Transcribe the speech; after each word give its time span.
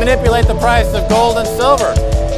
manipulate 0.00 0.46
the 0.46 0.58
price 0.58 0.92
of 0.94 1.06
gold 1.10 1.36
and 1.36 1.46
silver. 1.46 1.92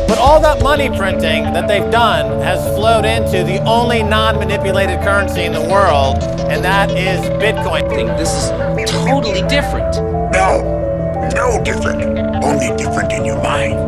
But 0.08 0.18
all 0.18 0.40
that 0.40 0.62
money 0.62 0.88
printing 0.88 1.44
that 1.54 1.68
they've 1.68 1.90
done 1.92 2.40
has 2.42 2.60
flowed 2.76 3.04
into 3.04 3.44
the 3.44 3.62
only 3.62 4.02
non 4.02 4.36
manipulated 4.38 5.00
currency 5.00 5.44
in 5.44 5.52
the 5.52 5.60
world, 5.60 6.18
and 6.50 6.64
that 6.64 6.90
is 6.90 7.20
Bitcoin. 7.40 7.84
I 7.84 7.88
think 7.88 8.08
this 8.18 8.34
is 8.34 8.50
totally 8.90 9.42
different. 9.48 9.94
No, 10.34 11.30
no 11.34 11.62
different. 11.62 12.02
Only 12.44 12.76
different 12.76 13.12
in 13.12 13.24
your 13.24 13.40
mind. 13.40 13.78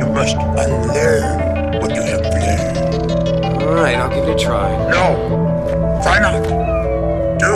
You 0.00 0.06
must 0.06 0.36
unlearn 0.36 1.80
what 1.80 1.92
you 1.92 2.02
have 2.02 2.22
learned. 2.22 3.60
All 3.60 3.74
right, 3.74 3.96
I'll 3.96 4.08
give 4.08 4.28
it 4.28 4.36
a 4.36 4.38
try. 4.38 4.70
No, 4.88 6.00
try 6.04 6.20
not. 6.20 6.42
Do 7.40 7.54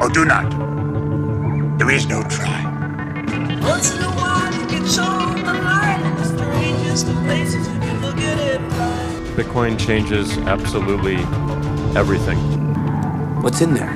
or 0.00 0.08
do 0.08 0.24
not. 0.24 0.48
There 1.78 1.90
is 1.90 2.06
no 2.06 2.22
try. 2.22 2.67
Once 3.68 3.94
in 3.94 4.00
a 4.00 4.08
while 4.12 4.50
you 4.54 4.66
get 4.66 4.90
shown 4.90 5.44
the 5.44 5.52
light 5.52 6.00
in 6.02 6.16
the 6.16 6.24
strangest 6.24 7.06
of 7.06 7.14
places 7.24 7.68
if 7.68 7.84
you 7.84 7.92
look 8.00 8.16
at 8.16 8.38
it 8.38 8.60
right. 8.60 9.36
Bitcoin 9.36 9.78
changes 9.78 10.38
absolutely 10.38 11.16
everything. 11.94 12.38
What's 13.42 13.60
in 13.60 13.74
there? 13.74 13.92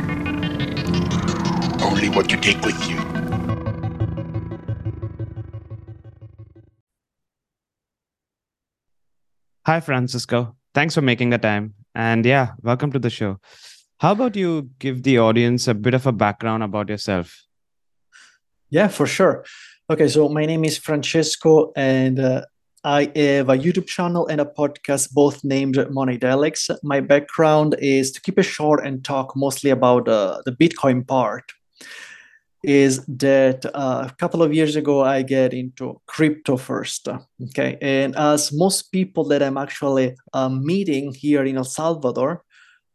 Only 1.83 2.11
what 2.11 2.31
you 2.31 2.37
take 2.37 2.61
with 2.61 2.87
you. 2.87 2.99
Hi, 9.65 9.81
Francisco. 9.81 10.55
Thanks 10.75 10.95
for 10.95 11.01
making 11.01 11.31
the 11.31 11.39
time. 11.39 11.73
And 11.95 12.27
yeah, 12.27 12.51
welcome 12.63 12.93
to 12.93 12.99
the 12.99 13.09
show. 13.09 13.39
How 14.01 14.13
about 14.13 14.37
you 14.37 14.69
give 14.79 15.03
the 15.03 15.19
audience 15.19 15.67
a 15.67 15.73
bit 15.73 15.95
of 15.95 16.07
a 16.07 16.13
background 16.13 16.63
about 16.63 16.91
yourself? 16.91 17.47
Yeah, 18.73 18.89
for 18.89 19.07
sure. 19.07 19.45
Okay, 19.91 20.09
so 20.09 20.31
my 20.31 20.47
name 20.47 20.65
is 20.65 20.79
Francesco, 20.79 21.73
and 21.77 22.19
uh, 22.19 22.47
I 22.83 23.13
have 23.15 23.51
a 23.51 23.59
YouTube 23.59 23.87
channel 23.87 24.27
and 24.29 24.41
a 24.41 24.47
podcast, 24.47 25.13
both 25.13 25.45
named 25.45 25.75
Moneydelics. 25.75 26.75
My 26.83 27.01
background 27.01 27.77
is 27.81 28.11
to 28.13 28.21
keep 28.23 28.39
it 28.39 28.45
short 28.45 28.87
and 28.87 29.05
talk 29.05 29.37
mostly 29.37 29.69
about 29.69 30.09
uh, 30.09 30.41
the 30.47 30.53
Bitcoin 30.53 31.07
part. 31.07 31.53
Is 32.65 33.05
that 33.07 33.67
uh, 33.75 34.09
a 34.11 34.15
couple 34.17 34.43
of 34.43 34.55
years 34.55 34.75
ago 34.75 35.03
I 35.03 35.21
get 35.21 35.53
into 35.53 36.01
crypto 36.07 36.57
first, 36.57 37.09
okay, 37.49 37.77
and 37.83 38.17
as 38.17 38.55
most 38.55 38.91
people 38.91 39.25
that 39.25 39.43
I'm 39.43 39.59
actually 39.59 40.17
uh, 40.33 40.49
meeting 40.49 41.13
here 41.13 41.45
in 41.45 41.59
El 41.59 41.65
Salvador, 41.65 42.43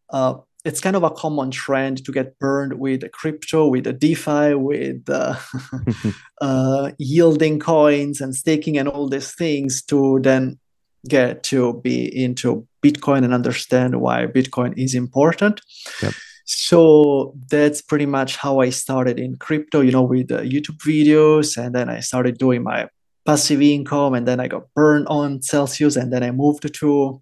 uh, 0.10 0.38
it's 0.68 0.82
kind 0.82 0.98
of 0.98 1.04
a 1.04 1.10
common 1.10 1.50
trend 1.50 2.04
to 2.04 2.12
get 2.12 2.38
burned 2.40 2.74
with 2.78 3.10
crypto, 3.14 3.70
with 3.70 3.86
the 3.86 3.94
DeFi, 3.94 4.54
with 4.56 5.10
uh, 5.10 5.36
uh, 6.42 6.92
yielding 6.98 7.58
coins 7.58 8.20
and 8.20 8.36
staking 8.36 8.78
and 8.78 8.90
all 8.90 9.08
these 9.08 9.34
things 9.34 9.82
to 9.84 10.20
then 10.22 10.60
get 11.08 11.42
to 11.44 11.80
be 11.82 11.98
into 12.24 12.68
Bitcoin 12.84 13.24
and 13.24 13.34
understand 13.34 14.02
why 14.02 14.26
Bitcoin 14.26 14.74
is 14.78 14.94
important. 14.94 15.62
Yep. 16.04 16.14
So 16.44 17.34
that's 17.50 17.82
pretty 17.82 18.06
much 18.06 18.36
how 18.36 18.60
I 18.60 18.70
started 18.70 19.20
in 19.20 19.38
crypto, 19.38 19.80
you 19.80 19.92
know, 19.92 20.04
with 20.04 20.32
uh, 20.32 20.42
YouTube 20.42 20.80
videos. 20.80 21.56
And 21.56 21.74
then 21.74 21.90
I 21.90 22.02
started 22.02 22.38
doing 22.38 22.64
my 22.64 22.90
passive 23.26 23.62
income. 23.62 24.14
And 24.14 24.28
then 24.28 24.42
I 24.42 24.50
got 24.50 24.74
burned 24.74 25.08
on 25.08 25.42
Celsius. 25.42 25.96
And 25.96 26.12
then 26.12 26.24
I 26.24 26.32
moved 26.32 26.74
to 26.74 27.22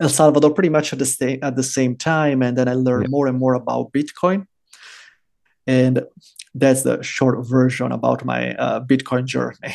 El 0.00 0.08
Salvador 0.08 0.52
pretty 0.52 0.68
much 0.70 0.92
at 0.92 0.98
the 0.98 1.06
same 1.06 1.38
at 1.42 1.56
the 1.56 1.62
same 1.62 1.96
time, 1.96 2.42
and 2.42 2.56
then 2.58 2.68
I 2.68 2.74
learned 2.74 3.04
Yeah. 3.04 3.10
more 3.10 3.26
and 3.28 3.38
more 3.38 3.54
about 3.54 3.92
Bitcoin. 3.92 4.46
And 5.66 6.02
that's 6.54 6.82
the 6.82 7.02
short 7.02 7.46
version 7.48 7.90
about 7.92 8.24
my 8.24 8.54
uh, 8.56 8.80
Bitcoin 8.84 9.24
journey. 9.26 9.74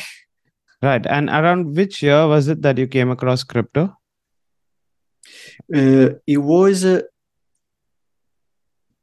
Right. 0.82 1.04
And 1.06 1.28
around 1.28 1.76
which 1.76 2.02
year 2.02 2.26
was 2.26 2.48
it 2.48 2.62
that 2.62 2.78
you 2.78 2.86
came 2.86 3.10
across 3.10 3.44
crypto? 3.44 3.94
Uh, 5.74 6.08
it 6.26 6.38
was 6.38 6.86
uh, 6.86 7.02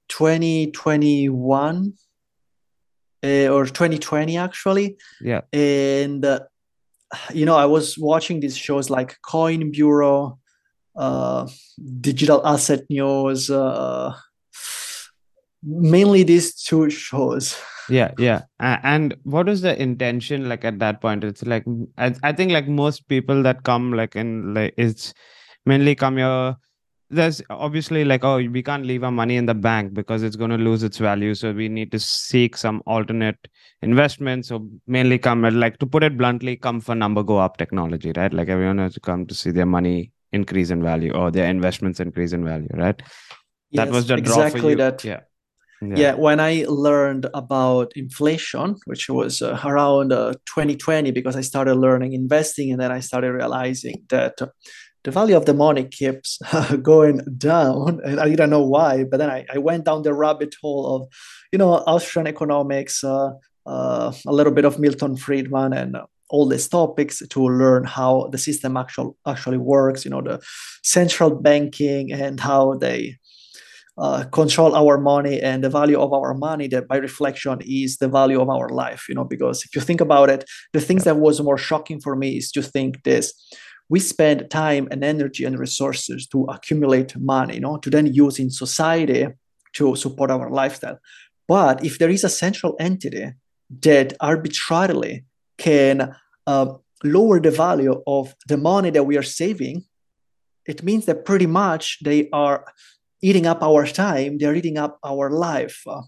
2021 0.09 1.93
uh, 3.23 3.47
or 3.47 3.65
2020 3.65 4.37
actually, 4.37 4.97
Yeah. 5.21 5.41
and 5.53 6.25
uh, 6.25 6.39
you 7.33 7.45
know 7.45 7.55
I 7.55 7.65
was 7.65 7.97
watching 7.97 8.39
these 8.39 8.57
shows 8.57 8.89
like 8.89 9.17
Coin 9.21 9.71
Bureau, 9.71 10.39
uh, 10.97 11.47
Digital 12.01 12.45
Asset 12.45 12.81
News, 12.89 13.49
uh, 13.49 14.13
mainly 15.63 16.23
these 16.23 16.55
two 16.55 16.89
shows. 16.89 17.57
Yeah, 17.89 18.11
yeah. 18.17 18.41
And 18.59 19.15
what 19.23 19.47
is 19.47 19.61
the 19.61 19.81
intention 19.81 20.49
like 20.49 20.65
at 20.65 20.79
that 20.79 21.01
point? 21.01 21.23
It's 21.23 21.45
like 21.45 21.65
I 21.97 22.33
think 22.33 22.51
like 22.51 22.67
most 22.67 23.07
people 23.07 23.43
that 23.43 23.63
come 23.63 23.93
like 23.93 24.15
in 24.15 24.53
like 24.53 24.73
it's 24.77 25.13
mainly 25.65 25.95
come 25.95 26.17
here. 26.17 26.57
There's 27.09 27.41
obviously 27.49 28.03
like 28.03 28.25
oh 28.25 28.35
we 28.35 28.61
can't 28.61 28.85
leave 28.85 29.05
our 29.05 29.11
money 29.11 29.37
in 29.37 29.45
the 29.45 29.53
bank 29.53 29.93
because 29.93 30.23
it's 30.23 30.35
going 30.35 30.49
to 30.49 30.57
lose 30.57 30.83
its 30.83 30.97
value. 30.97 31.33
So 31.33 31.53
we 31.53 31.69
need 31.69 31.89
to 31.93 31.99
seek 31.99 32.57
some 32.57 32.83
alternate 32.85 33.47
investments. 33.81 34.49
So 34.49 34.67
mainly 34.87 35.17
come 35.17 35.43
like 35.43 35.77
to 35.77 35.85
put 35.85 36.03
it 36.03 36.17
bluntly, 36.17 36.57
come 36.57 36.81
for 36.81 36.95
number 36.95 37.23
go 37.23 37.37
up 37.37 37.55
technology, 37.55 38.11
right? 38.17 38.33
Like 38.33 38.49
everyone 38.49 38.79
has 38.79 38.95
to 38.95 38.99
come 38.99 39.25
to 39.27 39.33
see 39.33 39.51
their 39.51 39.65
money 39.65 40.11
increase 40.33 40.69
in 40.69 40.83
value 40.83 41.13
or 41.13 41.31
their 41.31 41.49
investments 41.49 41.99
increase 41.99 42.33
in 42.33 42.43
value, 42.43 42.69
right? 42.73 43.01
that 43.73 43.89
was 43.89 44.07
the 44.07 44.15
exactly 44.15 44.75
that. 44.75 45.03
Yeah. 45.03 45.21
yeah 45.81 46.13
when 46.15 46.39
i 46.39 46.65
learned 46.67 47.27
about 47.35 47.91
inflation 47.95 48.75
which 48.85 49.09
was 49.09 49.43
uh, 49.43 49.59
around 49.63 50.11
uh, 50.11 50.33
2020 50.45 51.11
because 51.11 51.35
i 51.35 51.41
started 51.41 51.75
learning 51.75 52.13
investing 52.13 52.71
and 52.71 52.81
then 52.81 52.91
i 52.91 52.99
started 52.99 53.31
realizing 53.31 54.03
that 54.09 54.41
uh, 54.41 54.47
the 55.03 55.11
value 55.11 55.37
of 55.37 55.45
the 55.45 55.53
money 55.53 55.85
keeps 55.85 56.39
going 56.81 57.21
down 57.37 57.99
and 58.03 58.19
i 58.19 58.27
didn't 58.27 58.49
know 58.49 58.63
why 58.63 59.03
but 59.03 59.17
then 59.17 59.29
i, 59.29 59.45
I 59.53 59.59
went 59.59 59.85
down 59.85 60.01
the 60.01 60.15
rabbit 60.15 60.55
hole 60.59 60.95
of 60.95 61.13
you 61.51 61.59
know 61.59 61.73
austrian 61.85 62.25
economics 62.25 63.03
uh, 63.03 63.33
uh, 63.67 64.11
a 64.25 64.33
little 64.33 64.53
bit 64.53 64.65
of 64.65 64.79
milton 64.79 65.15
friedman 65.15 65.73
and 65.73 65.95
uh, 65.95 66.05
all 66.29 66.47
these 66.47 66.67
topics 66.67 67.21
to 67.27 67.41
learn 67.47 67.83
how 67.83 68.29
the 68.31 68.37
system 68.37 68.77
actual, 68.77 69.17
actually 69.25 69.57
works 69.57 70.05
you 70.05 70.11
know 70.11 70.21
the 70.21 70.39
central 70.83 71.31
banking 71.31 72.11
and 72.11 72.39
how 72.39 72.75
they 72.75 73.15
uh, 73.97 74.23
control 74.25 74.75
our 74.75 74.97
money 74.99 75.41
and 75.41 75.63
the 75.63 75.69
value 75.69 75.99
of 75.99 76.13
our 76.13 76.33
money 76.33 76.67
that 76.67 76.87
by 76.87 76.97
reflection 76.97 77.59
is 77.65 77.97
the 77.97 78.07
value 78.07 78.39
of 78.39 78.49
our 78.49 78.69
life 78.69 79.05
you 79.09 79.15
know 79.15 79.23
because 79.23 79.63
if 79.63 79.75
you 79.75 79.81
think 79.81 80.01
about 80.01 80.29
it 80.29 80.43
the 80.73 80.81
things 80.81 81.03
that 81.03 81.17
was 81.17 81.41
more 81.41 81.57
shocking 81.57 81.99
for 81.99 82.15
me 82.15 82.37
is 82.37 82.51
to 82.51 82.61
think 82.61 83.03
this. 83.03 83.33
We 83.89 84.01
spend 84.01 84.49
time 84.49 84.89
and 84.91 85.01
energy 85.01 85.45
and 85.45 85.57
resources 85.57 86.27
to 86.33 86.43
accumulate 86.43 87.17
money 87.17 87.55
you 87.55 87.61
know 87.61 87.77
to 87.77 87.89
then 87.89 88.13
use 88.13 88.37
in 88.37 88.49
society 88.51 89.27
to 89.73 89.95
support 89.95 90.31
our 90.31 90.49
lifestyle. 90.49 90.99
But 91.47 91.85
if 91.85 91.99
there 91.99 92.09
is 92.09 92.23
a 92.23 92.29
central 92.29 92.75
entity 92.79 93.33
that 93.81 94.13
arbitrarily 94.19 95.25
can 95.57 96.15
uh, 96.45 96.67
lower 97.03 97.39
the 97.39 97.51
value 97.51 98.01
of 98.07 98.35
the 98.47 98.57
money 98.57 98.89
that 98.89 99.03
we 99.03 99.17
are 99.17 99.23
saving 99.23 99.83
it 100.65 100.83
means 100.83 101.05
that 101.05 101.23
pretty 101.25 101.45
much 101.47 101.97
they 102.03 102.27
are 102.33 102.65
eating 103.21 103.45
up 103.47 103.61
our 103.63 103.85
time 103.87 104.37
they're 104.37 104.55
eating 104.55 104.77
up 104.77 104.99
our 105.03 105.29
life. 105.31 105.81
Uh, 105.87 106.01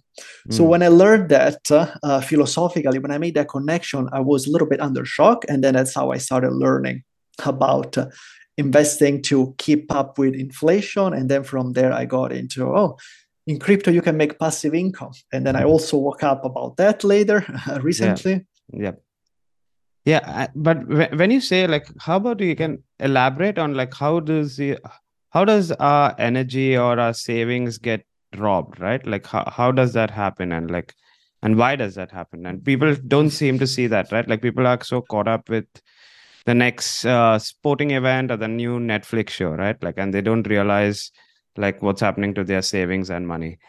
so 0.51 0.63
Mm. 0.63 0.67
when 0.71 0.83
i 0.83 0.87
learned 0.89 1.29
that 1.29 1.59
uh, 1.71 1.87
uh, 2.03 2.21
philosophically 2.21 2.99
when 2.99 3.11
i 3.11 3.17
made 3.17 3.35
that 3.35 3.47
connection 3.47 4.07
i 4.11 4.19
was 4.19 4.45
a 4.47 4.51
little 4.51 4.67
bit 4.67 4.81
under 4.81 5.05
shock 5.05 5.45
and 5.49 5.63
then 5.63 5.73
that's 5.75 5.95
how 5.95 6.11
i 6.11 6.17
started 6.17 6.51
learning 6.51 7.03
about 7.45 7.97
uh, 7.97 8.07
investing 8.57 9.21
to 9.21 9.55
keep 9.57 9.83
up 9.99 10.17
with 10.19 10.33
inflation 10.35 11.13
and 11.13 11.29
then 11.29 11.43
from 11.43 11.73
there 11.73 11.93
i 11.93 12.03
got 12.05 12.31
into 12.33 12.59
oh 12.81 12.97
in 13.47 13.57
crypto 13.57 13.89
you 13.91 14.01
can 14.01 14.17
make 14.17 14.37
passive 14.37 14.75
income. 14.75 15.13
And 15.33 15.45
then 15.45 15.55
i 15.55 15.63
also 15.63 15.97
woke 15.97 16.23
up 16.23 16.43
about 16.45 16.75
that 16.77 17.03
later 17.03 17.43
recently. 17.81 18.33
Yeah. 18.33 18.39
Yeah, 18.83 18.91
I- 20.05 20.49
but 20.55 20.87
when 21.17 21.31
you 21.31 21.41
say 21.41 21.67
like, 21.67 21.87
how 21.99 22.17
about 22.17 22.39
you 22.41 22.55
can 22.55 22.83
elaborate 22.99 23.57
on 23.57 23.73
like 23.73 23.93
how 23.93 24.19
does 24.19 24.57
the 24.57 24.77
how 25.31 25.45
does 25.45 25.71
our 25.73 26.15
energy 26.17 26.75
or 26.77 26.99
our 26.99 27.13
savings 27.13 27.77
get 27.77 28.05
robbed, 28.37 28.79
right? 28.79 29.05
Like 29.05 29.25
how 29.27 29.43
how 29.55 29.71
does 29.71 29.93
that 29.93 30.09
happen 30.11 30.51
and 30.51 30.71
like 30.71 30.93
and 31.41 31.57
why 31.57 31.75
does 31.75 31.95
that 31.95 32.11
happen? 32.11 32.45
And 32.45 32.63
people 32.63 32.95
don't 33.07 33.29
seem 33.29 33.59
to 33.59 33.67
see 33.67 33.87
that, 33.87 34.11
right? 34.11 34.27
Like 34.27 34.41
people 34.41 34.67
are 34.67 34.81
so 34.83 35.01
caught 35.01 35.27
up 35.27 35.49
with 35.49 35.65
the 36.45 36.53
next 36.55 37.05
uh, 37.05 37.37
sporting 37.39 37.91
event 37.91 38.31
or 38.31 38.37
the 38.37 38.47
new 38.47 38.79
Netflix 38.79 39.29
show, 39.29 39.51
right? 39.51 39.81
Like 39.83 39.95
and 39.97 40.13
they 40.13 40.21
don't 40.21 40.47
realize 40.47 41.11
like 41.57 41.81
what's 41.81 42.01
happening 42.01 42.33
to 42.35 42.43
their 42.43 42.61
savings 42.61 43.09
and 43.09 43.27
money. 43.27 43.59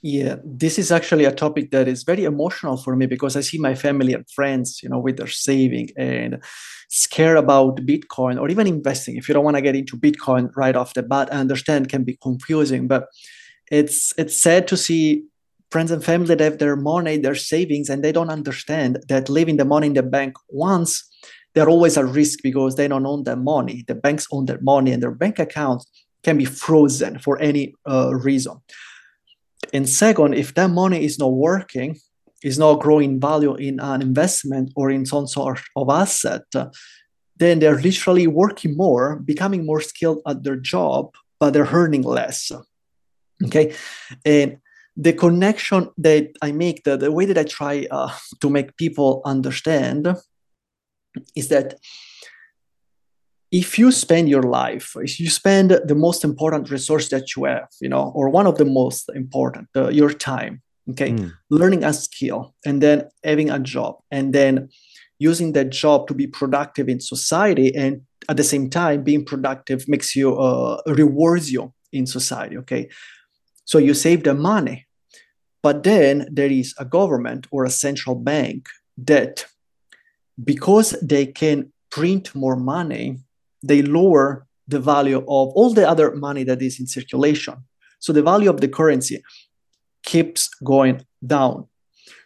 Yeah, 0.00 0.36
this 0.44 0.78
is 0.78 0.92
actually 0.92 1.24
a 1.24 1.32
topic 1.32 1.72
that 1.72 1.88
is 1.88 2.04
very 2.04 2.22
emotional 2.22 2.76
for 2.76 2.94
me 2.94 3.06
because 3.06 3.34
I 3.34 3.40
see 3.40 3.58
my 3.58 3.74
family 3.74 4.12
and 4.12 4.24
friends, 4.30 4.80
you 4.80 4.88
know, 4.88 5.00
with 5.00 5.16
their 5.16 5.26
saving 5.26 5.88
and 5.96 6.40
scared 6.88 7.36
about 7.36 7.78
Bitcoin 7.78 8.40
or 8.40 8.48
even 8.48 8.68
investing. 8.68 9.16
If 9.16 9.28
you 9.28 9.34
don't 9.34 9.44
want 9.44 9.56
to 9.56 9.62
get 9.62 9.74
into 9.74 9.96
Bitcoin 9.96 10.50
right 10.54 10.76
off 10.76 10.94
the 10.94 11.02
bat, 11.02 11.32
I 11.32 11.38
understand 11.38 11.88
can 11.88 12.04
be 12.04 12.16
confusing, 12.22 12.86
but 12.86 13.08
it's 13.72 14.14
it's 14.16 14.40
sad 14.40 14.68
to 14.68 14.76
see 14.76 15.24
friends 15.72 15.90
and 15.90 16.04
family 16.04 16.28
that 16.28 16.40
have 16.40 16.58
their 16.58 16.76
money, 16.76 17.16
their 17.16 17.34
savings, 17.34 17.90
and 17.90 18.04
they 18.04 18.12
don't 18.12 18.30
understand 18.30 19.00
that 19.08 19.28
leaving 19.28 19.56
the 19.56 19.64
money 19.64 19.88
in 19.88 19.94
the 19.94 20.02
bank 20.04 20.34
once, 20.48 21.04
they're 21.54 21.68
always 21.68 21.98
at 21.98 22.06
risk 22.06 22.38
because 22.44 22.76
they 22.76 22.86
don't 22.86 23.04
own 23.04 23.24
their 23.24 23.36
money. 23.36 23.84
The 23.88 23.96
banks 23.96 24.28
own 24.30 24.46
their 24.46 24.60
money, 24.60 24.92
and 24.92 25.02
their 25.02 25.10
bank 25.10 25.40
accounts 25.40 25.86
can 26.22 26.38
be 26.38 26.44
frozen 26.44 27.18
for 27.18 27.40
any 27.40 27.74
uh, 27.88 28.14
reason. 28.14 28.58
And 29.72 29.88
second, 29.88 30.34
if 30.34 30.54
that 30.54 30.70
money 30.70 31.04
is 31.04 31.18
not 31.18 31.32
working, 31.32 31.98
is 32.42 32.58
not 32.58 32.80
growing 32.80 33.20
value 33.20 33.54
in 33.56 33.80
an 33.80 34.02
investment 34.02 34.72
or 34.76 34.90
in 34.90 35.04
some 35.04 35.26
sort 35.26 35.60
of 35.76 35.88
asset, 35.90 36.42
then 37.36 37.58
they're 37.58 37.80
literally 37.80 38.26
working 38.26 38.76
more, 38.76 39.16
becoming 39.16 39.64
more 39.66 39.80
skilled 39.80 40.20
at 40.26 40.42
their 40.42 40.56
job, 40.56 41.14
but 41.40 41.52
they're 41.52 41.68
earning 41.72 42.02
less. 42.02 42.50
Okay. 43.44 43.74
And 44.24 44.58
the 44.96 45.12
connection 45.12 45.90
that 45.98 46.30
I 46.42 46.50
make, 46.52 46.82
the, 46.82 46.96
the 46.96 47.12
way 47.12 47.24
that 47.24 47.38
I 47.38 47.44
try 47.44 47.86
uh, 47.90 48.12
to 48.40 48.50
make 48.50 48.76
people 48.76 49.22
understand 49.24 50.16
is 51.36 51.48
that 51.48 51.74
if 53.50 53.78
you 53.78 53.90
spend 53.90 54.28
your 54.28 54.42
life, 54.42 54.94
if 54.96 55.18
you 55.18 55.30
spend 55.30 55.70
the 55.70 55.94
most 55.94 56.24
important 56.24 56.70
resource 56.70 57.08
that 57.08 57.34
you 57.34 57.44
have, 57.44 57.68
you 57.80 57.88
know, 57.88 58.12
or 58.14 58.28
one 58.28 58.46
of 58.46 58.58
the 58.58 58.64
most 58.64 59.08
important, 59.14 59.68
uh, 59.74 59.88
your 59.88 60.12
time, 60.12 60.62
okay, 60.90 61.12
Mm. 61.12 61.32
learning 61.50 61.84
a 61.84 61.92
skill 61.92 62.54
and 62.66 62.82
then 62.82 63.08
having 63.24 63.50
a 63.50 63.58
job 63.58 63.96
and 64.10 64.32
then 64.34 64.68
using 65.18 65.52
that 65.52 65.70
job 65.70 66.06
to 66.08 66.14
be 66.14 66.26
productive 66.26 66.88
in 66.88 67.00
society 67.00 67.74
and 67.74 68.02
at 68.28 68.36
the 68.36 68.44
same 68.44 68.68
time 68.70 69.02
being 69.02 69.24
productive 69.24 69.88
makes 69.88 70.14
you 70.14 70.38
uh, 70.38 70.80
rewards 70.86 71.50
you 71.50 71.72
in 71.92 72.06
society 72.06 72.56
okay 72.56 72.88
so 73.64 73.78
you 73.78 73.94
save 73.94 74.22
the 74.22 74.34
money 74.34 74.86
but 75.62 75.82
then 75.82 76.28
there 76.30 76.50
is 76.50 76.74
a 76.78 76.84
government 76.84 77.46
or 77.50 77.64
a 77.64 77.70
central 77.70 78.14
bank 78.14 78.68
that 78.96 79.46
because 80.44 80.90
they 81.02 81.26
can 81.26 81.72
print 81.90 82.34
more 82.34 82.56
money 82.56 83.18
they 83.62 83.82
lower 83.82 84.46
the 84.66 84.80
value 84.80 85.18
of 85.18 85.24
all 85.26 85.72
the 85.72 85.88
other 85.88 86.14
money 86.14 86.44
that 86.44 86.62
is 86.62 86.78
in 86.78 86.86
circulation. 86.86 87.54
So 88.00 88.12
the 88.12 88.22
value 88.22 88.50
of 88.50 88.60
the 88.60 88.68
currency 88.68 89.22
keeps 90.02 90.48
going 90.62 91.04
down. 91.26 91.66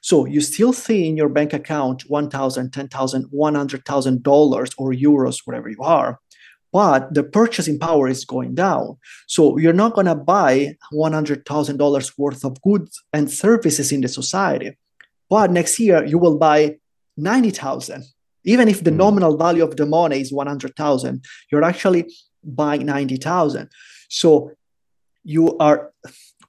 So 0.00 0.26
you 0.26 0.40
still 0.40 0.72
see 0.72 1.08
in 1.08 1.16
your 1.16 1.28
bank 1.28 1.52
account 1.52 2.02
1000 2.08 2.72
10000 2.72 3.30
$100000 3.30 4.74
or 4.78 4.92
euros 4.92 5.40
whatever 5.44 5.68
you 5.68 5.82
are 5.82 6.18
but 6.72 7.12
the 7.12 7.22
purchasing 7.22 7.78
power 7.78 8.08
is 8.08 8.24
going 8.24 8.54
down. 8.54 8.96
So 9.26 9.58
you're 9.58 9.74
not 9.74 9.92
going 9.92 10.06
to 10.06 10.14
buy 10.14 10.74
$100000 10.94 12.12
worth 12.16 12.44
of 12.46 12.62
goods 12.62 13.02
and 13.12 13.30
services 13.30 13.92
in 13.92 14.00
the 14.00 14.08
society 14.08 14.76
but 15.28 15.50
next 15.50 15.78
year 15.78 16.04
you 16.04 16.18
will 16.18 16.38
buy 16.38 16.76
90000 17.16 18.04
even 18.44 18.68
if 18.68 18.82
the 18.84 18.90
Mm. 18.90 18.96
nominal 19.04 19.36
value 19.36 19.64
of 19.64 19.76
the 19.76 19.86
money 19.86 20.20
is 20.20 20.32
100000 20.32 21.24
you're 21.50 21.64
actually 21.64 22.04
buying 22.44 22.84
90000 22.86 23.68
so 24.08 24.50
you 25.24 25.56
are 25.58 25.92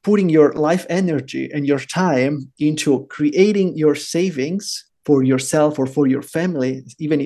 putting 0.03 0.29
your 0.29 0.53
life 0.53 0.85
energy 0.89 1.49
and 1.53 1.65
your 1.67 1.79
time 1.79 2.51
into 2.59 3.05
creating 3.09 3.77
your 3.77 3.95
savings 3.95 4.85
for 5.05 5.23
yourself 5.23 5.77
or 5.79 5.85
for 5.85 6.07
your 6.07 6.21
family 6.21 6.83
even 6.99 7.19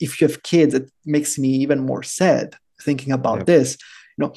if 0.00 0.20
you 0.20 0.26
have 0.26 0.42
kids 0.42 0.74
it 0.74 0.90
makes 1.04 1.38
me 1.38 1.48
even 1.48 1.78
more 1.90 2.02
sad 2.02 2.54
thinking 2.82 3.12
about 3.12 3.38
Yep. 3.38 3.46
this 3.46 3.68
you 4.16 4.20
know 4.24 4.32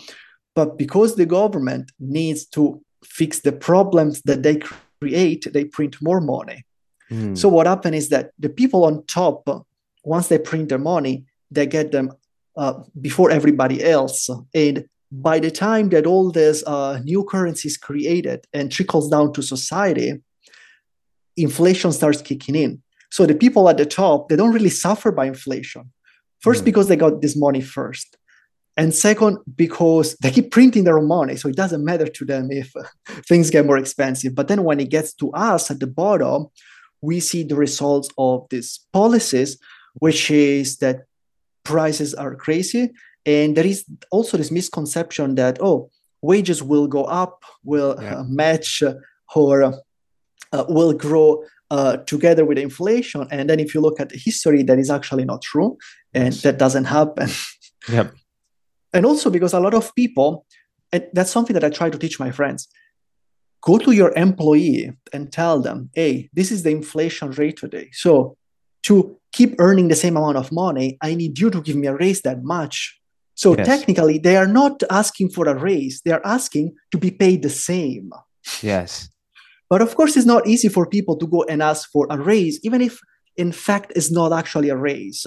but 0.56 0.78
because 0.78 1.16
the 1.16 1.26
government 1.26 1.92
needs 2.00 2.46
to 2.56 2.82
fix 3.04 3.40
the 3.42 3.52
problems 3.70 4.22
that 4.26 4.44
they 4.44 4.58
create 5.00 5.48
they 5.54 5.66
print 5.66 5.96
more 6.02 6.22
money 6.22 6.62
Mm. 7.12 7.38
so 7.38 7.50
what 7.50 7.68
happened 7.68 7.96
is 7.96 8.08
that 8.08 8.26
the 8.40 8.48
people 8.48 8.82
on 8.86 9.04
top, 9.06 9.40
once 10.04 10.28
they 10.28 10.40
print 10.40 10.70
their 10.70 10.80
money, 10.80 11.26
they 11.50 11.66
get 11.66 11.92
them 11.92 12.12
uh, 12.58 12.74
before 13.00 13.32
everybody 13.32 13.84
else. 13.84 14.30
And 14.54 14.86
by 15.12 15.40
the 15.40 15.52
time 15.52 15.90
that 15.90 16.06
all 16.06 16.32
this 16.32 16.64
uh, 16.66 17.00
new 17.04 17.24
currency 17.24 17.68
is 17.68 17.78
created 17.78 18.46
and 18.54 18.72
trickles 18.72 19.10
down 19.10 19.34
to 19.34 19.42
society, 19.42 20.14
inflation 21.38 21.92
starts 21.92 22.22
kicking 22.22 22.56
in. 22.56 22.82
So 23.10 23.26
the 23.26 23.36
people 23.36 23.68
at 23.70 23.78
the 23.78 23.86
top, 23.86 24.30
they 24.30 24.36
don't 24.36 24.54
really 24.54 24.70
suffer 24.70 25.12
by 25.12 25.26
inflation. 25.26 25.92
First, 26.40 26.62
Mm. 26.62 26.66
because 26.66 26.88
they 26.88 26.96
got 26.96 27.22
this 27.22 27.36
money 27.36 27.62
first. 27.62 28.18
And 28.78 28.94
second, 28.96 29.38
because 29.56 30.16
they 30.22 30.32
keep 30.32 30.50
printing 30.50 30.86
their 30.86 30.98
own 30.98 31.08
money. 31.08 31.36
So 31.36 31.50
it 31.50 31.58
doesn't 31.58 31.84
matter 31.84 32.08
to 32.08 32.26
them 32.26 32.50
if 32.52 32.72
uh, 32.76 32.84
things 33.28 33.50
get 33.50 33.66
more 33.66 33.78
expensive. 33.78 34.34
But 34.34 34.48
then 34.48 34.64
when 34.64 34.80
it 34.80 34.90
gets 34.90 35.14
to 35.16 35.30
us 35.34 35.70
at 35.70 35.80
the 35.82 35.88
bottom, 35.88 36.48
we 37.02 37.20
see 37.20 37.44
the 37.44 37.56
results 37.56 38.10
of 38.18 38.48
these 38.50 38.80
policies, 38.94 39.58
which 39.96 40.32
is 40.32 40.78
that 40.78 41.06
prices 41.64 42.14
are 42.14 42.36
crazy. 42.36 42.92
And 43.26 43.56
there 43.56 43.66
is 43.68 43.86
also 44.12 44.38
this 44.38 44.52
misconception 44.52 45.36
that, 45.36 45.60
oh, 45.62 45.90
wages 46.22 46.64
will 46.64 46.88
go 46.88 47.04
up, 47.06 47.44
will 47.64 47.98
Yeah. 48.02 48.20
uh, 48.20 48.24
match 48.24 48.82
uh, 48.84 48.94
or 49.36 49.64
uh, 49.64 49.72
uh, 50.54 50.66
will 50.68 50.94
grow 50.94 51.44
uh, 51.70 51.98
together 51.98 52.44
with 52.46 52.58
inflation. 52.58 53.28
And 53.32 53.50
then 53.50 53.60
if 53.60 53.74
you 53.74 53.82
look 53.82 54.00
at 54.00 54.10
the 54.10 54.18
history, 54.18 54.64
that 54.64 54.78
is 54.80 54.90
actually 54.90 55.24
not 55.26 55.42
true. 55.42 55.78
And 56.14 56.34
that 56.44 56.58
doesn't 56.58 56.86
happen. 56.86 57.30
Yep. 57.90 58.14
and 58.94 59.06
also 59.08 59.32
because 59.32 59.54
a 59.54 59.60
lot 59.60 59.74
of 59.74 59.96
people 59.96 60.46
and 60.94 61.08
that's 61.14 61.32
something 61.32 61.56
that 61.56 61.64
i 61.64 61.70
try 61.72 61.90
to 61.90 61.98
teach 61.98 62.20
my 62.20 62.30
friends 62.30 62.68
go 63.62 63.80
to 63.80 63.92
your 63.92 64.12
employee 64.16 64.92
and 65.14 65.32
tell 65.32 65.60
them 65.60 65.90
hey 65.96 66.30
this 66.32 66.52
is 66.52 66.62
the 66.62 66.70
inflation 66.70 67.32
rate 67.32 67.58
today 67.58 67.90
so 67.92 68.38
to 68.84 69.18
keep 69.32 69.56
earning 69.60 69.88
the 69.88 69.96
same 69.96 70.18
amount 70.18 70.38
of 70.38 70.52
money 70.52 70.98
i 71.02 71.16
need 71.16 71.40
you 71.40 71.50
to 71.50 71.62
give 71.62 71.76
me 71.76 71.88
a 71.88 71.96
raise 71.96 72.22
that 72.22 72.44
much 72.44 72.98
so 73.36 73.56
Yes. 73.58 73.66
technically 73.68 74.18
they 74.18 74.36
are 74.36 74.48
not 74.62 74.84
asking 74.90 75.30
for 75.30 75.48
a 75.48 75.56
raise 75.56 76.02
they 76.06 76.12
are 76.12 76.26
asking 76.26 76.74
to 76.92 76.98
be 76.98 77.12
paid 77.12 77.42
the 77.44 77.50
same 77.50 78.10
Yes. 78.62 79.10
but 79.70 79.82
of 79.82 79.96
course 79.96 80.18
it's 80.18 80.26
not 80.26 80.48
easy 80.48 80.70
for 80.70 80.86
people 80.86 81.16
to 81.18 81.28
go 81.28 81.44
and 81.44 81.62
ask 81.62 81.90
for 81.92 82.08
a 82.10 82.18
raise 82.20 82.60
even 82.64 82.82
if 82.82 83.00
in 83.38 83.52
fact 83.52 83.94
it's 83.96 84.12
not 84.12 84.32
actually 84.34 84.70
a 84.70 84.76
raise 84.76 85.26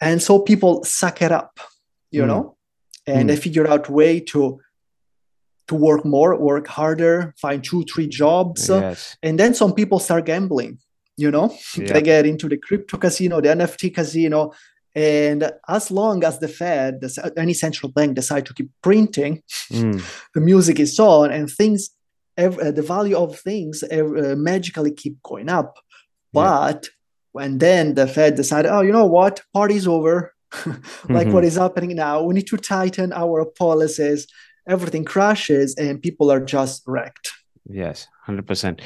and 0.00 0.22
so 0.22 0.38
people 0.40 0.82
suck 0.84 1.20
it 1.22 1.32
up 1.32 1.60
you 2.10 2.22
Mm. 2.22 2.28
know 2.28 2.56
and 3.06 3.28
they 3.30 3.36
figure 3.36 3.66
out 3.72 3.88
way 3.88 4.20
to 4.32 4.60
to 5.68 5.74
work 5.74 6.02
more 6.04 6.30
work 6.50 6.66
harder 6.66 7.34
find 7.44 7.62
two 7.62 7.82
three 7.90 8.08
jobs 8.22 8.68
Yes. 8.68 9.16
and 9.22 9.38
then 9.40 9.52
some 9.54 9.72
people 9.74 9.98
start 9.98 10.24
gambling 10.24 10.78
you 11.22 11.30
know 11.30 11.48
Yeah. 11.76 11.92
they 11.94 12.02
get 12.12 12.24
into 12.32 12.46
the 12.48 12.56
crypto 12.66 12.96
casino 13.04 13.40
the 13.40 13.48
nft 13.62 13.82
casino 13.98 14.40
and 14.94 15.40
as 15.76 15.90
long 15.90 16.24
as 16.24 16.38
the 16.38 16.48
fed 16.60 16.94
any 17.44 17.54
central 17.64 17.90
bank 17.96 18.10
decide 18.20 18.44
to 18.46 18.54
keep 18.58 18.70
printing 18.88 19.34
Mm. 19.72 20.00
the 20.34 20.40
music 20.50 20.76
is 20.86 20.98
on 20.98 21.26
and 21.36 21.46
things 21.60 21.80
uh, 22.42 22.70
the 22.78 22.86
value 22.94 23.16
of 23.24 23.30
things 23.48 23.82
uh, 23.82 24.34
magically 24.50 24.92
keep 25.02 25.16
going 25.30 25.48
up 25.58 25.70
Yeah. 26.32 26.42
but 26.42 26.80
when 27.36 27.58
then 27.58 27.84
the 27.98 28.06
fed 28.16 28.32
decided 28.42 28.70
oh 28.74 28.82
you 28.86 28.92
know 28.98 29.08
what 29.18 29.34
party's 29.58 29.86
over 29.96 30.14
like 31.16 31.28
Mhm. 31.28 31.32
what 31.34 31.44
is 31.50 31.56
happening 31.64 31.92
now 32.08 32.16
we 32.26 32.32
need 32.38 32.48
to 32.52 32.56
tighten 32.74 33.08
our 33.22 33.38
policies 33.64 34.20
everything 34.74 35.04
crashes 35.12 35.68
and 35.82 36.00
people 36.06 36.26
are 36.34 36.44
just 36.56 36.78
wrecked 36.92 37.26
Yes, 37.82 38.06
100%. 38.26 38.80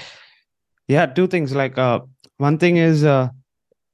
Yeah, 0.89 1.07
two 1.17 1.29
things 1.29 1.51
like 1.63 1.75
uh 1.79 2.01
one 2.49 2.59
thing 2.59 2.77
is 2.77 3.05
uh 3.05 3.29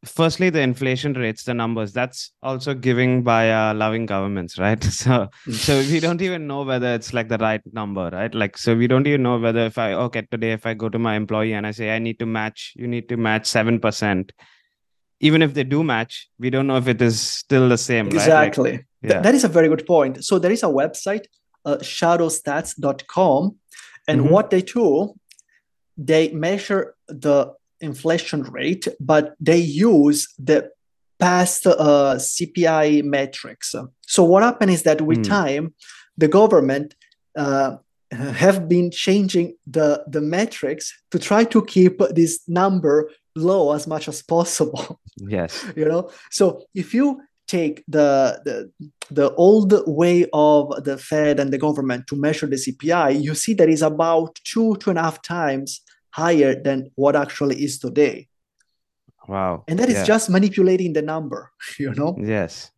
firstly 0.04 0.48
the 0.56 0.60
inflation 0.60 1.12
rates, 1.22 1.42
the 1.44 1.54
numbers, 1.54 1.92
that's 1.92 2.20
also 2.42 2.72
giving 2.88 3.22
by 3.22 3.42
uh 3.52 3.74
loving 3.74 4.06
governments, 4.06 4.58
right? 4.64 4.82
So 5.02 5.28
so 5.66 5.72
we 5.92 6.00
don't 6.06 6.22
even 6.28 6.46
know 6.50 6.62
whether 6.70 6.90
it's 6.98 7.12
like 7.18 7.28
the 7.34 7.38
right 7.48 7.62
number, 7.80 8.08
right? 8.18 8.34
Like 8.42 8.56
so 8.64 8.76
we 8.82 8.86
don't 8.92 9.06
even 9.12 9.22
know 9.28 9.38
whether 9.38 9.64
if 9.72 9.76
I 9.86 9.88
okay, 10.06 10.22
today 10.30 10.52
if 10.58 10.64
I 10.70 10.74
go 10.74 10.88
to 10.88 11.00
my 11.08 11.14
employee 11.22 11.54
and 11.60 11.66
I 11.66 11.72
say 11.80 11.90
I 11.96 11.98
need 12.08 12.18
to 12.24 12.26
match, 12.40 12.72
you 12.76 12.88
need 12.94 13.08
to 13.10 13.16
match 13.28 13.44
7%. 13.44 14.30
Even 15.28 15.42
if 15.42 15.52
they 15.54 15.64
do 15.64 15.82
match, 15.82 16.28
we 16.38 16.48
don't 16.54 16.68
know 16.68 16.76
if 16.76 16.86
it 16.94 17.02
is 17.02 17.20
still 17.20 17.68
the 17.68 17.76
same, 17.90 18.06
right? 18.06 18.14
Like, 18.14 18.22
exactly 18.22 18.72
Th- 19.02 19.22
that 19.24 19.34
is 19.34 19.44
a 19.44 19.48
very 19.56 19.68
good 19.72 19.84
point 19.86 20.24
so 20.28 20.38
there 20.44 20.54
is 20.58 20.62
a 20.68 20.72
website 20.80 21.24
uh, 21.64 21.76
shadowstats.com 21.96 23.56
and 24.08 24.20
Mhm. 24.20 24.30
what 24.30 24.50
they 24.50 24.62
do 24.62 24.86
they 26.10 26.24
measure 26.46 26.82
the 27.26 27.36
inflation 27.80 28.42
rate 28.42 28.88
but 29.00 29.34
they 29.40 29.58
use 29.58 30.28
the 30.38 30.70
past 31.18 31.66
uh, 31.66 32.14
cpi 32.16 33.02
metrics 33.04 33.74
so 34.02 34.22
what 34.24 34.42
happened 34.42 34.70
is 34.70 34.82
that 34.82 35.00
with 35.00 35.18
Hmm. 35.18 35.22
time 35.38 35.74
the 36.16 36.28
government 36.28 36.94
uh, 37.36 37.76
have 38.12 38.68
been 38.68 38.90
changing 38.90 39.54
the 39.66 40.02
the 40.08 40.20
metrics 40.20 40.92
to 41.10 41.18
try 41.18 41.44
to 41.44 41.64
keep 41.64 41.98
this 42.14 42.40
number 42.48 43.10
low 43.36 43.72
as 43.72 43.86
much 43.86 44.08
as 44.08 44.22
possible 44.22 45.00
Yes. 45.36 45.64
you 45.76 45.84
know 45.84 46.10
so 46.30 46.44
if 46.74 46.94
you 46.94 47.20
take 47.46 47.82
the, 47.88 48.40
the 48.44 48.70
the 49.10 49.34
old 49.36 49.72
way 49.86 50.26
of 50.34 50.84
the 50.84 50.98
Fed 50.98 51.40
and 51.40 51.50
the 51.50 51.56
government 51.56 52.06
to 52.08 52.14
measure 52.14 52.46
the 52.46 52.56
CPI, 52.56 53.22
you 53.22 53.34
see 53.34 53.54
that 53.54 53.70
is 53.70 53.80
about 53.80 54.38
two 54.44 54.76
two 54.76 54.90
and 54.90 54.98
a 54.98 55.02
half 55.02 55.22
times 55.22 55.80
higher 56.22 56.52
than 56.66 56.78
what 57.02 57.14
actually 57.24 57.56
is 57.66 57.78
today. 57.86 58.16
Wow. 59.28 59.64
And 59.68 59.78
that 59.78 59.88
is 59.88 59.98
Yeah. 60.00 60.04
just 60.14 60.24
manipulating 60.36 60.92
the 60.98 61.02
number, 61.02 61.40
you 61.78 61.92
know. 61.98 62.16
Yes. 62.36 62.70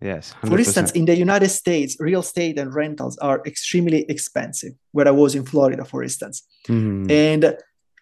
Yes. 0.00 0.24
For 0.48 0.58
instance, 0.58 0.90
in 0.92 1.04
the 1.10 1.16
United 1.26 1.50
States, 1.62 1.96
real 1.98 2.20
estate 2.20 2.56
and 2.62 2.68
rentals 2.82 3.14
are 3.28 3.38
extremely 3.52 4.00
expensive. 4.14 4.72
Where 4.94 5.08
I 5.08 5.14
was 5.22 5.34
in 5.34 5.44
Florida, 5.52 5.84
for 5.92 6.00
instance, 6.08 6.36
Mhm. 6.68 7.10
and 7.10 7.42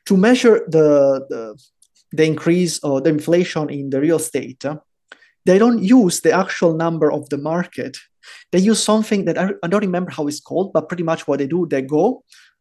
to 0.09 0.15
measure 0.29 0.57
the, 0.77 0.89
the 1.33 1.43
the 2.19 2.25
increase 2.33 2.75
or 2.89 2.97
the 3.05 3.11
inflation 3.19 3.65
in 3.79 3.91
the 3.93 4.01
real 4.07 4.17
estate, 4.25 4.63
uh, 4.71 4.77
they 5.49 5.59
don't 5.63 5.83
use 6.01 6.17
the 6.27 6.33
actual 6.43 6.73
number 6.85 7.09
of 7.19 7.23
the 7.33 7.39
market. 7.53 7.95
They 8.53 8.63
use 8.71 8.81
something 8.91 9.21
that 9.27 9.37
I, 9.43 9.45
I 9.65 9.67
don't 9.71 9.87
remember 9.91 10.11
how 10.17 10.25
it's 10.31 10.41
called, 10.49 10.69
but 10.75 10.89
pretty 10.91 11.03
much 11.11 11.21
what 11.27 11.39
they 11.41 11.49
do, 11.57 11.61
they 11.73 11.83
go, 11.99 12.05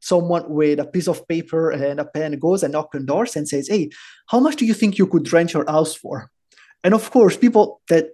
someone 0.06 0.44
with 0.48 0.80
a 0.80 0.86
piece 0.86 1.08
of 1.08 1.28
paper 1.28 1.72
and 1.72 2.00
a 2.00 2.06
pen 2.06 2.38
goes 2.40 2.62
and 2.64 2.74
knocks 2.74 2.96
on 2.96 3.06
doors 3.06 3.36
and 3.36 3.48
says, 3.48 3.68
Hey, 3.68 3.90
how 4.28 4.40
much 4.40 4.56
do 4.56 4.66
you 4.66 4.74
think 4.74 4.98
you 4.98 5.08
could 5.08 5.32
rent 5.34 5.54
your 5.54 5.66
house 5.68 5.96
for? 5.96 6.30
And 6.84 6.94
of 6.94 7.10
course, 7.10 7.36
people 7.36 7.82
that 7.90 8.06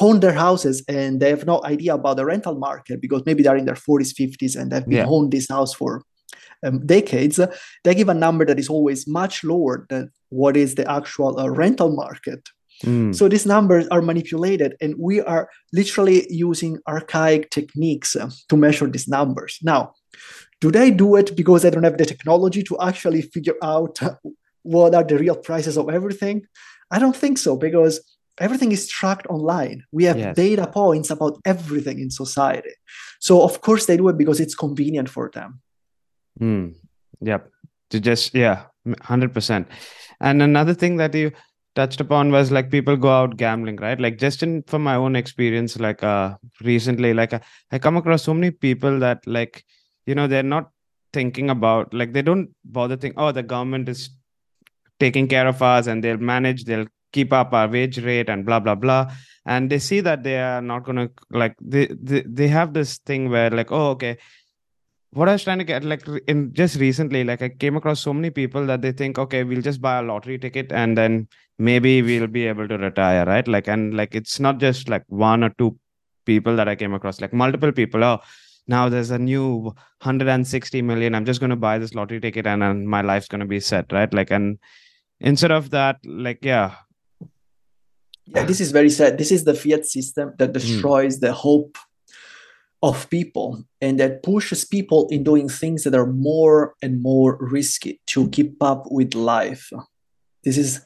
own 0.00 0.20
their 0.20 0.32
houses 0.32 0.82
and 0.88 1.20
they 1.20 1.30
have 1.30 1.46
no 1.46 1.62
idea 1.64 1.94
about 1.94 2.16
the 2.16 2.24
rental 2.24 2.56
market 2.56 3.00
because 3.00 3.22
maybe 3.26 3.42
they're 3.42 3.56
in 3.56 3.66
their 3.66 3.82
40s, 3.86 4.12
50s, 4.18 4.56
and 4.58 4.72
they've 4.72 4.84
been 4.84 5.04
Yeah. 5.04 5.06
owned 5.06 5.30
this 5.30 5.48
house 5.48 5.74
for 5.74 6.02
um, 6.64 6.84
decades, 6.86 7.38
they 7.84 7.94
give 7.94 8.08
a 8.08 8.14
number 8.14 8.44
that 8.46 8.58
is 8.58 8.68
always 8.68 9.06
much 9.06 9.44
lower 9.44 9.86
than 9.90 10.10
what 10.30 10.56
is 10.56 10.74
the 10.74 10.90
actual 10.90 11.38
uh, 11.38 11.48
rental 11.48 11.94
market. 11.94 12.48
Mm. 12.84 13.14
So 13.14 13.28
these 13.28 13.46
numbers 13.46 13.86
are 13.88 14.02
manipulated, 14.02 14.76
and 14.80 14.94
we 14.98 15.20
are 15.20 15.48
literally 15.72 16.26
using 16.30 16.78
archaic 16.86 17.50
techniques 17.50 18.16
uh, 18.16 18.30
to 18.48 18.56
measure 18.56 18.86
these 18.86 19.08
numbers. 19.08 19.58
Now, 19.62 19.92
do 20.60 20.70
they 20.70 20.90
do 20.90 21.16
it 21.16 21.36
because 21.36 21.62
they 21.62 21.70
don't 21.70 21.84
have 21.84 21.98
the 21.98 22.06
technology 22.06 22.62
to 22.64 22.76
actually 22.80 23.22
figure 23.22 23.56
out 23.62 23.98
what 24.62 24.94
are 24.94 25.04
the 25.04 25.18
real 25.18 25.36
prices 25.36 25.76
of 25.76 25.88
everything? 25.88 26.46
I 26.90 26.98
don't 26.98 27.16
think 27.16 27.38
so 27.38 27.56
because 27.56 28.00
everything 28.38 28.72
is 28.72 28.88
tracked 28.88 29.26
online. 29.28 29.84
We 29.92 30.04
have 30.04 30.18
Yes. 30.18 30.36
data 30.36 30.66
points 30.66 31.10
about 31.10 31.38
everything 31.44 31.98
in 32.00 32.10
society. 32.10 32.74
So, 33.20 33.42
of 33.42 33.60
course, 33.60 33.86
they 33.86 33.96
do 33.96 34.08
it 34.08 34.18
because 34.18 34.40
it's 34.40 34.54
convenient 34.54 35.08
for 35.08 35.30
them. 35.32 35.60
Mm. 36.40 36.74
Yep. 37.20 37.50
To 37.90 38.00
just, 38.00 38.34
yeah, 38.34 38.64
100%. 38.84 39.68
And 40.20 40.42
another 40.42 40.74
thing 40.74 40.96
that 40.96 41.14
you 41.14 41.32
touched 41.74 42.00
upon 42.00 42.30
was 42.30 42.50
like 42.50 42.70
people 42.70 42.96
go 42.96 43.08
out 43.10 43.36
gambling, 43.36 43.76
right? 43.76 44.00
Like 44.00 44.18
just 44.18 44.42
in 44.42 44.62
from 44.66 44.82
my 44.82 44.94
own 44.96 45.14
experience, 45.16 45.78
like 45.78 46.02
uh 46.02 46.36
recently, 46.62 47.14
like 47.14 47.34
I, 47.34 47.40
I 47.72 47.78
come 47.78 47.96
across 47.96 48.22
so 48.22 48.34
many 48.34 48.50
people 48.50 48.98
that 49.00 49.26
like, 49.26 49.64
you 50.06 50.14
know, 50.14 50.26
they're 50.26 50.42
not 50.42 50.70
thinking 51.12 51.50
about 51.50 51.92
like 51.92 52.12
they 52.12 52.22
don't 52.22 52.50
bother 52.64 52.96
think, 52.96 53.14
oh, 53.16 53.32
the 53.32 53.42
government 53.42 53.88
is 53.88 54.10
taking 54.98 55.28
care 55.28 55.46
of 55.46 55.62
us 55.62 55.86
and 55.86 56.02
they'll 56.02 56.16
manage, 56.16 56.64
they'll 56.64 56.86
keep 57.12 57.32
up 57.32 57.52
our 57.52 57.68
wage 57.68 57.98
rate 57.98 58.28
and 58.28 58.46
blah 58.46 58.60
blah 58.60 58.74
blah. 58.74 59.10
And 59.44 59.70
they 59.70 59.78
see 59.78 60.00
that 60.00 60.22
they 60.22 60.38
are 60.38 60.62
not 60.62 60.84
gonna 60.84 61.10
like 61.30 61.56
they 61.60 61.86
they, 61.86 62.22
they 62.22 62.48
have 62.48 62.72
this 62.72 62.98
thing 62.98 63.30
where 63.30 63.50
like, 63.50 63.70
oh, 63.70 63.90
okay, 63.90 64.18
what 65.12 65.28
I 65.28 65.32
was 65.32 65.44
trying 65.44 65.58
to 65.58 65.64
get 65.64 65.84
like 65.84 66.06
in 66.28 66.52
just 66.52 66.76
recently, 66.76 67.24
like 67.24 67.42
I 67.42 67.48
came 67.48 67.76
across 67.76 68.00
so 68.00 68.12
many 68.12 68.30
people 68.30 68.66
that 68.66 68.82
they 68.82 68.92
think, 68.92 69.18
okay, 69.18 69.44
we'll 69.44 69.62
just 69.62 69.80
buy 69.80 69.98
a 69.98 70.02
lottery 70.02 70.38
ticket 70.38 70.72
and 70.72 70.96
then 70.96 71.28
maybe 71.58 72.02
we'll 72.02 72.26
be 72.26 72.46
able 72.46 72.68
to 72.68 72.76
retire, 72.76 73.24
right? 73.24 73.48
Like, 73.48 73.66
and 73.68 73.96
like 73.96 74.14
it's 74.14 74.38
not 74.38 74.58
just 74.58 74.88
like 74.88 75.04
one 75.08 75.42
or 75.42 75.50
two 75.50 75.78
people 76.26 76.56
that 76.56 76.68
I 76.68 76.76
came 76.76 76.92
across, 76.92 77.20
like 77.20 77.32
multiple 77.32 77.72
people. 77.72 78.04
Oh, 78.04 78.20
now 78.68 78.88
there's 78.88 79.10
a 79.10 79.18
new 79.18 79.74
160 80.02 80.82
million. 80.82 81.14
I'm 81.14 81.24
just 81.24 81.40
going 81.40 81.50
to 81.50 81.56
buy 81.56 81.78
this 81.78 81.94
lottery 81.94 82.20
ticket 82.20 82.46
and, 82.46 82.62
and 82.62 82.88
my 82.88 83.00
life's 83.00 83.28
going 83.28 83.40
to 83.40 83.46
be 83.46 83.60
set, 83.60 83.92
right? 83.92 84.12
Like, 84.12 84.30
and 84.30 84.58
instead 85.20 85.52
of 85.52 85.70
that, 85.70 85.98
like, 86.04 86.38
yeah, 86.42 86.74
Yeah, 88.26 88.44
this 88.44 88.60
is 88.60 88.72
very 88.72 88.90
sad. 88.90 89.18
This 89.18 89.30
is 89.30 89.44
the 89.44 89.54
fiat 89.54 89.86
system 89.86 90.34
that 90.38 90.52
destroys 90.52 91.20
the 91.20 91.32
hope 91.32 91.78
of 92.82 93.08
people 93.08 93.64
and 93.80 94.00
that 94.00 94.22
pushes 94.22 94.64
people 94.64 95.06
in 95.10 95.22
doing 95.22 95.48
things 95.48 95.84
that 95.84 95.94
are 95.94 96.06
more 96.06 96.74
and 96.82 97.00
more 97.00 97.38
risky 97.40 98.00
to 98.06 98.28
keep 98.30 98.60
up 98.62 98.84
with 98.90 99.14
life. 99.14 99.70
This 100.42 100.58
is 100.58 100.80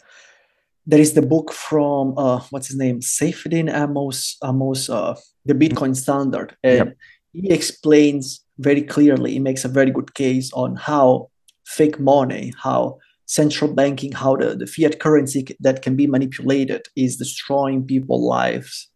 there 0.87 1.01
is 1.01 1.15
the 1.15 1.23
book 1.23 1.53
from 1.53 2.15
uh, 2.19 2.41
what's 2.51 2.69
his 2.69 2.77
name, 2.77 3.01
Saifedean 3.01 3.71
Ammous, 3.71 4.37
Ammous, 4.43 4.91
uh, 4.91 5.15
the 5.45 5.55
Bitcoin 5.55 5.95
Standard, 5.95 6.57
and 6.63 6.89
Yep. 6.89 6.97
He 7.33 7.51
explains 7.51 8.45
very 8.59 8.83
clearly. 8.83 9.33
He 9.33 9.39
makes 9.39 9.65
a 9.65 9.69
very 9.69 9.91
good 9.91 10.15
case 10.15 10.53
on 10.53 10.77
how 10.77 11.31
fake 11.65 11.99
money, 12.01 12.53
how 12.63 12.99
central 13.27 13.73
banking, 13.73 14.13
how 14.13 14.37
the, 14.37 14.57
the 14.57 14.67
fiat 14.67 14.99
currency 14.99 15.47
that 15.61 15.83
can 15.83 15.97
be 15.97 16.07
manipulated 16.07 16.87
is 16.97 17.17
destroying 17.17 17.87
people's 17.87 18.25
lives. 18.25 18.91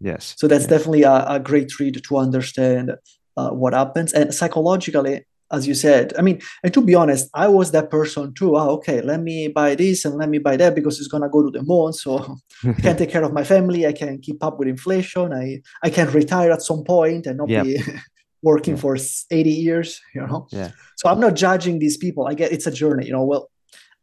yes. 0.00 0.34
So 0.38 0.46
that's 0.46 0.66
definitely 0.66 1.02
a, 1.02 1.24
a 1.26 1.40
great 1.40 1.78
read 1.80 2.00
to 2.02 2.16
understand 2.16 2.92
uh, 3.36 3.50
what 3.50 3.74
happens. 3.74 4.12
And 4.12 4.32
psychologically, 4.32 5.24
as 5.52 5.66
you 5.68 5.74
said, 5.74 6.12
I 6.18 6.22
mean, 6.22 6.40
and 6.64 6.72
to 6.74 6.80
be 6.80 6.94
honest, 6.94 7.28
I 7.34 7.46
was 7.48 7.70
that 7.72 7.90
person 7.90 8.32
too. 8.34 8.56
Ah, 8.56 8.68
okay, 8.76 9.00
let 9.02 9.20
me 9.20 9.48
buy 9.48 9.74
this 9.74 10.04
and 10.04 10.14
let 10.16 10.28
me 10.28 10.38
buy 10.38 10.56
that 10.56 10.74
because 10.74 10.98
it's 10.98 11.08
gonna 11.08 11.28
go 11.28 11.42
to 11.42 11.50
the 11.50 11.62
moon. 11.62 11.92
So 11.92 12.36
I 12.64 12.80
can 12.80 12.96
take 12.96 13.10
care 13.10 13.22
of 13.24 13.32
my 13.32 13.44
family. 13.44 13.86
I 13.86 13.92
can 13.92 14.18
keep 14.20 14.42
up 14.42 14.58
with 14.58 14.68
inflation. 14.68 15.32
I 15.32 15.60
I 15.82 15.90
can 15.90 16.08
retire 16.10 16.50
at 16.52 16.62
some 16.62 16.82
point 16.84 17.26
and 17.26 17.36
not 17.38 17.48
Yep. 17.50 17.64
be 17.64 17.76
working 18.42 18.74
Yeah. 18.76 18.80
for 18.80 18.96
80 19.30 19.50
years. 19.50 20.00
You 20.14 20.26
know. 20.26 20.46
Yeah. 20.50 20.70
So 20.96 21.08
I'm 21.10 21.20
not 21.20 21.34
judging 21.34 21.78
these 21.78 21.96
people. 21.96 22.26
I 22.26 22.34
get 22.34 22.52
it's 22.52 22.66
a 22.66 22.72
journey. 22.82 23.06
You 23.06 23.12
know. 23.12 23.24
Well, 23.24 23.48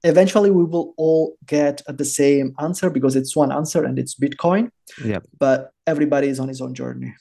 eventually 0.03 0.51
we 0.51 0.63
will 0.63 0.94
all 0.98 1.36
get 1.46 1.82
the 1.88 2.06
same 2.06 2.53
answer 2.60 2.89
because 2.89 3.15
it's 3.15 3.36
one 3.36 3.51
answer 3.51 3.84
and 3.84 3.98
it's 4.00 4.15
Bitcoin. 4.15 4.70
Yep. 5.03 5.24
But 5.39 5.72
everybody 5.88 6.27
is 6.29 6.39
on 6.39 6.48
his 6.48 6.62
own 6.62 6.74
journey. 6.74 7.13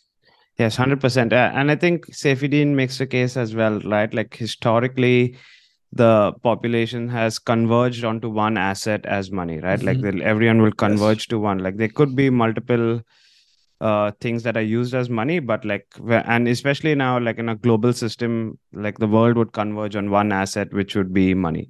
Yes, 0.58 0.74
hundred 0.76 1.00
percent. 1.00 1.32
Uh, 1.32 1.50
and 1.54 1.70
I 1.70 1.76
think 1.76 2.06
Saifedean 2.08 2.74
makes 2.74 3.00
a 3.00 3.06
case 3.06 3.36
as 3.36 3.54
well, 3.54 3.78
right? 3.80 4.12
Like 4.12 4.34
historically, 4.36 5.36
the 5.92 6.32
population 6.42 7.08
has 7.08 7.38
converged 7.38 8.04
onto 8.04 8.28
one 8.28 8.56
asset 8.58 9.06
as 9.06 9.30
money, 9.30 9.58
right? 9.60 9.82
Like 9.82 9.98
Mhm. 9.98 10.02
they'll- 10.02 10.22
everyone 10.32 10.62
will 10.62 10.72
converge 10.72 11.28
to 11.28 11.38
one. 11.38 11.58
Like 11.58 11.76
there 11.76 11.88
could 12.00 12.16
be 12.16 12.30
multiple 12.30 13.02
uh 13.80 14.10
things 14.20 14.42
that 14.42 14.56
are 14.56 14.62
used 14.76 14.92
as 14.92 15.08
money, 15.08 15.38
but 15.38 15.64
like 15.64 15.86
and 16.10 16.48
especially 16.48 16.94
now, 16.96 17.18
like 17.20 17.38
in 17.38 17.48
a 17.48 17.54
global 17.54 17.92
system, 17.92 18.58
like 18.72 18.98
the 18.98 19.06
world 19.06 19.36
would 19.36 19.52
converge 19.52 19.94
on 19.94 20.10
one 20.10 20.32
asset, 20.32 20.72
which 20.72 20.96
would 20.96 21.12
be 21.12 21.32
money. 21.34 21.68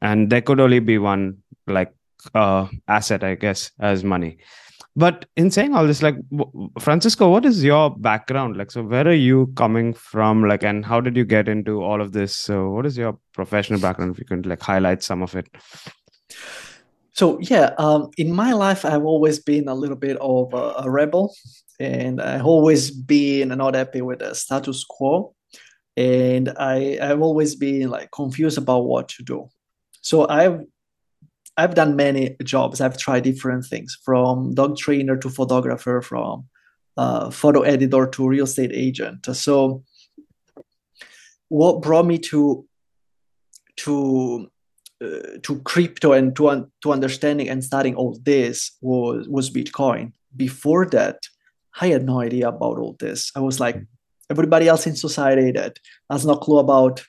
And 0.00 0.30
there 0.30 0.42
could 0.42 0.60
only 0.60 0.80
be 0.80 0.98
one 0.98 1.38
like 1.66 1.92
uh 2.34 2.66
asset, 2.88 3.22
I 3.24 3.34
guess, 3.36 3.70
as 3.78 4.02
money 4.04 4.38
but 4.98 5.26
in 5.36 5.48
saying 5.50 5.74
all 5.74 5.86
this 5.86 6.02
like 6.02 6.16
francisco 6.80 7.28
what 7.30 7.44
is 7.44 7.62
your 7.62 7.90
background? 7.96 8.56
Like 8.56 8.72
so 8.72 8.82
where 8.82 9.06
are 9.06 9.22
you 9.28 9.52
coming 9.54 9.94
from? 9.94 10.44
Like 10.44 10.64
and 10.64 10.84
how 10.84 11.00
did 11.00 11.16
you 11.16 11.24
get 11.24 11.48
into 11.48 11.82
all 11.82 12.00
of 12.00 12.10
this? 12.12 12.34
So 12.34 12.70
what 12.70 12.84
is 12.84 12.98
your 12.98 13.16
professional 13.32 13.78
background 13.78 14.12
if 14.12 14.18
you 14.18 14.24
can 14.24 14.42
like 14.42 14.60
highlight 14.60 15.04
some 15.04 15.22
of 15.22 15.36
it? 15.36 15.46
So 17.12 17.38
yeah, 17.40 17.74
um, 17.78 18.10
in 18.16 18.32
my 18.32 18.52
life, 18.52 18.84
I've 18.84 19.04
always 19.04 19.38
been 19.38 19.68
a 19.68 19.74
little 19.74 19.96
bit 19.96 20.16
of 20.20 20.52
a, 20.52 20.84
a 20.84 20.90
rebel, 20.90 21.32
and 21.78 22.20
I've 22.20 22.46
always 22.46 22.90
been 22.90 23.48
not 23.48 23.74
happy 23.74 24.02
with 24.02 24.18
the 24.18 24.34
status 24.34 24.84
quo, 24.84 25.34
and 25.96 26.52
I 26.58 26.98
I've 27.00 27.22
always 27.22 27.54
been 27.54 27.88
like 27.90 28.10
confused 28.10 28.58
about 28.58 28.84
what 28.84 29.08
to 29.10 29.22
do. 29.22 29.48
So 30.00 30.28
I've 30.28 30.60
I've 31.58 31.74
done 31.74 31.96
many 31.96 32.36
jobs. 32.44 32.80
I've 32.80 32.96
tried 32.96 33.24
different 33.24 33.64
things 33.66 33.98
from 34.04 34.54
dog 34.54 34.76
trainer 34.76 35.16
to 35.16 35.28
photographer, 35.28 36.00
from 36.00 36.46
uh, 36.96 37.30
photo 37.30 37.62
editor 37.62 38.06
to 38.06 38.28
real 38.28 38.44
estate 38.44 38.70
agent. 38.72 39.26
So 39.34 39.82
what 41.48 41.82
brought 41.82 42.06
me 42.06 42.18
to 42.30 42.64
to 43.78 44.48
uh, 45.04 45.38
to 45.42 45.60
crypto 45.62 46.12
and 46.12 46.34
to 46.36 46.48
un- 46.48 46.70
to 46.82 46.92
understanding 46.92 47.48
and 47.48 47.64
studying 47.64 47.96
all 47.96 48.16
this 48.22 48.76
was 48.80 49.28
was 49.28 49.50
Bitcoin. 49.50 50.12
Before 50.36 50.86
that, 50.86 51.26
I 51.80 51.88
had 51.88 52.04
no 52.04 52.20
idea 52.20 52.48
about 52.48 52.78
all 52.78 52.96
this. 53.00 53.32
I 53.34 53.40
was 53.40 53.58
like 53.58 53.82
everybody 54.30 54.68
else 54.68 54.86
in 54.86 54.94
society 54.94 55.50
that 55.52 55.78
has 56.10 56.24
no 56.24 56.36
clue 56.36 56.58
about 56.58 57.04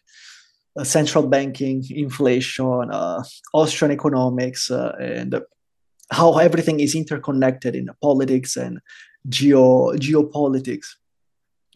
central 0.84 1.28
banking, 1.28 1.84
inflation, 1.90 2.90
uh, 2.92 3.24
Austrian 3.54 3.92
economics, 3.92 4.72
uh, 4.72 4.96
and 5.00 5.42
how 6.12 6.38
everything 6.38 6.80
is 6.80 6.96
interconnected 6.96 7.76
in 7.76 7.90
politics 8.02 8.56
and 8.58 8.80
geo 9.28 9.94
geopolitics. 9.94 10.88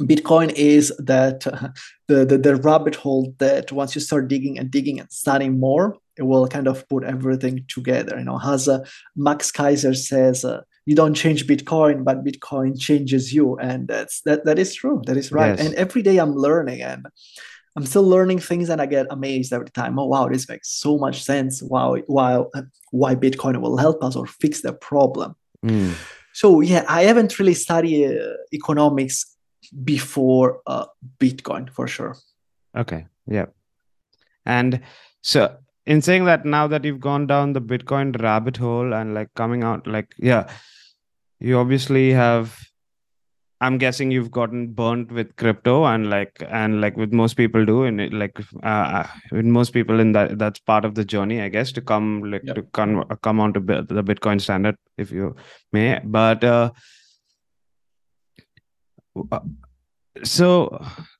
Bitcoin 0.01 0.51
is 0.55 0.91
that 0.98 1.45
uh, 1.45 1.69
the, 2.07 2.25
the 2.25 2.38
the 2.38 2.55
rabbit 2.55 2.95
hole 2.95 3.33
that 3.38 3.72
once 3.72 3.95
you 3.95 4.01
start 4.01 4.27
digging 4.27 4.57
and 4.57 4.72
digging 4.72 5.00
and 5.00 5.12
studying 5.12 5.60
more, 5.60 5.98
it 6.17 6.24
will 6.24 6.48
kind 6.48 6.67
of 6.67 6.88
put 6.89 7.03
everything 7.03 7.65
together. 7.67 8.17
You 8.17 8.25
know, 8.25 8.39
as 8.43 8.67
uh, 8.67 8.86
Max 9.15 9.51
Keiser 9.51 9.95
says, 9.95 10.43
uh, 10.43 10.62
you 10.86 10.95
don't 10.95 11.13
change 11.13 11.48
Bitcoin, 11.48 12.03
but 12.03 12.25
Bitcoin 12.25 12.79
changes 12.79 13.33
you, 13.33 13.57
and 13.57 13.88
that's 13.88 14.22
that 14.22 14.45
that 14.45 14.60
is 14.60 14.74
true. 14.74 15.01
That 15.05 15.17
is 15.17 15.31
right. 15.31 15.57
Yes. 15.57 15.65
And 15.65 15.75
every 15.75 16.01
day 16.01 16.17
I'm 16.17 16.36
learning, 16.36 16.81
and 16.81 17.05
I'm 17.75 17.86
still 17.86 18.03
learning 18.03 18.39
things, 18.39 18.70
and 18.70 18.82
I 18.82 18.86
get 18.86 19.08
amazed 19.10 19.51
every 19.51 19.70
time. 19.70 19.98
Oh 19.98 20.06
wow, 20.06 20.27
this 20.27 20.48
makes 20.48 20.70
so 20.70 20.98
much 20.98 21.24
sense. 21.24 21.62
Wow, 21.63 21.98
wow, 22.08 22.51
why 22.92 23.15
Bitcoin 23.15 23.60
will 23.62 23.77
help 23.77 24.03
us 24.03 24.15
or 24.15 24.27
fix 24.27 24.62
the 24.62 24.74
problem. 24.74 25.36
Mm. 25.65 25.96
So 26.34 26.62
yeah, 26.62 26.86
I 26.88 27.03
haven't 27.03 27.39
really 27.39 27.53
studied 27.53 28.18
uh, 28.18 28.34
economics 28.53 29.36
before 29.84 30.62
uh, 30.68 30.86
Bitcoin 31.20 31.70
for 31.70 31.88
sure. 31.88 32.18
Okay. 32.75 33.06
Yeah. 33.27 33.46
And 34.46 34.82
so 35.22 35.56
in 35.86 36.01
saying 36.01 36.25
that 36.25 36.46
now 36.46 36.68
that 36.68 36.84
you've 36.84 37.00
gone 37.00 37.27
down 37.27 37.53
the 37.53 37.62
Bitcoin 37.62 38.20
rabbit 38.22 38.58
hole 38.58 38.94
and 38.94 39.13
like 39.13 39.34
coming 39.36 39.63
out 39.63 39.88
like 39.88 40.13
yeah, 40.18 40.50
you 41.39 41.58
obviously 41.58 42.12
have 42.12 42.60
I'm 43.65 43.77
guessing 43.84 44.12
you've 44.15 44.29
gotten 44.38 44.62
burnt 44.79 45.12
with 45.17 45.29
crypto 45.41 45.74
and 45.89 46.10
like 46.13 46.41
and 46.62 46.82
like 46.84 46.98
with 47.01 47.13
most 47.20 47.36
people 47.41 47.65
do 47.70 47.75
and 47.89 48.01
it, 48.05 48.13
like 48.22 48.39
uh 48.72 49.03
with 49.32 49.46
most 49.58 49.72
people 49.77 50.00
in 50.03 50.12
that 50.17 50.38
that's 50.41 50.60
part 50.72 50.86
of 50.89 50.96
the 51.00 51.05
journey 51.13 51.38
I 51.41 51.50
guess 51.55 51.72
to 51.77 51.82
come 51.91 52.08
like 52.34 52.43
Yep. 52.50 52.55
to 52.58 52.63
come 52.79 52.93
come 53.27 53.39
onto 53.46 53.62
bi- 53.70 53.82
the 54.00 54.03
Bitcoin 54.12 54.41
standard 54.48 54.75
if 55.05 55.12
you 55.20 55.36
may 55.77 55.88
but 56.17 56.43
uh 56.43 56.72
uh, 59.32 59.39
so 60.24 60.48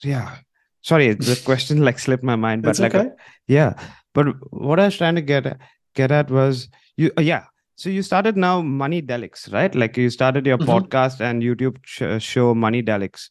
yeah 0.04 0.38
sorry 0.82 1.14
the 1.14 1.40
question 1.50 1.84
like 1.88 2.00
slipped 2.00 2.24
my 2.24 2.36
mind 2.36 2.62
but 2.64 2.76
That's 2.78 2.80
like 2.80 2.96
okay. 2.96 3.10
yeah 3.48 3.74
but 4.14 4.28
what 4.52 4.80
i 4.80 4.86
was 4.86 4.98
trying 4.98 5.16
to 5.16 5.22
get 5.22 5.46
get 5.96 6.12
at 6.12 6.30
was 6.40 6.68
you 6.98 7.12
uh, 7.18 7.22
yeah 7.22 7.44
so 7.84 7.90
you 7.94 8.02
started 8.08 8.38
now 8.44 8.62
money 8.84 9.02
delics 9.12 9.42
right 9.54 9.76
like 9.84 9.98
you 10.02 10.10
started 10.16 10.46
your 10.52 10.58
Mhm. 10.58 10.70
podcast 10.72 11.22
and 11.30 11.44
youtube 11.48 11.78
sh- 11.94 12.24
show 12.32 12.46
money 12.66 12.82
delics 12.92 13.24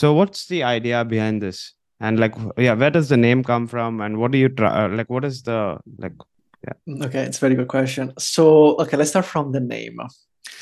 so 0.00 0.12
what's 0.18 0.46
the 0.52 0.60
idea 0.70 1.04
behind 1.14 1.42
this 1.46 1.60
and 2.00 2.18
like 2.24 2.34
yeah 2.66 2.74
where 2.82 2.90
does 2.98 3.08
the 3.14 3.20
name 3.28 3.44
come 3.52 3.66
from 3.74 4.00
and 4.06 4.18
what 4.22 4.32
do 4.32 4.38
you 4.44 4.48
try 4.60 4.70
uh, 4.84 4.88
like 5.00 5.10
what 5.16 5.24
is 5.32 5.42
the 5.50 5.58
like 6.06 6.28
Yeah. 6.66 7.04
Okay, 7.06 7.22
it's 7.28 7.38
a 7.38 7.44
very 7.44 7.56
good 7.58 7.70
question. 7.70 8.10
So, 8.24 8.44
okay, 8.82 8.96
let's 8.98 9.10
start 9.12 9.26
from 9.30 9.46
the 9.54 9.60
name. 9.70 9.96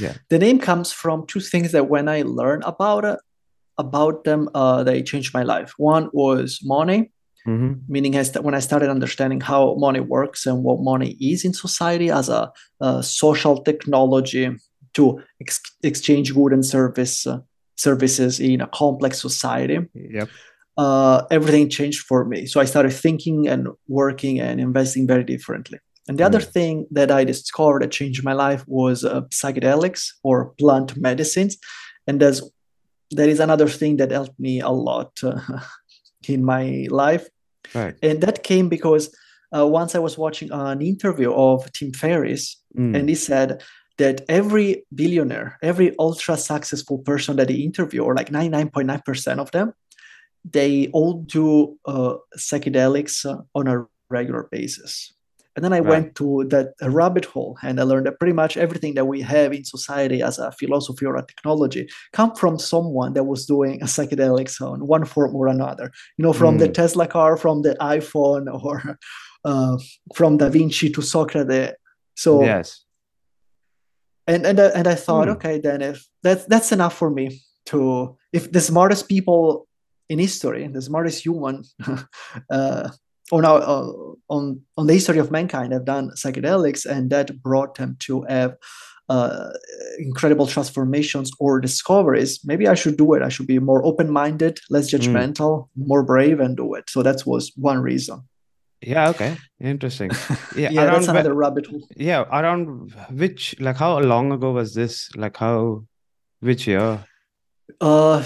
Yeah. 0.04 0.14
The 0.30 0.38
name 0.44 0.58
comes 0.58 0.92
from 1.00 1.26
two 1.32 1.40
things 1.48 1.72
that 1.74 1.90
when 1.94 2.08
I 2.12 2.22
learned 2.38 2.64
about 2.68 3.04
it, 3.10 3.18
about 3.84 4.24
them, 4.28 4.48
uh, 4.60 4.78
they 4.88 5.02
changed 5.10 5.34
my 5.34 5.42
life. 5.50 5.74
One 5.76 6.08
was 6.22 6.56
money, 6.76 7.00
Mhm. 7.46 7.80
meaning 7.88 8.16
as 8.16 8.34
when 8.34 8.54
I 8.54 8.60
started 8.60 8.90
understanding 8.90 9.40
how 9.40 9.74
money 9.76 10.00
works 10.00 10.46
and 10.46 10.62
what 10.62 10.80
money 10.80 11.16
is 11.20 11.44
in 11.44 11.52
society 11.54 12.10
as 12.10 12.28
a, 12.28 12.52
a 12.80 13.02
social 13.02 13.62
technology 13.62 14.50
to 14.94 15.20
ex- 15.40 15.60
exchange 15.82 16.34
good 16.34 16.52
and 16.52 16.64
service 16.64 17.26
uh, 17.26 17.38
services 17.76 18.40
in 18.40 18.60
a 18.60 18.66
complex 18.66 19.20
society 19.20 19.78
yep 19.94 20.28
uh, 20.76 21.24
everything 21.30 21.68
changed 21.68 22.02
for 22.06 22.24
me. 22.24 22.46
So 22.46 22.60
I 22.60 22.64
started 22.64 22.92
thinking 22.92 23.48
and 23.48 23.68
working 23.88 24.40
and 24.40 24.60
investing 24.60 25.06
very 25.06 25.24
differently. 25.24 25.78
And 26.08 26.16
the 26.18 26.24
other 26.24 26.40
Mm. 26.40 26.52
thing 26.52 26.86
that 26.92 27.10
I 27.10 27.24
discovered 27.24 27.82
that 27.82 27.90
changed 27.90 28.24
my 28.24 28.32
life 28.32 28.64
was 28.66 29.04
uh, 29.04 29.22
psychedelics 29.30 30.02
or 30.22 30.54
plant 30.58 30.96
medicines. 30.96 31.58
And 32.06 32.18
there's, 32.20 32.40
there 33.10 33.28
is 33.28 33.40
another 33.40 33.68
thing 33.68 33.98
that 33.98 34.10
helped 34.10 34.38
me 34.38 34.60
a 34.60 34.70
lot 34.70 35.10
uh, 35.22 35.38
in 36.30 36.44
my 36.44 36.86
life. 36.90 37.28
right 37.74 37.94
And 38.02 38.20
that 38.22 38.42
came 38.42 38.68
because 38.68 39.04
uh, 39.56 39.66
once 39.66 39.94
I 39.94 39.98
was 39.98 40.16
watching 40.16 40.50
an 40.52 40.80
interview 40.80 41.32
of 41.32 41.70
Tim 41.72 41.92
Ferriss, 41.92 42.56
Mm. 42.78 42.94
and 42.96 43.08
he 43.08 43.16
said 43.16 43.62
that 43.98 44.20
every 44.28 44.84
billionaire, 44.94 45.58
every 45.60 45.92
ultra 45.98 46.36
successful 46.36 46.98
person 46.98 47.36
that 47.36 47.48
he 47.50 47.64
interviewed, 47.64 48.04
or 48.06 48.14
like 48.14 48.30
99.9% 48.30 49.38
of 49.40 49.50
them, 49.50 49.72
they 50.44 50.88
all 50.92 51.14
do 51.26 51.76
uh, 51.84 52.14
psychedelics 52.38 53.26
uh, 53.26 53.42
on 53.54 53.66
a 53.66 53.86
regular 54.08 54.48
basis. 54.50 55.12
And 55.56 55.64
then 55.64 55.72
I 55.72 55.80
Right. 55.80 55.90
went 55.90 56.14
to 56.16 56.44
that 56.50 56.68
rabbit 56.82 57.24
hole 57.24 57.58
and 57.62 57.80
I 57.80 57.82
learned 57.82 58.06
that 58.06 58.18
pretty 58.20 58.32
much 58.32 58.56
everything 58.56 58.94
that 58.94 59.06
we 59.06 59.20
have 59.22 59.52
in 59.52 59.64
society 59.64 60.22
as 60.22 60.38
a 60.38 60.52
philosophy 60.52 61.04
or 61.06 61.16
a 61.16 61.26
technology 61.26 61.88
come 62.12 62.34
from 62.34 62.58
someone 62.58 63.14
that 63.14 63.24
was 63.24 63.46
doing 63.46 63.82
a 63.82 63.86
psychedelics 63.86 64.60
on 64.60 64.86
one 64.86 65.04
form 65.04 65.34
or 65.34 65.48
another. 65.48 65.90
You 66.16 66.22
know, 66.24 66.32
from 66.32 66.58
the 66.58 66.68
Mm. 66.68 66.74
Tesla 66.74 67.06
car, 67.06 67.36
from 67.36 67.62
the 67.62 67.74
iPhone, 67.80 68.44
or 68.64 68.96
uh, 69.44 69.76
from 70.14 70.36
Da 70.36 70.48
Vinci 70.48 70.88
to 70.90 71.02
Socrates. 71.02 71.72
So 72.16 72.42
yes 72.44 72.84
and 74.26 74.46
and 74.46 74.60
I- 74.60 74.72
and 74.78 74.86
I 74.86 74.94
thought, 74.94 75.28
Hmm. 75.28 75.34
okay, 75.34 75.58
then 75.58 75.82
if 75.82 76.06
that's 76.22 76.44
that's 76.46 76.72
enough 76.72 76.96
for 76.96 77.10
me 77.10 77.42
to 77.66 78.16
if 78.32 78.52
the 78.52 78.60
smartest 78.60 79.08
people 79.08 79.66
in 80.08 80.18
history, 80.18 80.66
the 80.68 80.82
smartest 80.82 81.24
human 81.24 81.64
uh, 82.50 82.90
on 83.32 83.44
our 83.44 83.60
uh, 83.62 83.90
on 84.28 84.60
on 84.76 84.86
the 84.86 84.92
history 84.94 85.18
of 85.18 85.30
mankind 85.30 85.72
have 85.72 85.84
done 85.84 86.10
psychedelics, 86.16 86.84
and 86.86 87.10
that 87.10 87.42
brought 87.42 87.74
them 87.76 87.96
to 88.00 88.22
have 88.28 88.56
uh, 89.08 89.50
incredible 89.98 90.46
transformations 90.46 91.30
or 91.40 91.60
discoveries. 91.60 92.40
Maybe 92.44 92.68
I 92.68 92.74
should 92.74 92.96
do 92.96 93.14
it. 93.14 93.22
I 93.22 93.28
should 93.28 93.46
be 93.48 93.58
more 93.58 93.84
open-minded, 93.84 94.60
less 94.70 94.90
Hmm. 94.90 94.96
judgmental, 94.96 95.68
more 95.76 96.02
brave, 96.04 96.38
and 96.40 96.56
do 96.56 96.74
it. 96.74 96.88
So 96.90 97.02
that 97.02 97.22
was 97.26 97.52
one 97.56 97.80
reason. 97.82 98.22
yeah 98.82 99.10
okay 99.12 99.36
interesting 99.60 100.10
yeah, 100.56 100.70
Yeah, 100.72 100.84
around 100.84 101.02
that's 101.02 101.08
another 101.08 101.34
rabbit 101.34 101.66
hole. 101.66 101.82
yeah 101.96 102.22
around 102.38 102.94
which 103.22 103.54
like 103.60 103.76
how 103.76 103.98
long 104.12 104.32
ago 104.32 104.52
was 104.52 104.72
this 104.74 105.10
like 105.22 105.36
how 105.36 105.84
which 106.40 106.66
year 106.66 107.04
Uh, 107.80 108.22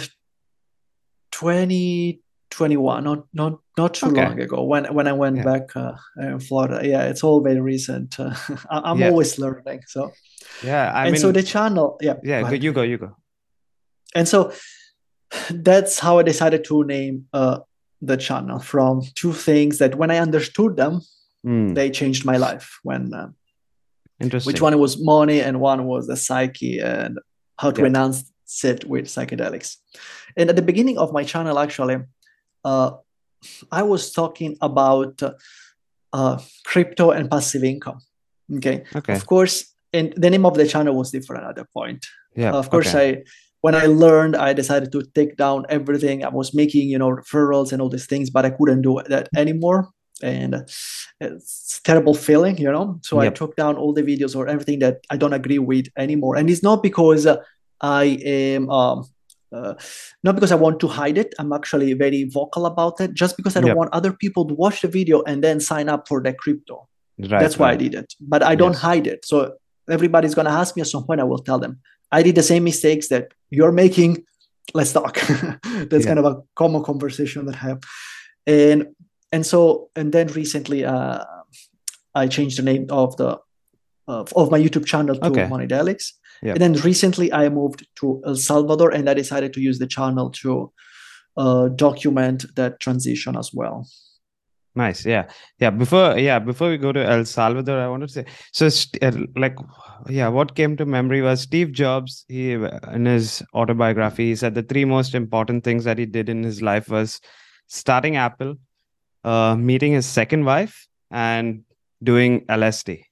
2021, 2.57 3.05
not 3.05 3.25
not 3.33 3.59
not 3.77 3.95
too 3.95 4.07
Okay. 4.07 4.25
long 4.25 4.41
ago. 4.41 4.63
When 4.65 4.85
when 4.95 5.07
I 5.07 5.13
went 5.13 5.37
Yeah. 5.37 5.45
back 5.45 5.77
uh, 5.77 5.95
in 6.19 6.41
Florida, 6.41 6.87
yeah, 6.87 7.05
it's 7.11 7.25
all 7.25 7.41
very 7.41 7.61
recent. 7.61 8.17
Uh, 8.19 8.35
I'm 8.71 8.99
Yeah. 9.01 9.11
always 9.11 9.39
learning. 9.39 9.81
So 9.87 10.13
yeah 10.63 10.93
i 10.95 11.03
and 11.05 11.13
mean 11.13 11.21
so 11.21 11.33
the 11.33 11.43
channel, 11.43 11.99
yeah, 12.01 12.17
yeah 12.23 12.43
go 12.43 12.55
you 12.65 12.73
go 12.73 12.83
you 12.83 12.99
go 12.99 13.11
And 14.15 14.29
so 14.29 14.53
that's 15.51 15.99
how 15.99 16.19
I 16.21 16.23
decided 16.23 16.63
to 16.65 16.85
name 16.85 17.27
uh, 17.33 17.59
the 18.01 18.17
channel 18.17 18.61
from 18.61 19.03
two 19.15 19.33
things 19.33 19.79
that 19.79 19.95
when 19.97 20.11
I 20.11 20.19
understood 20.19 20.77
them, 20.77 21.01
Mm, 21.47 21.75
they 21.75 21.91
changed 21.91 22.25
my 22.25 22.39
life. 22.39 22.67
When 22.85 23.13
uh, 23.13 23.29
interesting 24.21 24.49
which 24.53 24.63
one 24.63 24.79
was 24.79 24.97
money 25.05 25.41
and 25.47 25.61
one 25.61 25.85
was 25.85 26.07
the 26.07 26.17
psyche 26.17 26.79
and 26.81 27.19
how 27.61 27.71
to 27.73 27.81
Yeah. 27.81 27.89
enhance 27.89 28.33
it 28.65 28.85
with 28.93 29.05
psychedelics. 29.07 29.77
And 30.39 30.49
at 30.51 30.57
the 30.57 30.63
beginning 30.71 30.97
of 30.99 31.13
my 31.13 31.25
channel, 31.25 31.59
actually, 31.59 31.97
I 32.65 33.83
was 33.83 34.13
talking 34.13 34.57
about 34.61 35.23
uh, 35.23 35.35
uh, 36.13 36.39
crypto 36.65 37.11
and 37.11 37.31
passive 37.31 37.65
income. 37.65 38.01
Okay. 38.57 38.85
okay 38.95 39.15
Of 39.15 39.27
course, 39.27 39.75
and 39.93 40.13
the 40.17 40.31
name 40.31 40.47
of 40.47 40.55
the 40.55 40.67
channel 40.67 40.95
was 40.95 41.11
different 41.11 41.45
at 41.45 41.57
that 41.57 41.73
point. 41.73 42.07
yeah 42.37 42.53
of 42.53 42.71
course, 42.71 42.95
okay. 42.95 43.19
I 43.19 43.23
when 43.65 43.75
I 43.75 43.87
learned, 43.87 44.37
I 44.37 44.53
decided 44.53 44.93
to 44.93 45.03
take 45.15 45.39
down 45.39 45.65
everything. 45.71 46.23
I 46.23 46.29
was 46.29 46.53
making, 46.53 46.91
you 46.91 46.99
know, 46.99 47.09
referrals 47.09 47.73
and 47.73 47.81
all 47.81 47.89
these 47.89 48.05
things, 48.05 48.29
but 48.29 48.45
I 48.45 48.51
couldn't 48.51 48.83
do 48.83 49.01
that 49.09 49.31
anymore. 49.35 49.89
And 50.23 50.55
it's 51.19 51.79
a 51.79 51.83
terrible 51.83 52.13
feeling, 52.13 52.59
you 52.59 52.71
know. 52.71 53.01
So 53.03 53.21
I 53.21 53.31
took 53.31 53.57
down 53.57 53.77
all 53.77 53.95
the 53.95 54.03
videos 54.03 54.37
or 54.37 54.49
everything 54.49 54.81
that 54.81 54.99
I 55.09 55.17
don't 55.17 55.33
agree 55.33 55.59
with 55.59 55.87
anymore. 55.97 56.37
And 56.37 56.51
it's 56.51 56.63
not 56.63 56.83
because 56.83 57.25
uh, 57.25 57.39
I 57.81 58.05
am 58.27 58.69
um, 58.69 59.07
uh, 59.55 59.75
not 60.25 60.35
because 60.37 60.53
I 60.57 60.57
want 60.65 60.77
to 60.81 60.89
hide 60.89 61.19
it. 61.23 61.31
I'm 61.39 61.53
actually 61.59 61.93
very 62.05 62.23
vocal 62.39 62.65
about 62.73 63.01
it. 63.05 63.11
Just 63.23 63.37
because 63.39 63.55
I 63.57 63.61
don't 63.61 63.69
Yep. 63.75 63.81
want 63.83 63.95
other 63.99 64.13
people 64.23 64.43
to 64.49 64.55
watch 64.65 64.77
the 64.85 64.89
video 64.99 65.23
and 65.29 65.43
then 65.47 65.57
sign 65.73 65.89
up 65.95 66.03
for 66.09 66.19
that 66.27 66.37
crypto. 66.45 66.77
right 67.33 67.41
That's 67.43 67.57
why 67.61 67.69
I 67.75 67.77
did 67.85 67.95
it. 67.95 68.09
But 68.33 68.43
I 68.43 68.55
don't 68.61 68.73
Yes. 68.79 68.81
hide 68.89 69.07
it. 69.15 69.21
So 69.31 69.37
everybody's 69.97 70.35
gonna 70.39 70.57
ask 70.63 70.71
me 70.77 70.81
at 70.87 70.89
some 70.95 71.05
point. 71.09 71.21
I 71.21 71.25
will 71.31 71.43
tell 71.49 71.61
them 71.65 71.73
I 72.19 72.21
did 72.27 72.35
the 72.41 72.43
same 72.53 72.65
mistakes 72.73 73.07
that 73.13 73.25
you're 73.57 73.73
making. 73.85 74.13
Let's 74.79 74.93
talk. 74.99 75.15
That's 75.91 76.05
Yeah. 76.05 76.11
kind 76.11 76.19
of 76.23 76.27
a 76.33 76.35
common 76.63 76.83
conversation 76.91 77.47
that 77.47 77.57
I 77.63 77.63
have. 77.69 77.81
And 78.47 78.79
and 79.35 79.43
so 79.53 79.61
and 79.99 80.09
then 80.17 80.27
recently 80.43 80.81
uh, 80.95 81.21
I 82.23 82.25
changed 82.37 82.57
the 82.61 82.67
name 82.71 82.85
of 83.03 83.17
the 83.21 83.31
of, 84.15 84.33
of 84.41 84.51
my 84.55 84.61
YouTube 84.65 84.87
channel 84.93 85.17
to 85.17 85.27
Okay. 85.31 85.47
Moneydelics. 85.53 86.07
Yeah. 86.43 86.53
And 86.53 86.61
then 86.61 86.73
recently 86.75 87.33
I 87.33 87.49
moved 87.49 87.87
to 87.97 88.23
El 88.27 88.37
Salvador 88.37 88.91
and 88.91 89.09
I 89.09 89.15
decided 89.15 89.53
to 89.55 89.61
use 89.61 89.79
the 89.79 89.87
channel 89.87 90.31
to 90.31 90.73
uh, 91.37 91.69
document 91.69 92.45
that 92.57 92.81
transition 92.81 93.37
as 93.37 93.51
well. 93.53 93.87
Nice. 94.77 95.07
Yeah. 95.07 95.27
Yeah. 95.61 95.71
Before, 95.71 96.19
yeah, 96.19 96.41
before 96.41 96.69
we 96.69 96.79
go 96.79 96.91
to 96.91 97.05
El 97.05 97.25
Salvador, 97.25 97.79
I 97.81 97.87
wanted 97.87 98.09
to 98.09 98.13
say, 98.13 98.25
so 98.53 98.67
uh, 99.03 99.13
like, 99.37 99.57
yeah, 100.09 100.27
what 100.29 100.57
came 100.57 100.77
to 100.77 100.85
memory 100.85 101.23
was 101.23 101.41
Steve 101.41 101.71
Jobs. 101.73 102.25
He, 102.29 102.53
in 102.53 103.07
his 103.07 103.43
autobiography, 103.55 104.31
he 104.31 104.37
said 104.37 104.55
the 104.55 104.65
three 104.65 104.85
most 104.85 105.15
important 105.15 105.63
things 105.63 105.85
that 105.85 105.99
he 105.99 106.07
did 106.07 106.29
in 106.29 106.43
his 106.43 106.61
life 106.61 106.89
was 106.89 107.21
starting 107.69 108.17
Apple, 108.17 108.57
uh, 109.23 109.55
meeting 109.57 109.93
his 109.93 110.07
second 110.07 110.45
wife, 110.45 110.89
and 111.11 111.63
doing 112.03 112.45
LSD. 112.47 113.05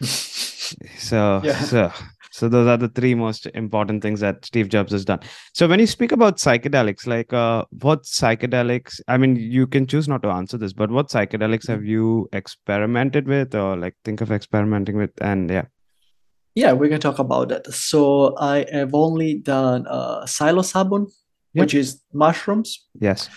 so, 0.02 1.40
Yeah. 1.44 1.60
so, 1.60 1.92
so 2.36 2.48
those 2.50 2.68
are 2.68 2.76
the 2.76 2.88
three 2.90 3.14
most 3.14 3.46
important 3.54 4.02
things 4.02 4.20
that 4.20 4.44
Steve 4.44 4.68
Jobs 4.68 4.92
has 4.92 5.04
done. 5.06 5.20
So 5.54 5.66
when 5.66 5.80
you 5.80 5.86
speak 5.86 6.12
about 6.12 6.36
psychedelics, 6.36 7.06
like 7.06 7.32
uh, 7.32 7.64
what 7.80 8.02
psychedelics? 8.02 9.00
I 9.08 9.16
mean, 9.16 9.36
you 9.36 9.66
can 9.66 9.86
choose 9.86 10.06
not 10.06 10.22
to 10.24 10.28
answer 10.28 10.58
this, 10.58 10.74
but 10.74 10.90
what 10.90 11.08
psychedelics 11.08 11.66
have 11.68 11.84
you 11.84 12.28
experimented 12.34 13.26
with, 13.26 13.54
or 13.54 13.76
like 13.76 13.94
think 14.04 14.20
of 14.20 14.30
experimenting 14.30 14.96
with? 14.98 15.12
And 15.22 15.48
yeah, 15.50 15.66
Yeah, 16.54 16.72
we 16.74 16.90
can 16.90 17.00
talk 17.00 17.18
about 17.18 17.48
that. 17.48 17.72
So 17.72 18.36
I 18.38 18.66
have 18.70 18.94
only 18.94 19.38
done 19.38 19.86
uh, 19.88 20.24
psilocybin, 20.24 21.06
Yep. 21.54 21.62
which 21.62 21.74
is 21.74 22.02
mushrooms. 22.12 22.86
yes, 23.00 23.30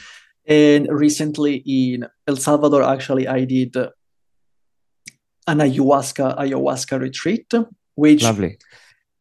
And 0.46 0.88
recently 0.92 1.64
in 1.66 2.06
El 2.28 2.36
Salvador, 2.36 2.84
actually, 2.84 3.28
I 3.30 3.46
did 3.46 3.78
an 5.48 5.58
ayahuasca 5.66 6.38
ayahuasca 6.38 7.00
retreat, 7.00 7.54
which 7.96 8.24
lovely. 8.24 8.58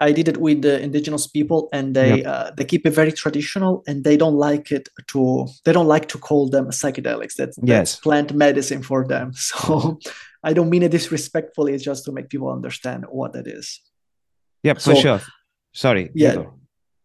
I 0.01 0.13
did 0.13 0.29
it 0.29 0.37
with 0.37 0.63
the 0.63 0.81
indigenous 0.81 1.27
people, 1.27 1.69
and 1.73 1.95
they 1.95 2.25
uh, 2.25 2.51
they 2.57 2.65
keep 2.65 2.87
it 2.87 2.95
very 2.95 3.13
traditional, 3.13 3.83
and 3.89 4.05
they 4.05 4.17
don't 4.17 4.37
like 4.37 4.71
it 4.71 4.89
to 5.09 5.47
they 5.65 5.73
don't 5.73 5.89
like 5.89 6.07
to 6.09 6.19
call 6.19 6.49
them 6.49 6.67
psychedelics. 6.71 7.35
That's, 7.35 7.57
that's 7.57 7.69
Yes. 7.69 7.97
plant 7.97 8.33
medicine 8.35 8.83
for 8.83 9.07
them. 9.07 9.33
So 9.51 9.99
I 10.45 10.53
don't 10.53 10.71
mean 10.71 10.83
it 10.85 10.93
disrespectfully. 10.93 11.75
It's 11.75 11.83
just 11.85 12.05
to 12.05 12.13
make 12.13 12.29
people 12.29 12.49
understand 12.51 13.05
what 13.11 13.35
it 13.35 13.47
is. 13.49 13.81
Yeah, 14.63 14.75
for 14.75 14.95
So- 14.95 15.01
sure. 15.01 15.21
Sorry. 15.73 16.11
Yeah. 16.15 16.35
go. 16.37 16.55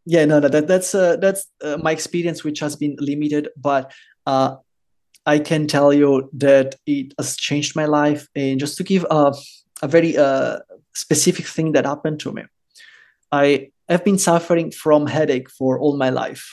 Yeah, 0.05 0.25
no, 0.25 0.39
no, 0.39 0.49
that 0.49 0.67
that's 0.67 0.93
uh, 0.93 1.15
that's 1.15 1.47
uh, 1.63 1.77
my 1.81 1.91
experience, 1.91 2.43
which 2.43 2.59
has 2.59 2.75
been 2.75 2.95
limited, 2.99 3.47
but 3.55 3.91
uh, 4.25 4.57
I 5.25 5.39
can 5.39 5.65
tell 5.67 5.93
you 5.93 6.29
that 6.33 6.75
it 6.85 7.13
has 7.17 7.37
changed 7.37 7.75
my 7.75 7.85
life. 7.85 8.27
And 8.35 8.59
just 8.59 8.77
to 8.77 8.83
give 8.83 9.05
a 9.09 9.33
a 9.81 9.87
very 9.87 10.17
uh, 10.17 10.59
specific 10.93 11.45
thing 11.47 11.71
that 11.73 11.85
happened 11.85 12.19
to 12.21 12.31
me, 12.33 12.43
I 13.41 13.45
have 13.89 14.03
been 14.05 14.19
suffering 14.19 14.71
from 14.71 15.07
headache 15.07 15.49
for 15.49 15.71
all 15.81 15.97
my 15.97 16.09
life, 16.23 16.43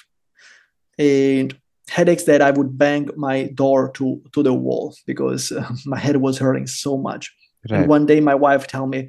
and 0.98 1.48
headaches 1.88 2.24
that 2.24 2.40
I 2.40 2.50
would 2.50 2.78
bang 2.78 3.08
my 3.16 3.36
door 3.62 3.90
to 3.98 4.06
to 4.34 4.42
the 4.42 4.54
wall 4.54 4.94
because 5.06 5.52
uh, 5.52 5.68
my 5.92 5.98
head 5.98 6.16
was 6.16 6.38
hurting 6.38 6.66
so 6.66 6.96
much. 6.96 7.24
Right. 7.70 7.80
And 7.80 7.88
one 7.88 8.06
day 8.06 8.20
my 8.20 8.34
wife 8.34 8.66
tell 8.66 8.86
me, 8.86 9.08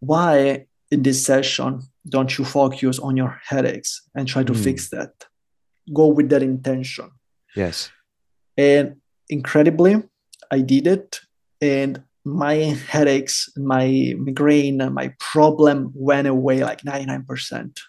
why 0.00 0.66
in 0.90 1.02
this 1.02 1.24
session 1.24 1.80
don't 2.14 2.32
you 2.38 2.44
focus 2.44 2.98
on 2.98 3.16
your 3.16 3.32
headaches 3.50 3.90
and 4.14 4.28
try 4.28 4.42
to 4.44 4.52
Hmm. 4.54 4.62
fix 4.62 4.90
that? 4.90 5.12
Go 5.92 6.06
with 6.16 6.28
that 6.30 6.42
intention. 6.42 7.10
Yes. 7.56 7.90
And 8.56 8.96
incredibly, 9.28 9.94
I 10.50 10.60
did 10.60 10.86
it. 10.86 11.20
And 11.60 12.02
my 12.24 12.54
headaches, 12.54 13.48
my 13.56 14.14
migraine, 14.18 14.78
my 14.92 15.14
problem 15.18 15.92
went 15.94 16.28
away 16.28 16.62
like 16.62 16.82
99%. 16.84 17.80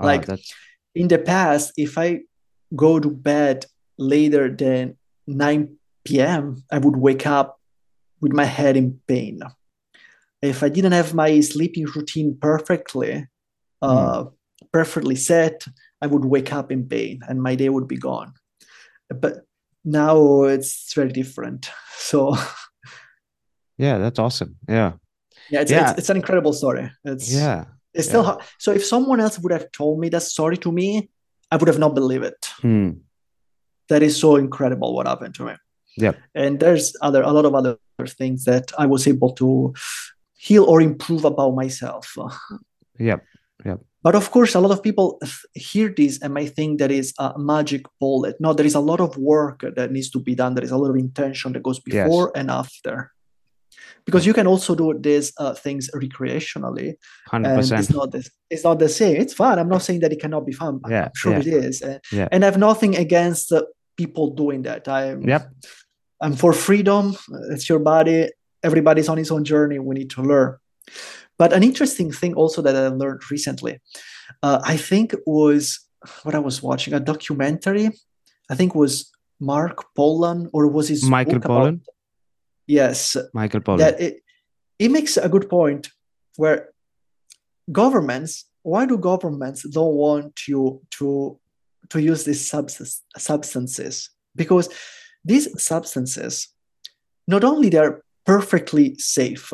Ah, 0.00 0.06
Like- 0.06 0.26
that's 0.26 0.52
In 0.94 1.08
the 1.08 1.18
past, 1.18 1.72
if 1.76 1.98
I 1.98 2.20
go 2.76 3.00
to 3.00 3.10
bed 3.10 3.66
later 3.98 4.48
than 4.48 4.96
9 5.26 5.76
p.m., 6.04 6.62
I 6.70 6.78
would 6.78 6.96
wake 6.96 7.26
up 7.26 7.58
with 8.20 8.32
my 8.32 8.44
head 8.44 8.76
in 8.76 9.00
pain. 9.08 9.40
If 10.40 10.62
I 10.62 10.68
didn't 10.68 10.92
have 10.92 11.12
my 11.14 11.40
sleeping 11.40 11.86
routine 11.96 12.36
perfectly, 12.40 13.26
uh, 13.82 14.26
perfectly 14.72 15.16
set, 15.16 15.64
I 16.00 16.06
would 16.06 16.24
wake 16.24 16.52
up 16.52 16.70
in 16.70 16.86
pain 16.86 17.20
and 17.28 17.42
my 17.42 17.54
day 17.56 17.68
would 17.70 17.88
be 17.88 17.96
gone. 17.98 18.34
But 19.08 19.44
now 19.84 20.44
it's 20.44 20.92
very 20.94 21.12
different. 21.12 21.70
So 21.96 22.36
yeah, 23.78 23.98
that's 23.98 24.18
awesome. 24.18 24.56
Yeah. 24.68 24.92
yeah, 25.50 25.60
it's, 25.62 25.70
Yeah. 25.70 25.90
It's, 25.90 25.98
it's 26.00 26.10
an 26.10 26.16
incredible 26.16 26.52
story. 26.52 26.90
It's 27.04 27.32
Yeah. 27.32 27.64
it's 27.92 28.08
still 28.08 28.22
yeah. 28.22 28.32
hard. 28.32 28.42
So 28.58 28.72
if 28.72 28.84
someone 28.84 29.20
else 29.20 29.38
would 29.38 29.52
have 29.52 29.70
told 29.72 30.00
me 30.00 30.08
that 30.10 30.22
story 30.22 30.56
to 30.58 30.72
me, 30.72 31.10
I 31.50 31.56
would 31.56 31.68
have 31.68 31.78
not 31.78 31.94
believed 31.94 32.24
it. 32.24 32.46
Hmm. 32.62 32.90
that 33.88 34.02
is 34.02 34.16
so 34.18 34.36
incredible 34.36 34.94
what 34.94 35.06
happened 35.06 35.34
to 35.34 35.44
me. 35.44 35.54
yeah 36.04 36.14
And 36.34 36.58
there's 36.58 36.86
other 37.06 37.22
a 37.22 37.32
lot 37.36 37.44
of 37.44 37.54
other 37.54 37.76
things 38.18 38.44
that 38.50 38.72
I 38.82 38.86
was 38.86 39.06
able 39.06 39.32
to 39.42 39.74
heal 40.46 40.64
or 40.64 40.80
improve 40.80 41.24
about 41.32 41.52
myself. 41.62 42.06
yeah 42.98 43.18
yeah 43.64 43.76
But 44.04 44.14
of 44.14 44.26
course, 44.30 44.52
a 44.54 44.60
lot 44.60 44.72
of 44.76 44.80
people 44.82 45.08
hear 45.70 45.88
this 46.00 46.20
and 46.22 46.34
may 46.34 46.46
think 46.56 46.78
that 46.80 46.90
is 46.90 47.12
a 47.18 47.38
magic 47.38 47.82
bullet. 48.00 48.34
No, 48.38 48.52
there 48.52 48.66
is 48.68 48.74
a 48.76 48.84
lot 48.90 49.00
of 49.00 49.16
work 49.16 49.58
that 49.76 49.88
needs 49.96 50.10
to 50.10 50.18
be 50.20 50.34
done. 50.34 50.52
There 50.54 50.64
is 50.68 50.72
a 50.72 50.80
lot 50.82 50.90
of 50.92 50.96
intention 51.08 51.52
that 51.52 51.62
goes 51.62 51.80
Yes. 51.80 52.04
before 52.04 52.28
and 52.38 52.50
after. 52.50 52.94
Because 54.06 54.26
you 54.26 54.34
can 54.34 54.46
also 54.46 54.74
do 54.74 54.92
these 54.98 55.32
uh, 55.38 55.54
things 55.54 55.88
recreationally, 55.94 56.94
Hundred 57.28 57.48
and 57.50 57.60
it's 57.60 57.70
percent. 57.70 57.96
not 57.96 58.10
this. 58.12 58.30
It's 58.50 58.64
not 58.64 58.78
the 58.78 58.88
same. 58.88 59.16
It's 59.16 59.32
fun. 59.32 59.58
I'm 59.58 59.68
not 59.68 59.82
saying 59.82 60.00
that 60.00 60.12
it 60.12 60.20
cannot 60.20 60.44
be 60.46 60.52
fun. 60.52 60.80
I'm 60.84 60.90
Yeah, 60.90 61.08
sure 61.16 61.32
yeah. 61.32 61.38
it 61.40 61.46
is. 61.46 61.80
And, 61.80 62.00
Yeah. 62.12 62.28
and 62.32 62.44
I 62.44 62.46
have 62.46 62.58
nothing 62.58 62.96
against 62.96 63.50
uh, 63.52 63.62
people 63.96 64.34
doing 64.34 64.62
that. 64.62 64.86
I'm 64.88 65.22
Yep. 65.22 65.42
I'm 66.20 66.34
for 66.36 66.52
freedom. 66.52 67.16
It's 67.50 67.68
your 67.68 67.78
body. 67.78 68.28
Everybody's 68.62 69.08
on 69.08 69.18
his 69.18 69.30
own 69.30 69.44
journey. 69.44 69.78
We 69.78 69.94
need 69.94 70.10
to 70.16 70.22
learn. 70.22 70.56
But 71.38 71.52
an 71.52 71.62
interesting 71.62 72.12
thing 72.12 72.34
also 72.34 72.62
that 72.62 72.76
I 72.76 72.88
learned 72.88 73.22
recently, 73.30 73.80
uh, 74.42 74.60
I 74.64 74.76
think 74.76 75.14
was 75.26 75.80
what 76.24 76.34
I 76.34 76.38
was 76.38 76.62
watching 76.62 76.94
a 76.94 77.00
documentary. 77.00 77.90
I 78.50 78.54
think 78.54 78.74
was 78.74 79.10
Mark 79.40 79.84
Pollan 79.98 80.48
or 80.52 80.68
was 80.68 80.88
his 80.88 81.02
Michael 81.04 81.40
Pollan. 81.40 81.80
Yes, 82.66 83.16
Michael 83.32 83.60
Pollan. 83.60 83.78
that 83.78 84.00
it 84.00 84.22
it 84.78 84.90
makes 84.90 85.16
a 85.16 85.28
good 85.28 85.48
point 85.48 85.88
where 86.36 86.70
governments 87.70 88.44
why 88.62 88.86
do 88.86 88.96
governments 88.98 89.62
don't 89.68 89.94
want 89.94 90.48
you 90.48 90.80
to 90.90 91.38
to 91.90 91.98
use 92.00 92.24
these 92.24 92.44
substance, 92.46 93.02
substances 93.16 94.10
because 94.34 94.68
these 95.24 95.48
substances 95.62 96.48
not 97.28 97.44
only 97.44 97.68
they're 97.68 98.02
perfectly 98.26 98.94
safe 98.98 99.52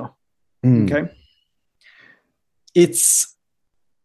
Hmm. 0.63 0.85
okay 0.85 1.09
it's 2.75 3.37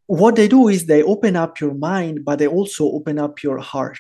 what 0.08 0.36
they 0.36 0.48
do 0.48 0.68
is 0.68 0.86
they 0.86 1.04
open 1.04 1.36
up 1.36 1.60
your 1.60 1.74
mind 1.74 2.24
but 2.26 2.40
they 2.40 2.48
also 2.48 2.86
open 2.92 3.20
up 3.20 3.44
your 3.44 3.60
heart 3.60 4.00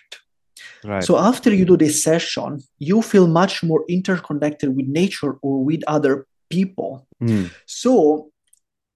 Right. 0.83 1.03
so 1.03 1.17
after 1.17 1.53
you 1.53 1.65
do 1.65 1.77
this 1.77 2.03
session 2.03 2.61
you 2.79 3.01
feel 3.01 3.27
much 3.27 3.63
more 3.63 3.83
interconnected 3.89 4.69
with 4.75 4.87
nature 4.87 5.33
or 5.41 5.63
with 5.63 5.81
other 5.87 6.25
people 6.49 7.07
Hmm. 7.19 7.45
so 7.65 8.29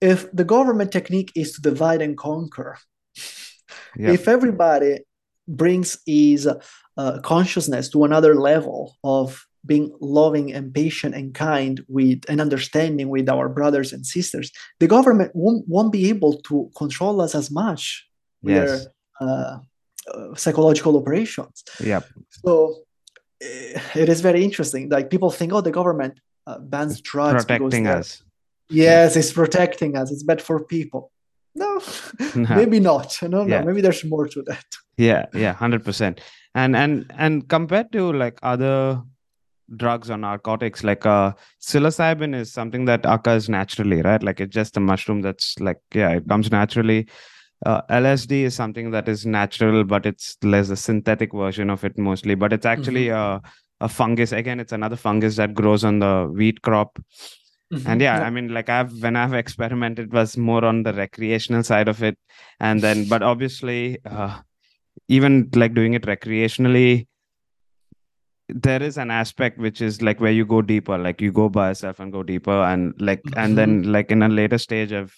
if 0.01 0.31
the 0.39 0.43
government 0.55 0.91
technique 0.91 1.31
is 1.35 1.51
to 1.53 1.61
divide 1.61 2.01
and 2.01 2.15
conquer 2.17 2.77
Yeah. 3.97 4.11
if 4.11 4.27
everybody 4.27 4.99
brings 5.47 5.97
his 6.05 6.47
uh, 6.97 7.19
consciousness 7.21 7.89
to 7.89 8.03
another 8.03 8.35
level 8.35 8.95
of 9.03 9.45
being 9.65 9.91
loving 9.99 10.53
and 10.53 10.73
patient 10.73 11.13
and 11.15 11.33
kind 11.33 11.83
with 11.87 12.23
and 12.29 12.39
understanding 12.39 13.09
with 13.09 13.27
our 13.29 13.49
brothers 13.49 13.91
and 13.93 14.05
sisters 14.05 14.51
the 14.79 14.87
government 14.87 15.31
won't, 15.33 15.63
won't 15.67 15.91
be 15.91 16.07
able 16.09 16.33
to 16.49 16.69
control 16.77 17.19
us 17.21 17.33
as 17.35 17.49
much 17.51 18.05
Yes. 18.41 18.53
their 18.53 19.27
uh, 19.27 19.57
uh, 20.13 20.35
psychological 20.35 20.97
operations. 20.97 21.63
Yeah. 21.79 22.01
so 22.45 22.51
eh, 23.41 23.79
it 23.95 24.09
is 24.09 24.21
very 24.21 24.43
interesting. 24.43 24.89
Like 24.89 25.09
people 25.09 25.31
think 25.31 25.53
oh 25.53 25.61
the 25.61 25.71
government 25.71 26.19
uh, 26.47 26.59
bans 26.59 27.01
drugs 27.01 27.45
because 27.45 27.59
Protecting 27.59 27.87
us. 27.87 28.23
yes 28.69 29.15
it's 29.15 29.31
protecting 29.33 29.97
us. 29.97 30.11
It's 30.11 30.23
bad 30.23 30.41
for 30.41 30.63
people. 30.63 31.11
No 31.55 31.81
No. 32.35 32.55
maybe 32.59 32.79
not. 32.79 33.17
No 33.21 33.43
no 33.43 33.63
maybe 33.63 33.81
there's 33.81 34.03
more 34.05 34.27
to 34.27 34.41
that. 34.43 34.65
Yeah 34.97 35.25
yeah 35.33 35.53
100% 35.55 36.19
and 36.55 36.75
and 36.75 37.11
and 37.17 37.47
compared 37.47 37.91
to 37.91 38.11
like 38.13 38.37
other 38.43 39.01
drugs 39.75 40.09
or 40.09 40.17
narcotics 40.17 40.83
like 40.83 41.05
uh 41.05 41.31
psilocybin 41.61 42.33
is 42.35 42.51
something 42.51 42.85
that 42.85 43.01
occurs 43.05 43.47
naturally 43.49 44.01
right? 44.01 44.23
Like 44.23 44.39
it's 44.41 44.53
just 44.53 44.77
a 44.77 44.79
mushroom 44.79 45.21
that's 45.21 45.59
like 45.59 45.79
yeah 45.93 46.11
it 46.17 46.27
comes 46.27 46.51
naturally 46.51 47.07
uh, 47.65 47.81
lsd 47.89 48.31
is 48.31 48.55
something 48.55 48.91
that 48.91 49.09
is 49.09 49.25
natural 49.25 49.83
but 49.83 50.05
it's 50.05 50.37
less 50.43 50.69
a 50.69 50.77
synthetic 50.77 51.33
version 51.33 51.69
of 51.69 51.83
it 51.83 51.97
mostly 51.97 52.35
but 52.35 52.53
it's 52.53 52.65
actually 52.65 53.09
a, 53.09 53.41
a 53.81 53.89
fungus. 53.89 54.31
Again 54.31 54.59
it's 54.59 54.71
another 54.71 54.95
fungus 54.95 55.35
that 55.37 55.53
grows 55.53 55.83
on 55.83 55.99
the 55.99 56.31
wheat 56.33 56.61
crop. 56.61 56.99
And 57.85 58.01
yeah, 58.01 58.23
i 58.23 58.29
mean 58.29 58.47
like 58.53 58.67
i've 58.67 58.91
when 59.03 59.15
i've 59.15 59.33
experimented 59.33 60.07
it 60.07 60.13
was 60.13 60.37
more 60.37 60.65
on 60.65 60.83
the 60.83 60.93
recreational 60.93 61.63
side 61.63 61.87
of 61.87 62.01
it. 62.01 62.17
And 62.59 62.81
then 62.81 63.07
but 63.07 63.21
obviously 63.21 63.99
uh 64.05 64.39
even 65.07 65.49
like 65.53 65.73
doing 65.73 65.93
it 65.93 66.03
recreationally 66.03 67.07
there 68.49 68.81
is 68.81 68.97
an 68.97 69.11
aspect 69.11 69.59
which 69.59 69.79
is 69.79 70.01
like 70.01 70.19
where 70.19 70.31
you 70.31 70.43
go 70.43 70.61
deeper. 70.61 70.97
Like 70.97 71.21
you 71.21 71.31
go 71.31 71.49
by 71.49 71.69
yourself 71.69 71.99
and 71.99 72.11
go 72.11 72.23
deeper 72.23 72.63
and 72.63 72.93
like 72.99 73.21
and 73.35 73.57
then 73.57 73.83
like 73.91 74.09
in 74.11 74.23
a 74.23 74.29
later 74.29 74.57
stage 74.57 74.91
i've 74.91 75.15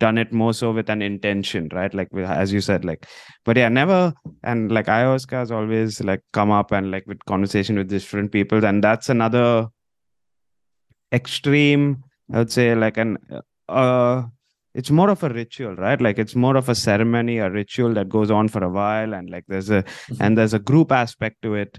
done 0.00 0.18
it 0.18 0.32
more 0.32 0.52
so 0.52 0.72
with 0.72 0.90
an 0.90 1.02
intention 1.02 1.68
right? 1.72 1.94
Like 1.94 2.08
as 2.14 2.52
you 2.52 2.60
said 2.60 2.84
like 2.84 3.06
but 3.44 3.56
yeah 3.56 3.68
never 3.68 4.12
and 4.42 4.72
like 4.72 4.86
ayahuasca 4.86 5.32
has 5.32 5.52
always 5.52 6.00
like 6.00 6.22
come 6.32 6.50
up 6.50 6.72
and 6.72 6.90
like 6.90 7.06
with 7.06 7.24
conversation 7.26 7.76
with 7.76 7.88
different 7.88 8.32
people 8.32 8.64
and 8.64 8.82
that's 8.82 9.08
another 9.08 9.68
extreme 11.12 12.04
i 12.32 12.38
would 12.38 12.52
say 12.52 12.74
like 12.74 12.96
an 12.96 13.18
uh 13.68 14.22
it's 14.74 14.90
more 14.90 15.10
of 15.10 15.22
a 15.24 15.28
ritual 15.28 15.74
right? 15.74 16.00
Like 16.00 16.18
it's 16.18 16.36
more 16.36 16.56
of 16.56 16.68
a 16.68 16.74
ceremony 16.74 17.38
a 17.38 17.50
ritual 17.50 17.92
that 17.94 18.08
goes 18.08 18.30
on 18.30 18.48
for 18.48 18.62
a 18.62 18.68
while 18.68 19.14
and 19.14 19.28
like 19.28 19.44
there's 19.48 19.70
a 19.70 19.84
and 20.20 20.38
there's 20.38 20.54
a 20.54 20.60
group 20.60 20.92
aspect 20.92 21.42
to 21.42 21.54
it 21.54 21.78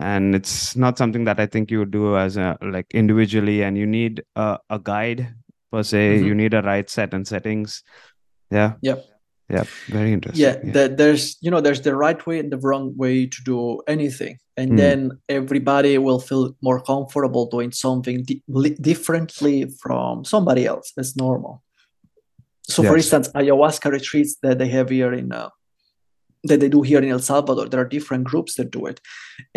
and 0.00 0.34
it's 0.34 0.74
not 0.74 0.98
something 0.98 1.24
that 1.24 1.38
i 1.38 1.46
think 1.46 1.70
you 1.70 1.78
would 1.78 1.90
do 1.90 2.16
as 2.16 2.36
a 2.36 2.58
like 2.62 2.86
individually 2.92 3.62
and 3.62 3.78
you 3.78 3.86
need 3.86 4.22
a, 4.34 4.58
a 4.70 4.78
guide 4.78 5.32
per 5.74 5.82
se 5.90 6.02
Mhm. 6.18 6.26
you 6.28 6.34
need 6.42 6.54
a 6.54 6.62
right 6.62 6.88
set 6.96 7.14
and 7.18 7.26
settings. 7.32 7.82
Yeah. 8.58 8.72
Yep. 8.88 8.98
yeah 9.54 9.64
very 9.96 10.10
interesting. 10.16 10.42
Yeah, 10.46 10.56
that 10.76 10.90
there's 11.00 11.24
you 11.44 11.50
know 11.52 11.60
there's 11.66 11.82
the 11.88 11.94
right 12.04 12.20
way 12.28 12.36
and 12.42 12.50
the 12.54 12.60
wrong 12.66 12.86
way 13.02 13.16
to 13.34 13.38
do 13.52 13.58
anything. 13.94 14.34
And 14.60 14.70
Mm. 14.72 14.78
then 14.82 14.98
everybody 15.38 15.94
will 16.06 16.20
feel 16.28 16.44
more 16.68 16.80
comfortable 16.92 17.44
doing 17.56 17.72
something 17.84 18.16
di- 18.28 18.42
differently 18.90 19.56
from 19.82 20.24
somebody 20.32 20.64
else. 20.72 20.86
That's 20.96 21.14
normal. 21.26 21.54
So 22.74 22.78
for 22.88 22.96
instance 23.02 23.26
ayahuasca 23.40 23.88
retreats 23.98 24.32
that 24.44 24.56
they 24.60 24.70
have 24.76 24.88
here 24.98 25.12
in 25.20 25.26
uh, 25.42 25.50
that 26.48 26.58
they 26.60 26.70
do 26.76 26.80
here 26.90 27.02
in 27.06 27.10
el 27.16 27.24
salvador 27.32 27.66
there 27.70 27.80
are 27.84 27.90
different 27.96 28.24
groups 28.30 28.52
that 28.56 28.68
do 28.78 28.82
it. 28.90 28.98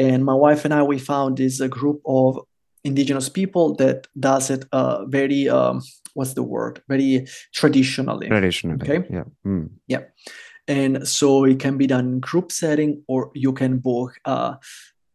And 0.05 0.19
my 0.31 0.37
wife 0.45 0.61
and 0.65 0.73
i 0.73 0.81
we 0.91 0.97
found 1.13 1.31
this 1.37 1.55
a 1.67 1.69
group 1.79 1.99
of 2.19 2.29
indigenous 2.89 3.29
people 3.39 3.65
that 3.81 3.97
does 4.29 4.45
it 4.55 4.61
uh, 4.79 4.97
very 5.19 5.41
um, 5.57 5.75
what's 6.17 6.33
the 6.39 6.43
word 6.55 6.73
very 6.93 7.11
traditionally 7.59 8.27
traditionally 8.27 8.81
Okay. 8.85 8.99
yeah 9.17 9.25
Mm. 9.45 9.65
and 10.67 11.07
so 11.07 11.45
it 11.51 11.59
can 11.65 11.75
be 11.77 11.87
done 11.87 12.05
in 12.13 12.19
group 12.29 12.51
setting 12.51 12.91
or 13.07 13.31
you 13.33 13.51
can 13.53 13.73
book 13.89 14.11
a 14.25 14.57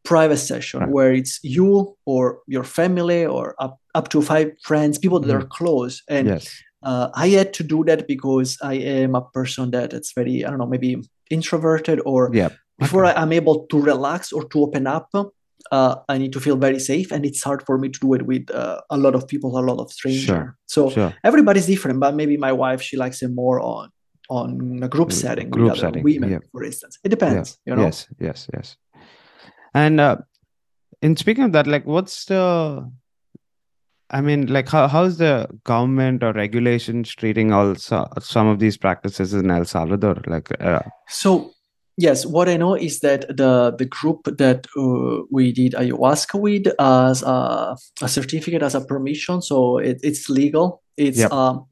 private 0.04 0.38
session 0.50 0.80
Right. 0.80 0.92
where 0.94 1.12
it's 1.20 1.34
you 1.58 1.96
or 2.12 2.24
your 2.54 2.64
family 2.64 3.22
or 3.36 3.54
up, 3.64 3.74
up 3.98 4.06
to 4.12 4.18
five 4.22 4.48
friends 4.68 4.98
people 4.98 5.20
that 5.20 5.34
are 5.40 5.46
close 5.58 5.94
and 6.16 6.26
yes 6.28 6.44
uh, 6.88 7.08
i 7.24 7.28
had 7.38 7.50
to 7.58 7.62
do 7.74 7.78
that 7.88 8.00
because 8.14 8.50
i 8.72 8.74
am 8.74 9.14
a 9.14 9.24
person 9.36 9.64
that 9.76 9.88
it's 9.96 10.12
very 10.18 10.36
i 10.44 10.48
don't 10.50 10.58
know 10.62 10.66
maybe 10.76 10.90
introverted 11.30 11.98
or 12.12 12.20
yeah 12.40 12.50
before 12.82 13.04
okay. 13.04 13.14
I, 13.16 13.22
i'm 13.22 13.32
able 13.40 13.56
to 13.70 13.76
relax 13.92 14.32
or 14.36 14.42
to 14.52 14.56
open 14.66 14.84
up 14.96 15.08
uh, 15.70 15.96
i 16.08 16.18
need 16.18 16.32
to 16.32 16.40
feel 16.40 16.56
very 16.56 16.78
safe 16.78 17.12
and 17.12 17.24
it's 17.24 17.42
hard 17.42 17.62
for 17.64 17.78
me 17.78 17.88
to 17.88 18.00
do 18.00 18.14
it 18.14 18.22
with 18.22 18.50
uh, 18.50 18.80
a 18.90 18.96
lot 18.96 19.14
of 19.14 19.26
people 19.28 19.58
a 19.58 19.60
lot 19.60 19.78
of 19.78 19.90
strangers. 19.92 20.24
Sure. 20.24 20.56
so 20.66 20.90
sure. 20.90 21.14
everybody's 21.24 21.66
different 21.66 22.00
but 22.00 22.14
maybe 22.14 22.36
my 22.36 22.52
wife 22.52 22.82
she 22.82 22.96
likes 22.96 23.22
it 23.22 23.28
more 23.28 23.60
on 23.60 23.90
on 24.28 24.82
a 24.82 24.88
group 24.88 25.12
setting 25.12 25.50
group 25.50 25.72
with 25.72 25.80
setting, 25.80 26.02
women 26.02 26.30
yeah. 26.30 26.38
for 26.52 26.64
instance. 26.64 26.98
It 27.04 27.10
depends 27.10 27.58
you 27.66 27.74
know? 27.74 27.82
Yes 27.82 28.08
yes 28.18 28.48
yes. 28.54 28.76
And 29.74 30.00
uh 30.00 30.16
in 31.02 31.16
speaking 31.16 31.44
of 31.44 31.52
that 31.52 31.66
like 31.66 31.84
what's 31.84 32.24
the 32.26 32.90
i 34.10 34.20
mean 34.20 34.46
like 34.46 34.68
how, 34.68 34.86
how's 34.88 35.18
the 35.18 35.48
government 35.64 36.22
or 36.22 36.32
regulations 36.32 37.14
treating 37.14 37.52
also 37.52 38.06
some 38.20 38.46
of 38.46 38.58
these 38.58 38.76
practices 38.76 39.34
in 39.34 39.50
el 39.50 39.64
salvador? 39.64 40.22
Like 40.26 40.50
uh, 40.60 40.82
so 41.08 41.51
yes 41.96 42.24
what 42.26 42.48
i 42.48 42.56
know 42.56 42.74
is 42.74 43.00
that 43.00 43.26
the 43.36 43.74
the 43.78 43.84
group 43.84 44.24
that 44.38 44.66
uh, 44.76 45.24
we 45.30 45.52
did 45.52 45.72
ayahuasca 45.74 46.38
with 46.40 46.66
as 46.78 47.22
a, 47.22 47.76
a 48.02 48.08
certificate 48.08 48.62
as 48.62 48.74
a 48.74 48.80
permission 48.80 49.42
so 49.42 49.78
it, 49.78 49.98
it's 50.02 50.28
legal 50.28 50.82
it's 50.96 51.18
Yep. 51.18 51.32
um 51.32 51.66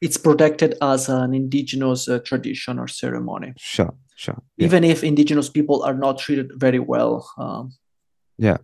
it's 0.00 0.16
protected 0.16 0.74
as 0.82 1.08
an 1.08 1.32
indigenous 1.34 2.08
uh, 2.08 2.18
tradition 2.24 2.78
or 2.78 2.88
ceremony 2.88 3.52
sure 3.58 3.94
sure 4.16 4.42
yeah. 4.56 4.66
even 4.66 4.82
if 4.84 5.04
indigenous 5.04 5.48
people 5.50 5.82
are 5.82 5.94
not 5.94 6.18
treated 6.18 6.50
very 6.56 6.78
well 6.80 7.30
um, 7.38 7.72
Yeah. 8.38 8.56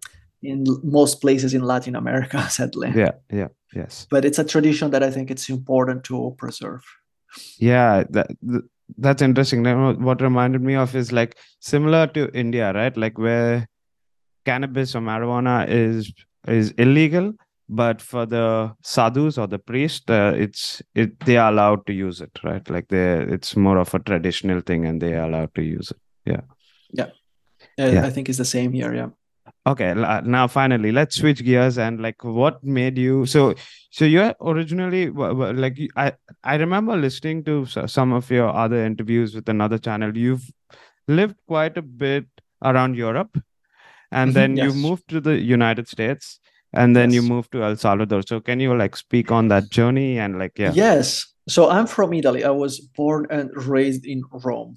in 0.43 0.65
most 0.83 1.21
places 1.21 1.53
in 1.55 1.63
latin 1.63 1.95
america 1.97 2.49
sadly 2.59 2.91
yeah 2.95 3.13
yeah 3.31 3.49
yes 3.75 4.07
but 4.11 4.25
it's 4.25 4.39
a 4.39 4.45
tradition 4.45 4.91
that 4.91 5.03
i 5.03 5.11
think 5.11 5.31
it's 5.31 5.49
important 5.49 6.05
to 6.05 6.35
preserve 6.39 6.83
yeah 7.59 8.05
that, 8.11 8.29
th- 8.51 8.65
that's 8.99 9.23
interesting. 9.23 9.63
What 10.03 10.21
reminded 10.21 10.63
me 10.63 10.75
of 10.75 10.95
is 10.95 11.13
like 11.13 11.37
similar 11.61 12.07
to 12.09 12.31
india 12.35 12.73
right? 12.73 12.97
Like 12.97 13.19
where 13.19 13.67
cannabis 14.45 14.95
or 14.95 15.01
marijuana 15.01 15.69
is 15.69 16.13
is 16.49 16.71
illegal 16.73 17.33
but 17.69 18.03
for 18.03 18.27
the 18.27 18.75
sadhus 18.83 19.39
or 19.39 19.47
the 19.47 19.59
priest 19.59 20.11
uh, 20.11 20.33
it's 20.35 20.83
it 20.95 21.19
they 21.21 21.37
are 21.37 21.51
allowed 21.53 21.87
to 21.87 21.93
use 21.93 22.21
it 22.21 22.39
right? 22.45 22.69
Like 22.69 22.89
they 22.89 23.23
it's 23.37 23.57
more 23.57 23.79
of 23.79 23.95
a 23.95 23.99
traditional 24.01 24.61
thing 24.61 24.85
and 24.87 25.01
they 25.01 25.15
are 25.15 25.27
allowed 25.29 25.55
to 25.55 25.63
use 25.63 25.91
it. 25.91 26.01
Yeah, 26.33 26.43
Yeah. 27.93 28.05
i 28.07 28.11
think 28.11 28.29
it's 28.29 28.39
the 28.39 28.45
same 28.45 28.73
here 28.73 28.93
yeah 28.95 29.11
okay 29.67 29.95
now 29.95 30.47
finally 30.49 30.91
let's 30.91 31.17
switch 31.17 31.45
gears 31.45 31.79
and 31.79 32.01
like 32.03 32.25
what 32.25 32.63
made 32.65 32.99
you 32.99 33.25
so 33.27 33.55
so 33.91 34.05
you're 34.05 34.35
originally 34.41 35.09
like 35.11 35.79
i 35.97 36.13
i 36.43 36.57
remember 36.57 36.97
listening 36.97 37.45
to 37.45 37.65
some 37.87 38.13
of 38.13 38.31
your 38.31 38.49
other 38.49 38.85
interviews 38.85 39.35
with 39.35 39.49
another 39.49 39.79
channel 39.79 40.17
you've 40.17 40.51
lived 41.07 41.37
quite 41.47 41.77
a 41.77 41.83
bit 41.83 42.27
around 42.65 42.97
europe 42.97 43.39
and 44.11 44.31
Mhm, 44.31 44.35
then 44.35 44.57
you 44.57 44.73
moved 44.75 45.09
to 45.09 45.21
the 45.21 45.37
united 45.41 45.89
states 45.89 46.41
and 46.73 46.97
then 46.97 47.13
you 47.13 47.23
moved 47.23 47.53
to 47.53 47.63
el 47.63 47.77
salvador 47.77 48.23
so 48.27 48.41
can 48.41 48.59
you 48.61 48.75
like 48.77 48.97
speak 48.97 49.31
on 49.31 49.49
that 49.49 49.71
journey 49.71 50.19
and 50.19 50.39
like 50.39 50.59
yeah 50.59 50.73
Yes. 50.75 51.27
So 51.49 51.69
I'm 51.69 51.87
from 51.87 52.13
Italy. 52.13 52.45
I 52.45 52.51
was 52.51 52.81
born 52.81 53.27
and 53.31 53.51
raised 53.67 54.07
in 54.07 54.23
Rome. 54.33 54.75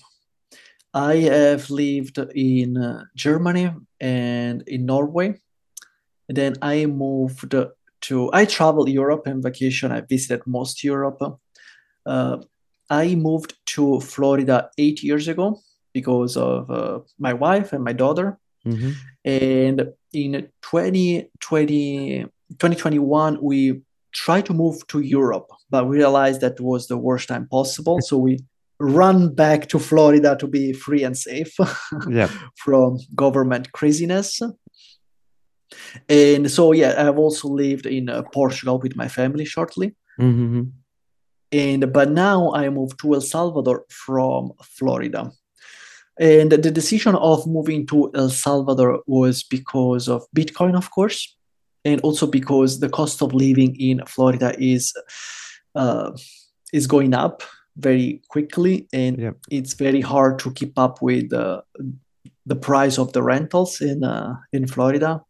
I 0.96 1.18
have 1.18 1.70
lived 1.70 2.18
in 2.34 2.78
uh, 2.78 3.04
Germany 3.16 3.70
and 4.00 4.64
in 4.66 4.86
Norway. 4.86 5.36
And 6.30 6.38
then 6.38 6.56
I 6.62 6.86
moved 6.86 7.54
to, 8.02 8.30
I 8.32 8.46
traveled 8.46 8.90
Europe 8.90 9.28
on 9.28 9.42
vacation. 9.42 9.92
I 9.92 10.02
visited 10.02 10.48
most 10.48 10.84
Europe. 10.86 11.22
Uh, 12.06 12.38
I 12.90 13.16
moved 13.16 13.56
to 13.76 14.00
Florida 14.00 14.70
eight 14.78 15.04
years 15.04 15.28
ago 15.28 15.60
because 15.94 16.38
of 16.38 16.72
uh, 16.72 17.00
my 17.20 17.34
wife 17.34 17.74
and 17.74 17.84
my 17.84 17.94
daughter. 17.94 18.40
Mhm. 18.66 18.94
And 19.26 19.94
in 20.14 20.50
2020, 20.62 22.26
2021, 22.58 23.38
we 23.42 23.82
tried 24.14 24.46
to 24.46 24.54
move 24.54 24.88
to 24.88 25.00
Europe, 25.02 25.50
but 25.70 25.88
we 25.88 25.98
realized 25.98 26.42
that 26.42 26.60
was 26.60 26.88
the 26.88 26.98
worst 26.98 27.28
time 27.28 27.48
possible. 27.48 28.00
So 28.02 28.18
we 28.18 28.40
run 28.80 29.34
back 29.34 29.68
to 29.70 29.80
Florida 29.80 30.36
to 30.40 30.48
be 30.48 30.74
free 30.74 31.04
and 31.04 31.18
safe 31.18 31.56
yeah 32.10 32.30
from 32.56 32.98
government 33.16 33.72
craziness. 33.72 34.42
And 36.08 36.50
so, 36.52 36.74
yeah, 36.74 36.94
I've 36.98 37.18
also 37.18 37.48
lived 37.48 37.86
in 37.86 38.10
uh, 38.10 38.24
Portugal 38.34 38.80
with 38.80 38.96
my 38.96 39.08
family 39.08 39.46
shortly. 39.46 39.96
Mhm. 40.20 40.72
And 41.52 41.94
but 41.94 42.12
now 42.12 42.54
I 42.54 42.70
moved 42.70 43.00
to 43.00 43.14
El 43.14 43.22
Salvador 43.22 43.86
from 43.90 44.52
Florida. 44.62 45.32
And 46.20 46.52
the 46.52 46.72
decision 46.72 47.16
of 47.16 47.46
moving 47.46 47.86
to 47.88 48.12
El 48.16 48.30
Salvador 48.30 49.02
was 49.06 49.44
because 49.44 50.08
of 50.08 50.24
Bitcoin, 50.36 50.76
of 50.76 50.90
course, 50.92 51.36
and 51.84 52.00
also 52.02 52.26
because 52.26 52.80
the 52.80 52.90
cost 52.90 53.22
of 53.22 53.34
living 53.34 53.76
in 53.80 54.02
Florida 54.06 54.56
is 54.58 54.94
uh, 55.76 56.12
is 56.72 56.88
going 56.88 57.14
up 57.14 57.44
very 57.78 58.22
quickly, 58.30 58.88
and 58.94 59.36
it's 59.50 59.74
very 59.74 60.02
hard 60.02 60.40
to 60.40 60.52
keep 60.52 60.78
up 60.78 61.02
with 61.02 61.34
uh, 61.34 61.62
the 62.46 62.56
price 62.56 62.98
of 62.98 63.12
the 63.14 63.22
rentals 63.22 63.82
in 63.82 64.04
uh, 64.04 64.36
in 64.54 64.68
Florida. 64.68 65.22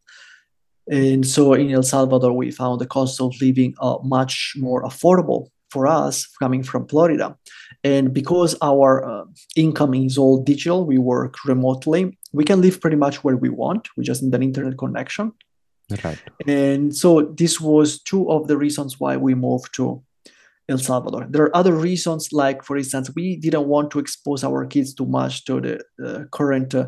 And 0.87 1.25
so 1.25 1.53
in 1.53 1.71
El 1.71 1.83
Salvador, 1.83 2.33
we 2.33 2.51
found 2.51 2.79
the 2.79 2.85
cost 2.85 3.19
of 3.19 3.33
living 3.41 3.73
uh, 3.79 3.97
much 4.03 4.53
more 4.57 4.83
affordable 4.83 5.47
for 5.71 5.87
us 5.87 6.27
coming 6.39 6.63
from 6.63 6.87
Florida. 6.87 7.35
And 7.83 8.13
because 8.13 8.55
our 8.61 9.03
uh, 9.03 9.25
income 9.55 9.93
is 9.95 10.17
all 10.17 10.43
digital, 10.43 10.85
we 10.85 10.97
work 10.97 11.43
remotely, 11.45 12.17
we 12.33 12.43
can 12.43 12.61
live 12.61 12.79
pretty 12.79 12.97
much 12.97 13.23
where 13.23 13.35
we 13.35 13.49
want. 13.49 13.89
We 13.97 14.03
just 14.03 14.21
need 14.21 14.35
an 14.35 14.43
internet 14.43 14.77
connection. 14.77 15.33
right 16.03 16.19
And 16.47 16.95
so 16.95 17.09
this 17.21 17.59
was 17.59 18.01
two 18.01 18.29
of 18.29 18.47
the 18.47 18.57
reasons 18.57 18.99
why 18.99 19.17
we 19.17 19.35
moved 19.35 19.73
to 19.75 20.01
El 20.67 20.79
Salvador. 20.79 21.27
There 21.29 21.43
are 21.43 21.55
other 21.55 21.73
reasons, 21.73 22.29
like 22.31 22.63
for 22.63 22.77
instance, 22.77 23.11
we 23.15 23.35
didn't 23.35 23.67
want 23.67 23.91
to 23.91 23.99
expose 23.99 24.43
our 24.43 24.65
kids 24.65 24.93
too 24.93 25.05
much 25.05 25.45
to 25.45 25.61
the 25.61 25.79
uh, 26.03 26.23
current 26.31 26.73
uh, 26.73 26.87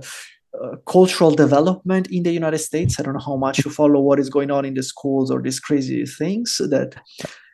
uh, 0.60 0.78
cultural 0.88 1.32
development 1.32 2.08
in 2.10 2.24
the 2.24 2.32
United 2.32 2.58
States. 2.58 3.00
I 3.00 3.04
don't 3.04 3.14
know 3.14 3.20
how 3.26 3.38
much 3.38 3.64
you 3.64 3.70
follow 3.70 4.00
what 4.00 4.20
is 4.20 4.30
going 4.30 4.50
on 4.50 4.66
in 4.66 4.74
the 4.74 4.82
schools 4.82 5.30
or 5.30 5.42
these 5.42 5.60
crazy 5.60 6.06
things. 6.06 6.58
That 6.60 6.96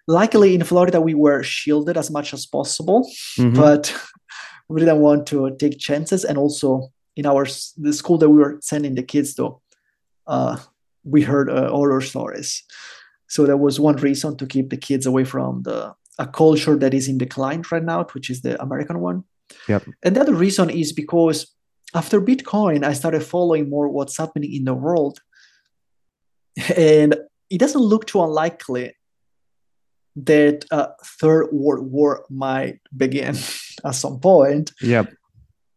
luckily 0.08 0.56
in 0.56 0.64
Florida 0.64 1.02
we 1.02 1.14
were 1.14 1.44
shielded 1.44 1.98
as 1.98 2.10
much 2.10 2.34
as 2.34 2.46
possible, 2.46 3.10
Mhm. 3.38 3.56
but 3.56 3.94
we 4.70 4.80
didn't 4.80 5.02
want 5.02 5.28
to 5.28 5.56
take 5.60 5.78
chances. 5.78 6.24
And 6.24 6.38
also 6.38 6.92
in 7.18 7.26
our 7.26 7.46
the 7.78 7.92
school 7.94 8.18
that 8.20 8.30
we 8.30 8.38
were 8.40 8.58
sending 8.62 8.96
the 8.96 9.04
kids 9.04 9.36
to, 9.36 9.60
uh, 10.26 10.58
we 11.04 11.22
heard 11.22 11.50
uh, 11.50 11.70
horror 11.70 12.02
stories. 12.02 12.64
So 13.28 13.46
that 13.46 13.58
was 13.58 13.78
one 13.80 13.98
reason 13.98 14.38
to 14.38 14.46
keep 14.46 14.70
the 14.70 14.78
kids 14.78 15.06
away 15.06 15.26
from 15.26 15.64
the 15.64 15.94
a 16.20 16.28
culture 16.28 16.76
that 16.78 16.94
is 16.94 17.08
in 17.08 17.18
decline 17.18 17.64
right 17.72 17.84
now, 17.84 18.04
which 18.14 18.30
is 18.30 18.42
the 18.42 18.62
American 18.62 19.00
one. 19.00 19.24
Yep. 19.68 19.84
And 20.04 20.16
the 20.16 20.22
other 20.22 20.36
reason 20.36 20.70
is 20.70 20.94
because 20.94 21.54
after 21.94 22.22
Bitcoin, 22.22 22.84
I 22.84 22.94
started 22.94 23.24
following 23.24 23.70
more 23.70 23.88
what's 23.90 24.18
happening 24.18 24.54
in 24.54 24.66
the 24.66 24.74
world. 24.74 25.20
And 26.76 27.16
it 27.50 27.60
doesn't 27.60 27.82
look 27.82 28.06
too 28.08 28.24
unlikely 28.24 28.96
that 30.16 30.66
a 30.72 30.90
third 31.04 31.50
world 31.52 31.92
war 31.92 32.26
might 32.30 32.80
begin 32.96 33.36
at 33.86 33.96
some 33.96 34.20
point. 34.20 34.72
Yep. 34.82 35.14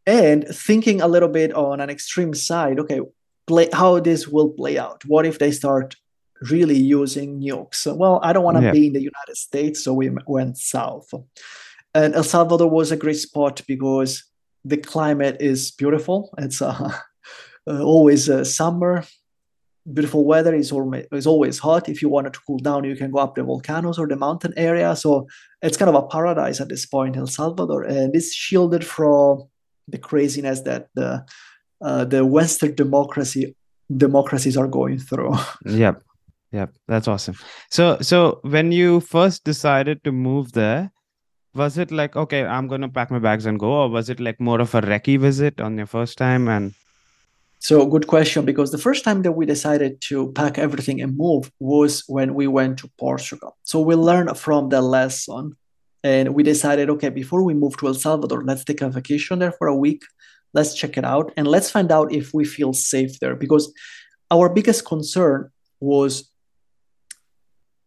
And 0.07 0.47
thinking 0.49 1.01
a 1.01 1.09
little 1.09 1.29
bit 1.29 1.53
on 1.53 1.81
an 1.81 1.91
extreme 1.91 2.35
side, 2.35 2.79
okay, 2.79 3.01
play 3.47 3.69
how 3.73 3.99
this 4.01 4.29
will 4.29 4.51
play 4.51 4.79
out. 4.79 5.05
What 5.05 5.27
if 5.27 5.39
they 5.39 5.51
start 5.51 5.97
really 6.51 6.79
using 6.79 7.41
nukes? 7.41 7.87
Well, 7.97 8.21
I 8.23 8.33
don't 8.33 8.45
want 8.45 8.59
to 8.59 8.65
Yeah. 8.65 8.73
be 8.73 8.87
in 8.89 8.93
the 8.93 9.03
United 9.13 9.37
States, 9.37 9.83
so 9.85 9.93
we 9.95 10.11
went 10.27 10.59
south. 10.59 11.09
And 11.95 12.15
El 12.15 12.25
Salvador 12.25 12.69
was 12.71 12.93
a 12.93 12.97
great 12.97 13.17
spot 13.19 13.63
because 13.67 14.25
the 14.65 14.77
climate 14.77 15.37
is 15.41 15.71
beautiful. 15.71 16.31
It's 16.39 16.61
uh, 16.71 16.93
uh, 17.69 17.83
always 17.83 18.29
uh, 18.29 18.45
summer, 18.45 19.05
beautiful 19.93 20.25
weather. 20.27 20.55
is, 20.55 20.73
always, 20.73 21.27
always 21.27 21.59
hot. 21.59 21.89
If 21.89 22.03
you 22.03 22.09
wanted 22.09 22.35
to 22.35 22.41
cool 22.47 22.59
down, 22.59 22.85
you 22.85 22.97
can 22.97 23.11
go 23.11 23.19
up 23.19 23.35
the 23.35 23.43
volcanoes 23.45 23.99
or 23.99 24.07
the 24.09 24.17
mountain 24.17 24.53
area. 24.57 24.95
So 24.97 25.27
it's 25.63 25.77
kind 25.77 25.89
of 25.89 25.95
a 25.95 26.07
paradise 26.07 26.61
at 26.61 26.69
this 26.69 26.85
point, 26.87 27.17
El 27.17 27.27
Salvador, 27.29 27.85
and 27.85 28.15
it's 28.15 28.33
shielded 28.35 28.85
from 28.85 29.45
the 29.89 29.99
craziness 29.99 30.63
that 30.63 30.89
the 30.95 31.25
uh, 31.81 32.05
the 32.05 32.25
Western 32.25 32.75
democracy 32.75 33.55
democracies 33.97 34.57
are 34.57 34.67
going 34.69 34.99
through. 34.99 35.35
Yep. 35.67 36.03
Yep. 36.53 36.73
That's 36.89 37.09
awesome. 37.09 37.37
So 37.71 37.99
so 38.01 38.41
when 38.43 38.73
you 38.73 39.01
first 39.01 39.45
decided 39.45 40.05
to 40.05 40.13
move 40.13 40.53
there, 40.53 40.93
was 41.55 41.79
it 41.79 41.91
like, 41.91 42.17
okay, 42.17 42.45
I'm 42.47 42.69
gonna 42.69 42.89
pack 42.89 43.11
my 43.11 43.19
bags 43.19 43.47
and 43.47 43.59
go, 43.59 43.73
or 43.73 43.89
was 43.89 44.09
it 44.11 44.21
like 44.21 44.41
more 44.41 44.61
of 44.61 44.75
a 44.75 44.83
recce 44.83 45.19
visit 45.19 45.61
on 45.61 45.77
your 45.77 45.87
first 45.87 46.19
time? 46.19 46.49
And 46.49 46.75
So 47.59 47.87
good 47.87 48.07
question 48.07 48.45
because 48.45 48.71
the 48.71 48.79
first 48.79 49.05
time 49.05 49.23
that 49.23 49.33
we 49.33 49.47
decided 49.47 50.01
to 50.09 50.33
pack 50.33 50.59
everything 50.59 51.01
and 51.01 51.17
move 51.17 51.51
was 51.59 52.05
when 52.07 52.35
we 52.35 52.47
went 52.47 52.79
to 52.79 52.91
Portugal. 52.99 53.57
So 53.65 53.81
we 53.81 53.95
learned 53.97 54.39
from 54.39 54.69
the 54.69 54.83
lesson 54.83 55.57
and 56.05 56.35
we 56.35 56.43
decided 56.43 56.91
okay 56.91 57.09
before 57.09 57.43
we 57.43 57.55
move 57.55 57.77
to 57.79 57.89
El 57.89 57.95
Salvador 57.95 58.45
let's 58.45 58.65
take 58.65 58.83
a 58.83 58.91
vacation 58.91 59.41
there 59.41 59.53
for 59.53 59.67
a 59.67 59.77
week. 59.77 60.03
Let's 60.55 60.75
check 60.75 60.97
it 60.97 61.05
out 61.05 61.33
and 61.37 61.49
let's 61.49 61.71
find 61.71 61.91
out 61.91 62.13
if 62.13 62.33
we 62.33 62.45
feel 62.45 62.73
safe 62.73 63.19
there 63.21 63.35
because 63.35 63.73
our 64.31 64.49
biggest 64.49 64.85
concern 64.85 65.51
was 65.81 66.31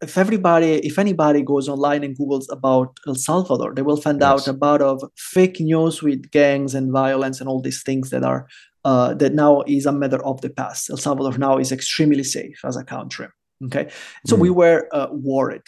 if 0.02 0.18
everybody 0.18 0.76
if 0.86 0.98
anybody 0.98 1.42
goes 1.42 1.68
online 1.68 2.04
and 2.04 2.18
googles 2.18 2.46
about 2.50 2.98
el 3.08 3.16
salvador 3.16 3.74
they 3.74 3.82
will 3.82 3.98
find 3.98 4.24
out 4.24 4.48
about 4.48 4.82
of 4.82 5.04
fake 5.18 5.60
news 5.60 6.02
with 6.02 6.32
gangs 6.32 6.74
and 6.74 6.92
violence 6.92 7.40
and 7.40 7.50
all 7.50 7.62
these 7.62 7.84
things 7.84 8.10
that 8.10 8.24
are 8.24 8.48
uh, 8.86 9.14
that 9.14 9.34
now 9.34 9.62
is 9.68 9.86
a 9.86 9.92
matter 9.92 10.26
of 10.26 10.40
the 10.40 10.50
past. 10.50 10.90
El 10.90 10.96
salvador 10.96 11.38
now 11.38 11.58
is 11.58 11.72
extremely 11.72 12.24
safe 12.24 12.60
as 12.64 12.78
a 12.78 12.84
country 12.84 13.28
okay? 13.66 13.90
So 14.26 14.38
we 14.38 14.50
were 14.50 14.88
uh, 14.94 15.08
worried. 15.12 15.64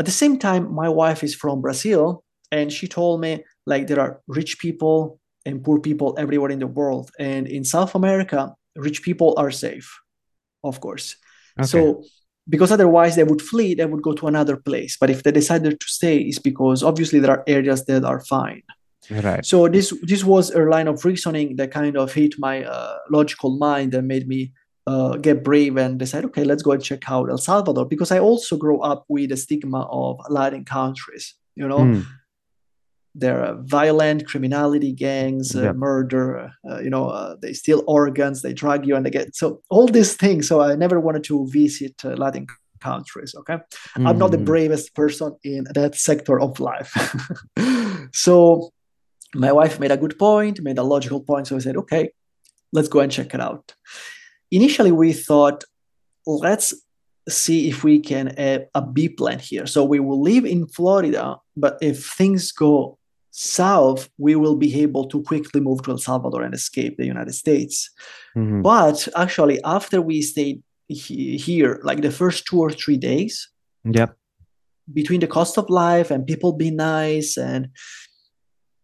At 0.00 0.04
the 0.04 0.10
same 0.10 0.36
time 0.36 0.74
my 0.74 0.88
wife 0.88 1.22
is 1.22 1.34
from 1.34 1.60
brazil 1.60 2.24
and 2.50 2.72
she 2.72 2.88
told 2.88 3.20
me 3.20 3.44
like 3.66 3.86
there 3.86 4.00
are 4.00 4.20
rich 4.26 4.58
people 4.58 5.20
and 5.46 5.62
poor 5.62 5.78
people 5.78 6.16
everywhere 6.18 6.50
in 6.50 6.58
the 6.58 6.66
world 6.66 7.10
and 7.18 7.46
in 7.46 7.64
south 7.64 7.94
america 7.94 8.54
rich 8.76 9.02
people 9.02 9.34
are 9.38 9.50
safe 9.50 9.88
of 10.64 10.80
course. 10.80 11.16
Okay. 11.58 11.66
so 11.66 12.02
because 12.50 12.72
otherwise 12.72 13.16
they 13.16 13.24
would 13.24 13.40
flee, 13.40 13.74
they 13.74 13.86
would 13.86 14.02
go 14.02 14.12
to 14.12 14.26
another 14.26 14.56
place. 14.56 14.96
But 15.00 15.08
if 15.08 15.22
they 15.22 15.32
decided 15.32 15.80
to 15.80 15.88
stay, 15.88 16.18
it's 16.18 16.38
because 16.38 16.82
obviously 16.82 17.20
there 17.20 17.30
are 17.30 17.44
areas 17.46 17.84
that 17.86 18.04
are 18.04 18.20
fine. 18.20 18.62
right. 19.10 19.44
So 19.46 19.68
this 19.68 19.94
this 20.02 20.24
was 20.24 20.50
a 20.50 20.60
line 20.60 20.88
of 20.88 21.04
reasoning 21.04 21.56
that 21.56 21.70
kind 21.70 21.96
of 21.96 22.12
hit 22.12 22.34
my 22.38 22.64
uh, 22.64 22.96
logical 23.10 23.56
mind 23.56 23.94
and 23.94 24.06
made 24.06 24.26
me 24.28 24.52
uh, 24.86 25.16
get 25.16 25.44
brave 25.44 25.76
and 25.76 25.98
decide, 25.98 26.24
okay, 26.26 26.44
let's 26.44 26.62
go 26.62 26.72
and 26.72 26.82
check 26.82 27.10
out 27.10 27.30
El 27.30 27.38
Salvador 27.38 27.86
because 27.86 28.10
I 28.10 28.18
also 28.18 28.56
grew 28.56 28.80
up 28.80 29.04
with 29.08 29.30
the 29.30 29.36
stigma 29.36 29.86
of 29.90 30.18
Latin 30.28 30.64
countries. 30.64 31.34
You 31.56 31.68
know, 31.68 31.78
Mm, 31.78 32.06
there 33.14 33.44
are 33.44 33.56
violent 33.62 34.26
criminality 34.26 34.92
gangs 34.92 35.56
uh, 35.56 35.72
murder 35.72 36.52
uh, 36.70 36.78
you 36.78 36.90
know 36.90 37.08
uh, 37.08 37.34
they 37.42 37.52
steal 37.52 37.82
organs 37.86 38.42
they 38.42 38.52
drug 38.52 38.86
you 38.86 38.94
and 38.94 39.04
they 39.04 39.10
get 39.10 39.34
so 39.34 39.60
all 39.68 39.86
these 39.86 40.14
things 40.14 40.46
so 40.46 40.60
i 40.60 40.74
never 40.74 41.00
wanted 41.00 41.24
to 41.24 41.46
visit 41.48 41.94
uh, 42.04 42.10
latin 42.10 42.46
countries 42.80 43.34
okay? 43.36 43.58
I'm 43.94 44.18
not 44.18 44.30
the 44.30 44.38
mhm. 44.38 44.46
bravest 44.46 44.94
person 44.94 45.36
in 45.44 45.66
that 45.74 45.94
sector 45.94 46.40
of 46.40 46.58
life. 46.60 46.92
So 48.12 48.70
my 49.34 49.52
wife 49.52 49.78
made 49.78 49.92
a 49.92 49.96
good 49.96 50.18
point 50.18 50.60
made 50.60 50.78
a 50.78 50.82
logical 50.82 51.20
point 51.20 51.46
so 51.46 51.54
i 51.54 51.60
said 51.60 51.76
okay 51.76 52.10
let's 52.72 52.88
go 52.88 53.00
and 53.00 53.12
check 53.12 53.34
it 53.34 53.40
out. 53.40 53.74
Initially 54.50 54.92
we 54.92 55.12
thought 55.12 55.64
let's 56.26 56.74
see 57.28 57.68
if 57.68 57.84
we 57.84 58.00
can 58.00 58.28
have 58.36 58.64
a 58.74 58.82
b 58.82 59.08
plan 59.08 59.38
here. 59.38 59.66
So 59.66 59.84
we 59.84 60.00
will 60.00 60.20
live 60.20 60.44
in 60.44 60.66
florida 60.66 61.36
but 61.56 61.78
if 61.80 62.04
things 62.04 62.50
go 62.52 62.98
south 63.30 64.08
we 64.18 64.34
will 64.34 64.56
be 64.56 64.80
able 64.82 65.06
to 65.08 65.22
quickly 65.22 65.60
move 65.60 65.80
to 65.82 65.90
el 65.92 65.98
salvador 65.98 66.42
and 66.42 66.54
escape 66.54 66.96
the 66.96 67.06
united 67.06 67.32
states 67.34 67.90
Mhm. 68.36 68.62
but 68.62 69.08
actually 69.16 69.58
after 69.64 70.00
we 70.02 70.20
stayed 70.22 70.62
he- 70.88 71.36
here 71.38 71.80
like 71.88 72.00
the 72.02 72.10
first 72.10 72.44
two 72.46 72.58
or 72.60 72.70
three 72.72 72.96
days 72.96 73.34
Yep. 73.84 74.10
between 74.92 75.20
the 75.20 75.26
cost 75.36 75.56
of 75.58 75.70
life 75.70 76.10
and 76.10 76.26
people 76.26 76.52
being 76.52 76.76
nice 76.76 77.36
and 77.38 77.68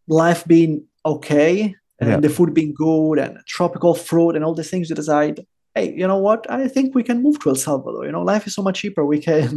life 0.09 0.45
being 0.47 0.85
okay 1.05 1.75
and 2.01 2.11
Yeah. 2.11 2.21
the 2.21 2.29
food 2.29 2.55
being 2.55 2.73
good 2.75 3.19
and 3.19 3.39
tropical 3.47 3.95
fruit 3.95 4.37
and 4.37 4.45
all 4.45 4.55
these 4.55 4.71
things 4.71 4.89
you 4.89 4.95
decide 4.97 5.45
hey 5.75 5.93
you 6.01 6.07
know 6.07 6.19
what 6.29 6.41
i 6.51 6.69
think 6.75 6.95
we 6.95 7.03
can 7.03 7.23
move 7.23 7.37
to 7.41 7.49
el 7.51 7.57
salvador 7.57 8.05
you 8.07 8.13
know 8.13 8.23
life 8.23 8.47
is 8.47 8.55
so 8.55 8.63
much 8.63 8.81
cheaper 8.83 9.05
we 9.05 9.19
can 9.29 9.49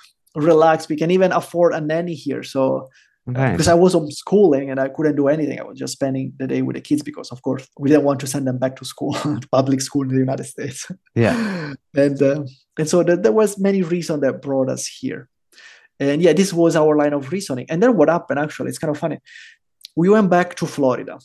relax 0.50 0.88
we 0.88 0.96
can 0.96 1.10
even 1.10 1.32
afford 1.32 1.72
a 1.72 1.80
nanny 1.80 2.14
here 2.26 2.42
so 2.42 2.62
Because 3.26 3.68
i 3.68 3.74
was 3.74 3.94
homeschooling 3.94 4.70
and 4.70 4.78
i 4.78 4.88
couldn't 4.88 5.16
do 5.16 5.28
anything. 5.28 5.58
I 5.58 5.64
was 5.64 5.78
just 5.78 5.94
spending 5.94 6.34
the 6.36 6.46
day 6.46 6.62
with 6.62 6.76
the 6.76 6.82
kids 6.82 7.02
because 7.02 7.30
of 7.30 7.40
course 7.42 7.66
we 7.78 7.88
didn't 7.88 8.04
want 8.04 8.20
to 8.20 8.26
send 8.26 8.46
them 8.46 8.58
back 8.58 8.76
to 8.76 8.84
school 8.84 9.16
public 9.50 9.80
school 9.80 10.02
in 10.02 10.08
the 10.08 10.16
united 10.16 10.44
states. 10.44 10.90
Yeah. 11.14 11.72
and 11.94 12.22
uh, 12.22 12.44
and 12.78 12.88
so 12.88 13.02
there, 13.02 13.16
there 13.16 13.32
was 13.32 13.58
many 13.58 13.82
reasons 13.82 14.20
that 14.22 14.42
brought 14.42 14.68
us 14.68 14.86
here. 14.86 15.28
And 15.98 16.20
yeah 16.20 16.34
this 16.34 16.52
was 16.52 16.76
our 16.76 16.96
line 16.96 17.14
of 17.14 17.32
reasoning. 17.32 17.66
And 17.70 17.82
then 17.82 17.96
what 17.96 18.08
happened 18.08 18.40
actually 18.40 18.68
it's 18.68 18.78
kind 18.78 18.90
of 18.90 18.98
funny. 18.98 19.18
We 19.96 20.08
went 20.08 20.28
back 20.28 20.56
to 20.56 20.66
florida 20.66 21.18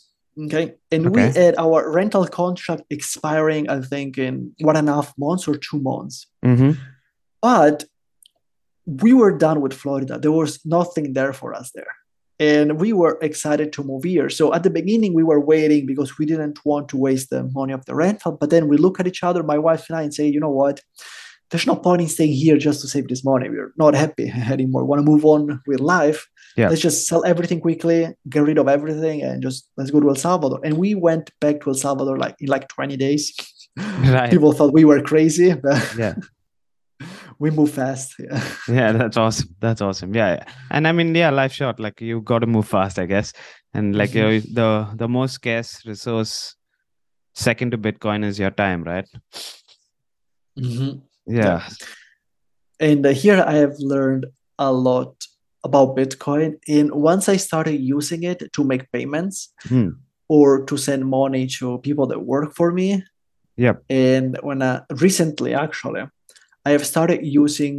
okay? 0.45 0.75
And 0.91 1.13
we 1.13 1.21
had 1.21 1.55
our 1.57 1.91
rental 1.91 2.25
contract 2.25 2.83
expiring 2.89 3.69
i 3.69 3.81
think 3.81 4.17
in 4.17 4.53
one 4.61 4.77
and 4.77 4.87
a 4.87 4.93
half 4.93 5.13
months 5.17 5.47
or 5.47 5.55
two 5.57 5.79
months. 5.79 6.27
Hmm 6.43 6.73
but 7.41 7.85
we 8.89 9.13
were 9.13 9.37
done 9.37 9.61
with 9.61 9.73
Florida. 9.73 10.17
There 10.19 10.31
was 10.31 10.59
nothing 10.65 11.13
there 11.13 11.33
for 11.33 11.53
us 11.53 11.71
there. 11.75 11.93
And 12.39 12.79
we 12.79 12.93
were 12.93 13.17
excited 13.21 13.73
to 13.73 13.83
move 13.83 14.05
here. 14.05 14.29
So 14.29 14.53
at 14.53 14.63
the 14.63 14.69
beginning, 14.69 15.13
we 15.13 15.23
were 15.23 15.41
waiting 15.41 15.85
because 15.85 16.17
we 16.17 16.25
didn't 16.25 16.59
want 16.63 16.87
to 16.89 16.97
waste 16.97 17.29
the 17.29 17.43
money 17.43 17.73
of 17.73 17.85
the 17.85 17.95
rental. 17.95 18.31
But 18.31 18.49
then 18.49 18.69
we 18.69 18.77
look 18.77 18.99
at 18.99 19.07
each 19.07 19.23
other, 19.23 19.43
my 19.43 19.57
wife 19.57 19.89
and 19.89 19.97
I, 19.97 20.03
and 20.03 20.13
say, 20.13 20.27
you 20.27 20.39
know 20.39 20.49
what? 20.49 20.81
There's 21.51 21.67
no 21.67 21.75
point 21.75 22.01
in 22.01 22.07
staying 22.07 22.33
here 22.33 22.57
just 22.57 22.79
to 22.81 22.87
save 22.87 23.07
this 23.09 23.25
money. 23.25 23.49
We're 23.49 23.73
not 23.77 23.93
happy 23.93 24.29
anymore. 24.51 24.83
We 24.83 24.87
want 24.87 25.05
to 25.05 25.11
move 25.11 25.25
on 25.25 25.61
with 25.67 25.81
life. 25.81 26.27
Yeah. 26.55 26.69
Let's 26.69 26.81
just 26.81 27.07
sell 27.07 27.25
everything 27.25 27.59
quickly, 27.59 28.07
get 28.29 28.43
rid 28.43 28.57
of 28.57 28.67
everything, 28.67 29.21
and 29.21 29.41
just 29.41 29.69
let's 29.75 29.91
go 29.91 29.99
to 29.99 30.09
El 30.09 30.15
Salvador. 30.15 30.61
And 30.63 30.77
we 30.77 30.95
went 30.95 31.31
back 31.41 31.61
to 31.61 31.71
El 31.71 31.75
Salvador 31.75 32.17
like 32.17 32.35
in 32.39 32.47
like 32.47 32.67
20 32.69 32.97
days. 32.97 33.35
Right. 33.77 34.29
People 34.29 34.51
thought 34.51 34.73
we 34.73 34.83
were 34.83 35.01
crazy, 35.01 35.53
but 35.53 35.95
Yeah. 35.97 36.15
we 37.39 37.49
move 37.51 37.71
fast. 37.71 38.15
Yeah. 38.19 38.43
Yeah, 38.67 38.91
that's 38.91 39.17
awesome. 39.17 39.55
That's 39.59 39.81
awesome. 39.81 40.13
Yeah. 40.13 40.35
yeah. 40.35 40.43
And 40.71 40.87
I 40.87 40.91
mean, 40.91 41.15
yeah, 41.15 41.29
life 41.31 41.53
short. 41.53 41.79
Like 41.79 42.01
you 42.01 42.21
got 42.21 42.39
to 42.39 42.47
move 42.47 42.67
fast, 42.67 42.99
I 42.99 43.05
guess. 43.05 43.33
And 43.73 43.95
like 43.95 44.13
you 44.13 44.21
know, 44.23 44.39
the 44.39 44.87
the 44.95 45.07
most 45.07 45.33
scarce 45.35 45.85
resource 45.85 46.55
second 47.33 47.71
to 47.71 47.77
Bitcoin 47.77 48.23
is 48.25 48.37
your 48.39 48.51
time, 48.51 48.83
right? 48.83 49.07
Mhm. 50.57 51.01
Yeah. 51.27 51.67
And 52.79 53.05
uh, 53.05 53.09
here 53.09 53.43
I 53.45 53.53
have 53.53 53.75
learned 53.79 54.25
a 54.57 54.71
lot 54.71 55.13
about 55.63 55.95
Bitcoin. 55.95 56.57
And 56.67 56.91
once 56.91 57.29
I 57.29 57.37
started 57.37 57.79
using 57.79 58.23
it 58.23 58.43
to 58.53 58.63
make 58.63 58.91
payments 58.91 59.53
Hmm. 59.67 59.89
or 60.27 60.65
to 60.65 60.77
send 60.77 61.05
money 61.05 61.47
to 61.59 61.77
people 61.79 62.07
that 62.07 62.19
work 62.25 62.55
for 62.55 62.71
me, 62.71 63.03
Yep. 63.57 63.83
and 63.89 64.37
when 64.41 64.61
I, 64.61 64.81
recently 65.01 65.53
actually, 65.53 66.03
I 66.69 66.73
have 66.73 66.85
started 66.85 67.25
using 67.25 67.73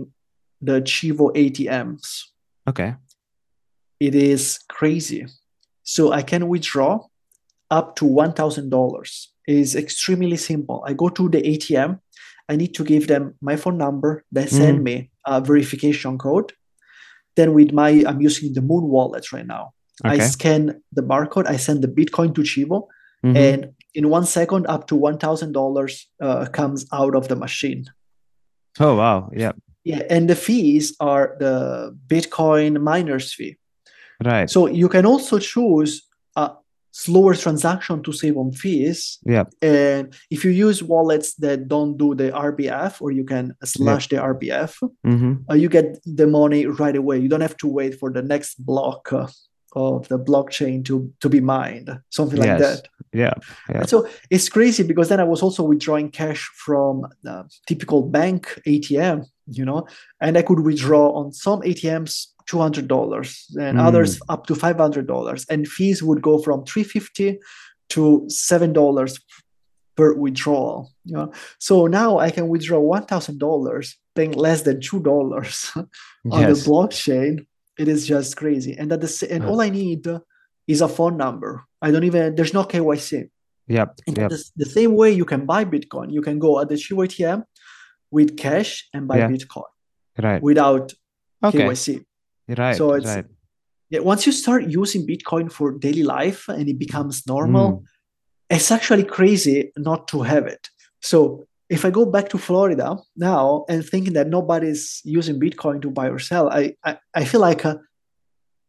the 0.61 0.81
Chivo 0.83 1.27
ATMs. 1.43 2.25
Okay. 2.69 2.97
It 4.01 4.15
is 4.17 4.59
crazy. 4.69 5.27
So 5.85 6.11
I 6.13 6.23
can 6.23 6.49
withdraw 6.49 6.93
up 7.71 7.95
to 7.99 8.05
$1,000. 8.05 9.27
It 9.47 9.57
is 9.57 9.77
extremely 9.77 10.37
simple. 10.37 10.83
I 10.89 10.93
go 10.95 11.09
to 11.09 11.29
the 11.29 11.41
ATM, 11.53 12.01
I 12.49 12.57
need 12.57 12.75
to 12.75 12.85
give 12.85 13.07
them 13.07 13.35
my 13.41 13.55
phone 13.63 13.79
number. 13.79 14.25
They 14.33 14.47
send 14.47 14.79
Mhm. 14.81 14.83
me 14.89 14.97
a 15.25 15.41
verification 15.41 16.19
code. 16.19 16.49
Then 17.37 17.55
with 17.55 17.71
my, 17.73 17.91
I'm 18.09 18.21
using 18.21 18.55
the 18.55 18.61
Moon 18.71 18.85
wallet 18.95 19.31
right 19.35 19.47
now. 19.47 19.65
Okay. 20.05 20.15
I 20.25 20.29
scan 20.35 20.63
the 20.99 21.03
barcode. 21.13 21.47
I 21.55 21.59
send 21.67 21.79
the 21.85 21.93
Bitcoin 21.99 22.31
to 22.35 22.43
Chivo, 22.51 22.79
Mhm. 23.25 23.37
and 23.47 23.61
in 23.99 24.05
one 24.17 24.27
second, 24.39 24.63
up 24.75 24.83
to 24.89 24.95
one 25.09 25.19
thousand 25.25 25.53
dollars 25.61 25.95
uh, 26.27 26.47
comes 26.59 26.81
out 27.01 27.15
of 27.15 27.25
the 27.31 27.37
machine. 27.47 27.83
Oh 28.79 28.95
wow. 28.97 29.31
Yeah. 29.35 29.53
Yeah, 29.83 30.03
and 30.11 30.29
the 30.29 30.37
fees 30.37 30.95
are 31.01 31.37
the 31.41 31.97
Bitcoin 32.07 32.83
miners 32.83 33.33
fee. 33.33 33.57
Right. 34.23 34.49
So 34.51 34.67
you 34.67 34.89
can 34.91 35.07
also 35.07 35.39
choose 35.39 36.07
a 36.37 36.51
slower 36.91 37.35
transaction 37.35 38.03
to 38.03 38.13
save 38.13 38.37
on 38.37 38.53
fees. 38.53 39.19
Yeah. 39.25 39.45
And 39.63 40.13
if 40.31 40.45
you 40.45 40.51
use 40.51 40.83
wallets 40.83 41.35
that 41.37 41.67
don't 41.67 41.97
do 41.97 42.15
the 42.15 42.31
RBF 42.31 43.01
or 43.01 43.11
you 43.11 43.25
can 43.25 43.55
slash 43.65 44.09
the 44.09 44.17
RBF, 44.17 44.77
hmm 45.03 45.35
uh, 45.51 45.55
you 45.55 45.71
get 45.71 45.99
the 46.05 46.27
money 46.27 46.67
right 46.67 46.95
away. 46.97 47.19
You 47.19 47.29
don't 47.29 47.41
have 47.49 47.57
to 47.59 47.67
wait 47.69 47.99
for 47.99 48.13
the 48.13 48.23
next 48.23 48.57
block 48.65 49.11
uh, 49.13 49.29
of 49.75 50.09
the 50.09 50.19
blockchain 50.19 50.85
to, 50.85 51.11
to 51.21 51.29
be 51.31 51.41
mined, 51.41 51.89
something 52.11 52.39
like 52.39 52.59
Yes. 52.59 52.61
that. 52.61 52.89
Yeah. 53.13 53.35
So 53.87 54.07
it's 54.31 54.49
crazy 54.49 54.83
because 54.85 55.09
then 55.09 55.21
I 55.21 55.25
was 55.25 55.43
also 55.43 55.63
withdrawing 55.65 56.11
cash 56.11 56.49
from 56.55 57.07
the 57.23 57.45
typical 57.67 58.03
bank 58.09 58.61
ATM, 58.67 59.25
you 59.49 59.65
know, 59.65 59.87
and 60.21 60.39
I 60.39 60.43
could 60.43 60.61
withdraw 60.61 61.11
on 61.13 61.33
some 61.33 61.61
ATMs 61.63 62.29
$200 62.47 63.57
and 63.59 63.79
Mm. 63.79 63.87
others 63.87 64.21
up 64.29 64.47
to 64.47 64.55
$500 64.55 65.45
and 65.51 65.67
fees 65.67 66.03
would 66.03 66.23
go 66.23 66.39
from 66.39 66.65
350 66.65 67.39
to 67.91 68.23
$7 68.29 69.19
per 69.97 70.15
withdrawal, 70.15 70.91
you 71.05 71.15
know. 71.17 71.33
So 71.59 71.87
now 71.87 72.19
I 72.19 72.31
can 72.31 72.49
withdraw 72.49 72.79
$1,000 72.81 73.97
paying 74.15 74.33
less 74.33 74.63
than 74.63 74.81
$2 74.81 75.77
on 75.77 75.89
Yes. 76.43 76.65
the 76.65 76.71
blockchain. 76.71 77.47
It 77.79 77.89
is 77.89 78.07
just 78.07 78.37
crazy. 78.37 78.77
And 78.79 78.91
that 78.91 79.01
the 79.01 79.29
and 79.31 79.45
all 79.45 79.61
I 79.61 79.71
need 79.71 80.07
is 80.67 80.81
a 80.81 80.89
phone 80.89 81.17
number. 81.17 81.65
I 81.83 81.91
don't 81.91 82.05
even 82.05 82.35
there's 82.37 82.55
no 82.55 82.65
KYC. 82.65 83.29
Yeah. 83.69 83.87
Yep. 84.07 84.31
the, 84.31 84.45
the 84.57 84.67
same 84.67 84.95
way 84.97 85.13
you 85.13 85.25
can 85.25 85.47
buy 85.47 85.65
Bitcoin, 85.65 86.11
you 86.13 86.23
can 86.23 86.39
go 86.39 86.59
at 86.61 86.69
the 86.69 86.75
Chivo 86.75 87.05
ATM 87.07 87.45
with 88.11 88.37
cash 88.37 88.89
and 88.93 89.07
buy 89.07 89.19
Yeah. 89.19 89.29
Bitcoin 89.29 89.69
Right. 90.21 90.43
without 90.43 90.93
Okay. 91.45 91.59
KYC. 91.61 92.05
Right. 92.59 92.77
so 92.77 92.95
it's- 92.95 93.15
right. 93.17 93.27
Yeah, 93.91 94.01
once 94.01 94.25
you 94.27 94.33
start 94.33 94.63
using 94.69 95.05
Bitcoin 95.07 95.51
for 95.51 95.73
daily 95.73 96.05
life 96.05 96.49
and 96.49 96.69
it 96.69 96.79
becomes 96.79 97.27
normal, 97.27 97.69
Mm. 97.73 97.83
it's 98.57 98.71
actually 98.71 99.03
crazy 99.05 99.73
not 99.77 100.07
to 100.09 100.23
have 100.23 100.47
it. 100.47 100.69
So 101.01 101.45
if 101.69 101.85
I 101.85 101.91
go 101.91 102.05
back 102.07 102.29
to 102.31 102.39
Florida 102.39 102.99
now 103.17 103.65
and 103.69 103.85
thinking 103.85 104.13
that 104.15 104.29
nobody's 104.29 105.01
using 105.05 105.41
Bitcoin 105.41 105.81
to 105.83 105.91
buy 105.91 106.09
or 106.09 106.19
sell, 106.21 106.49
I 106.51 106.75
I, 106.85 106.99
I 107.21 107.25
feel 107.25 107.41
like 107.41 107.65
uh, 107.65 107.77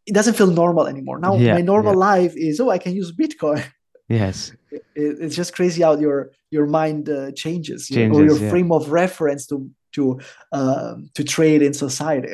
it 0.06 0.14
doesn't 0.14 0.36
feel 0.36 0.48
normal 0.48 0.88
anymore. 0.88 1.20
Now 1.20 1.36
Yeah, 1.36 1.54
my 1.54 1.62
normal 1.62 1.94
yeah. 1.94 2.12
life 2.12 2.34
is 2.36 2.60
oh 2.60 2.70
I 2.70 2.78
can 2.78 2.94
use 2.94 3.12
Bitcoin. 3.12 3.64
Yes. 4.10 4.52
it, 4.72 4.84
it's 4.96 5.38
just 5.38 5.56
crazy 5.56 5.84
how 5.84 5.98
your 5.98 6.32
your 6.50 6.66
mind 6.66 7.08
uh, 7.08 7.32
changes, 7.32 7.90
you 7.90 8.12
or 8.14 8.26
your 8.26 8.38
yeah. 8.38 8.50
frame 8.50 8.70
of 8.74 8.92
reference 8.92 9.48
to 9.48 9.72
to 9.94 10.20
um, 10.52 11.10
to 11.14 11.24
trade 11.24 11.62
in 11.62 11.74
society. 11.74 12.34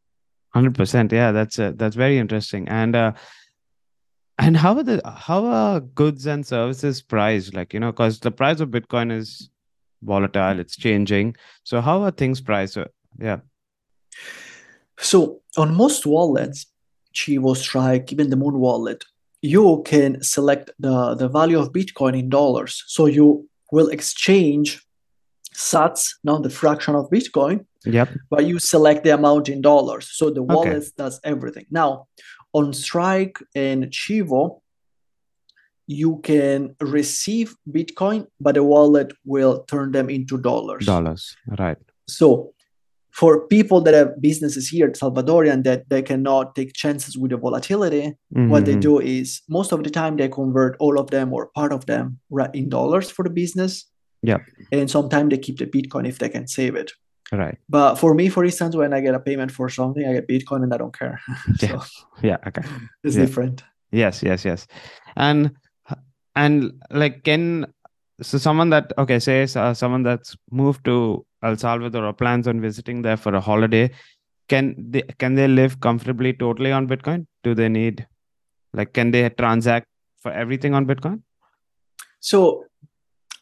Hundred 0.54 0.74
percent. 0.74 1.12
Yeah, 1.12 1.32
that's 1.32 1.58
uh, 1.58 1.72
that's 1.76 1.96
very 1.96 2.16
interesting. 2.16 2.66
And 2.68 2.96
uh, 2.96 3.12
and 4.38 4.56
how 4.56 4.76
are 4.76 4.82
the 4.82 5.02
how 5.04 5.44
are 5.44 5.80
goods 5.80 6.26
and 6.26 6.46
services 6.46 7.02
priced? 7.02 7.52
Like 7.54 7.74
you 7.74 7.80
know, 7.80 7.92
because 7.92 8.20
the 8.20 8.30
price 8.30 8.60
of 8.60 8.70
Bitcoin 8.70 9.12
is 9.12 9.50
volatile, 10.02 10.58
it's 10.60 10.76
changing. 10.76 11.36
So 11.64 11.80
how 11.80 12.02
are 12.02 12.10
things 12.10 12.40
priced? 12.40 12.74
So, 12.74 12.88
yeah. 13.18 13.40
So 14.98 15.40
on 15.56 15.74
most 15.74 16.06
wallets, 16.06 16.66
Chivo, 17.18 17.56
Strike, 17.56 18.12
even 18.12 18.30
the 18.30 18.36
Moon 18.36 18.58
wallet, 18.66 19.04
you 19.42 19.82
can 19.84 20.22
select 20.22 20.70
the, 20.78 21.14
the 21.14 21.28
value 21.28 21.58
of 21.58 21.72
Bitcoin 21.72 22.14
in 22.18 22.28
dollars. 22.28 22.72
So 22.86 23.06
you 23.06 23.48
will 23.72 23.88
exchange 23.88 24.68
Sats, 25.54 26.02
not 26.22 26.42
the 26.42 26.50
fraction 26.50 26.94
of 26.94 27.10
Bitcoin, 27.10 27.56
Yep. 27.84 28.08
but 28.30 28.42
you 28.46 28.58
select 28.58 29.00
the 29.04 29.14
amount 29.20 29.48
in 29.48 29.60
dollars. 29.60 30.06
So 30.18 30.24
the 30.30 30.42
Okay. 30.42 30.54
wallet 30.54 30.84
does 30.96 31.20
everything. 31.24 31.66
Now, 31.70 31.90
on 32.52 32.72
Strike 32.72 33.36
and 33.54 33.80
Chivo, 33.98 34.60
you 35.86 36.20
can 36.30 36.76
receive 36.80 37.56
Bitcoin, 37.76 38.26
but 38.44 38.54
the 38.54 38.62
wallet 38.74 39.10
will 39.24 39.64
turn 39.72 39.92
them 39.92 40.08
into 40.10 40.36
dollars. 40.50 40.86
Dollars. 40.86 41.36
Right. 41.58 41.78
So 42.06 42.52
for 43.18 43.32
people 43.48 43.80
that 43.84 43.94
have 43.94 44.10
businesses 44.28 44.68
here, 44.68 44.88
Salvadorian, 44.90 45.64
that 45.64 45.80
they 45.90 46.02
cannot 46.10 46.54
take 46.54 46.72
chances 46.82 47.12
with 47.20 47.30
the 47.32 47.36
volatility, 47.46 48.04
what 48.52 48.64
they 48.64 48.76
Mhm. 48.76 48.80
do 48.88 49.00
is 49.00 49.42
most 49.48 49.72
of 49.72 49.82
the 49.82 49.90
time 50.00 50.16
they 50.16 50.28
convert 50.28 50.72
all 50.78 50.96
of 51.02 51.06
them 51.14 51.32
or 51.36 51.42
part 51.58 51.72
of 51.72 51.82
them 51.86 52.04
right 52.38 52.54
in 52.54 52.68
dollars 52.68 53.10
for 53.10 53.24
the 53.24 53.30
business. 53.42 53.72
Yeah. 54.30 54.38
And 54.70 54.88
sometimes 54.96 55.28
they 55.30 55.38
keep 55.46 55.58
the 55.58 55.66
Bitcoin 55.66 56.06
if 56.06 56.16
they 56.18 56.28
can 56.28 56.46
save 56.46 56.74
it. 56.82 56.92
Right. 57.32 57.58
But 57.68 57.96
for 57.96 58.14
me, 58.14 58.28
for 58.30 58.44
instance, 58.44 58.74
when 58.76 58.92
I 58.94 59.00
get 59.00 59.14
a 59.20 59.20
payment 59.28 59.50
for 59.50 59.68
something, 59.68 60.04
I 60.08 60.12
get 60.18 60.28
Bitcoin 60.28 60.62
and 60.64 60.72
I 60.72 60.78
don't 60.82 60.96
care. 61.02 61.16
Yeah. 61.62 61.80
so 61.80 61.80
Yeah. 62.22 62.38
Okay. 62.48 62.62
it's 63.04 63.16
Yeah. 63.16 63.24
different. 63.24 63.64
Yes, 63.90 64.22
yes, 64.22 64.44
yes. 64.44 64.66
And 65.16 65.50
and 66.36 66.72
like 66.90 67.24
can 67.24 67.66
so 68.22 68.38
someone 68.38 68.70
that 68.70 68.92
okay, 68.98 69.18
say 69.18 69.42
uh, 69.56 69.74
someone 69.74 70.04
that's 70.04 70.36
moved 70.50 70.84
to 70.84 71.24
El 71.42 71.56
Salvador 71.56 72.04
or 72.04 72.12
plans 72.12 72.48
on 72.48 72.60
visiting 72.60 73.02
there 73.02 73.16
for 73.16 73.34
a 73.34 73.40
holiday, 73.40 73.90
can 74.48 74.74
they 74.78 75.02
can 75.18 75.34
they 75.34 75.46
live 75.48 75.80
comfortably 75.80 76.32
totally 76.32 76.72
on 76.72 76.88
Bitcoin? 76.88 77.26
Do 77.44 77.54
they 77.54 77.68
need 77.68 78.06
like 78.72 78.92
can 78.92 79.10
they 79.10 79.28
transact 79.30 79.86
for 80.20 80.32
everything 80.32 80.74
on 80.74 80.86
Bitcoin? 80.86 81.22
So 82.20 82.64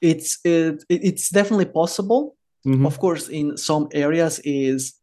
it's 0.02 0.38
it, 0.44 0.84
it's 0.88 1.30
definitely 1.30 1.66
possible. 1.66 2.36
Mhm. 2.66 2.86
Of 2.86 2.98
course, 2.98 3.28
in 3.28 3.56
some 3.56 3.88
areas 3.92 4.40
is 4.44 4.94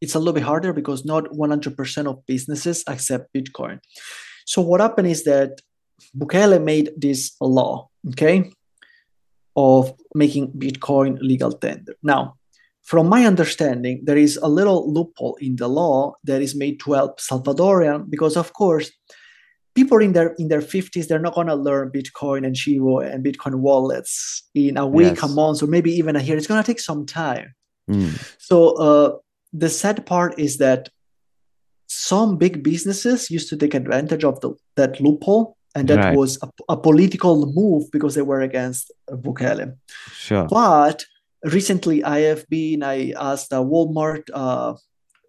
it's 0.00 0.14
a 0.14 0.18
little 0.18 0.34
bit 0.34 0.42
harder 0.42 0.72
because 0.72 1.04
not 1.04 1.24
100% 1.32 2.06
of 2.06 2.24
businesses 2.26 2.84
accept 2.86 3.32
Bitcoin. 3.34 3.78
So 4.44 4.60
what 4.62 4.80
happened 4.80 5.08
is 5.08 5.24
that 5.24 5.60
Bukele 6.16 6.62
made 6.62 6.90
this 6.96 7.34
law, 7.40 7.88
okay, 8.10 8.50
of 9.56 9.92
making 10.14 10.52
Bitcoin 10.52 11.18
legal 11.20 11.52
tender. 11.52 11.94
Now, 12.02 12.36
from 12.82 13.08
my 13.08 13.24
understanding, 13.26 14.02
there 14.04 14.18
is 14.18 14.36
a 14.36 14.48
little 14.48 14.92
loophole 14.92 15.36
in 15.40 15.56
the 15.56 15.68
law 15.68 16.14
that 16.24 16.40
is 16.42 16.54
made 16.54 16.78
to 16.80 16.92
help 16.92 17.20
Salvadorian 17.20 18.08
because, 18.08 18.36
of 18.36 18.52
course, 18.52 18.92
people 19.74 19.98
in 19.98 20.12
their 20.12 20.34
in 20.38 20.48
their 20.48 20.62
50s 20.62 21.06
they're 21.06 21.18
not 21.20 21.34
going 21.34 21.46
to 21.48 21.54
learn 21.54 21.90
bitcoin 21.90 22.46
and 22.46 22.56
chivo 22.56 23.04
and 23.04 23.22
bitcoin 23.22 23.56
wallets 23.56 24.42
in 24.54 24.78
a 24.78 24.86
week 24.86 25.22
a 25.22 25.28
month 25.28 25.62
or 25.62 25.66
maybe 25.66 25.92
even 25.92 26.16
a 26.16 26.22
year 26.22 26.36
it's 26.36 26.46
going 26.46 26.62
to 26.62 26.66
take 26.66 26.80
some 26.80 27.04
time 27.06 27.54
Mm. 27.88 28.18
so 28.38 28.74
uh, 28.76 29.16
the 29.52 29.68
sad 29.68 30.04
part 30.06 30.36
is 30.40 30.58
that 30.58 30.88
some 31.86 32.36
big 32.36 32.64
businesses 32.64 33.30
used 33.30 33.48
to 33.50 33.56
take 33.56 33.74
advantage 33.74 34.24
of 34.24 34.40
the, 34.40 34.54
that 34.74 35.00
loophole 35.00 35.55
and 35.76 35.86
that 35.88 35.98
Right. 36.04 36.16
was 36.16 36.32
a, 36.42 36.48
a 36.74 36.76
political 36.88 37.34
move 37.60 37.82
because 37.92 38.14
they 38.16 38.26
were 38.30 38.40
against 38.50 38.84
Bukele. 39.24 39.66
Sure. 40.26 40.46
But 40.48 41.04
recently, 41.56 42.02
I 42.02 42.18
have 42.30 42.42
been, 42.48 42.82
I 42.82 43.12
asked 43.30 43.52
a 43.52 43.56
Walmart, 43.72 44.24
uh, 44.32 44.74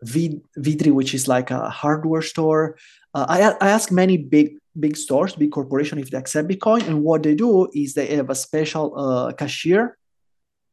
V- 0.03 0.41
Vidri, 0.65 0.91
which 0.99 1.13
is 1.13 1.27
like 1.27 1.49
a 1.51 1.69
hardware 1.69 2.21
store. 2.21 2.77
Uh, 3.13 3.25
I, 3.35 3.37
I 3.65 3.69
asked 3.75 3.91
many 3.91 4.17
big 4.17 4.47
big 4.79 4.95
stores, 4.95 5.33
big 5.35 5.51
corporation, 5.51 5.97
if 5.97 6.11
they 6.11 6.19
accept 6.19 6.47
Bitcoin. 6.47 6.81
And 6.87 7.03
what 7.03 7.23
they 7.23 7.33
do 7.33 7.67
is 7.73 7.93
they 7.95 8.07
have 8.15 8.29
a 8.29 8.35
special 8.35 8.93
uh, 9.03 9.33
cashier 9.33 9.97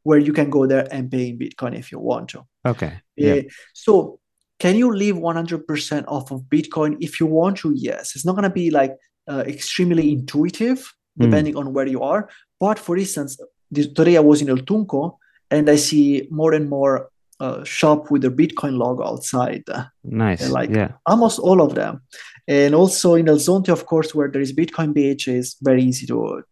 where 0.02 0.18
you 0.18 0.34
can 0.34 0.50
go 0.50 0.66
there 0.66 0.86
and 0.94 1.10
pay 1.10 1.28
in 1.30 1.38
Bitcoin 1.38 1.72
if 1.82 1.90
you 1.90 1.98
want 1.98 2.28
to. 2.28 2.44
Okay. 2.66 2.92
Yeah. 3.16 3.34
Uh, 3.34 3.42
so 3.72 4.20
can 4.58 4.76
you 4.76 4.94
live 4.94 5.16
100% 5.16 6.04
off 6.06 6.30
of 6.30 6.42
Bitcoin 6.42 6.98
if 7.00 7.18
you 7.18 7.24
want 7.26 7.56
to? 7.62 7.72
Yes. 7.74 8.14
It's 8.14 8.26
not 8.26 8.36
going 8.36 8.50
to 8.50 8.50
be 8.62 8.70
like 8.70 8.92
uh, 9.28 9.42
extremely 9.46 10.12
intuitive 10.12 10.80
Mm. 11.16 11.24
depending 11.26 11.56
on 11.56 11.72
where 11.72 11.86
you 11.86 12.02
are. 12.02 12.28
But 12.58 12.76
for 12.76 12.96
instance, 12.96 13.38
this, 13.70 13.86
today 13.98 14.16
I 14.16 14.20
was 14.30 14.42
in 14.42 14.48
El 14.50 14.56
Tunco 14.68 15.16
and 15.48 15.70
I 15.70 15.76
see 15.76 16.26
more 16.28 16.52
and 16.54 16.68
more 16.68 17.08
uh, 17.38 17.62
shop 17.62 18.10
with 18.10 18.22
the 18.22 18.30
Bitcoin 18.30 18.76
logo 18.78 19.04
outside. 19.06 19.62
Nice. 20.02 20.50
like- 20.50 20.70
yeah. 20.70 20.90
almost 21.06 21.38
all 21.38 21.60
of 21.62 21.76
them. 21.76 22.02
And 22.48 22.74
also 22.74 23.14
in 23.14 23.28
El 23.28 23.36
Zonte, 23.38 23.68
of 23.68 23.86
course, 23.86 24.12
where 24.12 24.28
there 24.28 24.42
is 24.42 24.52
Bitcoin 24.52 24.92
Beach, 24.92 25.28
is 25.28 25.56
very 25.62 25.82
easy 25.84 26.06
to 26.06 26.42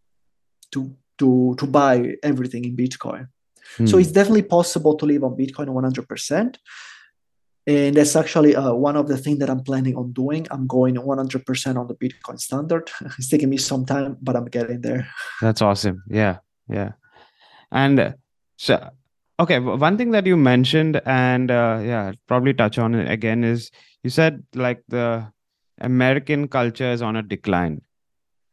to 0.71 0.79
to 1.19 1.55
to 1.59 1.65
buy 1.67 2.15
everything 2.23 2.63
in 2.65 2.73
Bitcoin. 2.83 3.27
So 3.89 3.97
Mm. 3.97 4.01
it's 4.01 4.11
definitely 4.19 4.43
possible 4.57 4.95
to 4.99 5.05
live 5.05 5.23
on 5.25 5.33
Bitcoin 5.35 5.67
100%. 5.69 6.57
And 7.65 7.95
that's 7.95 8.15
actually 8.15 8.55
uh, 8.55 8.73
one 8.73 8.97
of 8.97 9.07
the 9.07 9.17
things 9.17 9.39
that 9.39 9.49
I'm 9.49 9.63
planning 9.63 9.95
on 9.95 10.11
doing. 10.11 10.47
I'm 10.51 10.67
going 10.67 10.95
100% 10.95 11.77
on 11.77 11.87
the 11.87 11.95
Bitcoin 11.95 12.39
standard. 12.39 12.91
it's 13.17 13.29
taking 13.29 13.49
me 13.49 13.57
some 13.57 13.85
time, 13.85 14.17
but 14.21 14.35
I'm 14.35 14.45
getting 14.45 14.81
there. 14.81 15.07
That's 15.41 15.61
awesome. 15.61 16.03
Yeah, 16.09 16.39
yeah. 16.67 16.91
And 17.71 17.99
uh, 17.99 18.11
so 18.57 18.89
okay 19.39 19.59
one 19.59 19.97
thing 19.97 20.11
that 20.11 20.25
you 20.25 20.37
mentioned 20.37 21.01
and 21.05 21.49
uh, 21.51 21.79
yeah 21.83 22.11
probably 22.27 22.53
touch 22.53 22.77
on 22.77 22.95
it 22.95 23.09
again 23.09 23.43
is 23.43 23.71
you 24.03 24.09
said 24.09 24.43
like 24.53 24.83
the 24.87 25.27
american 25.81 26.47
culture 26.47 26.91
is 26.91 27.01
on 27.01 27.15
a 27.15 27.23
decline 27.23 27.81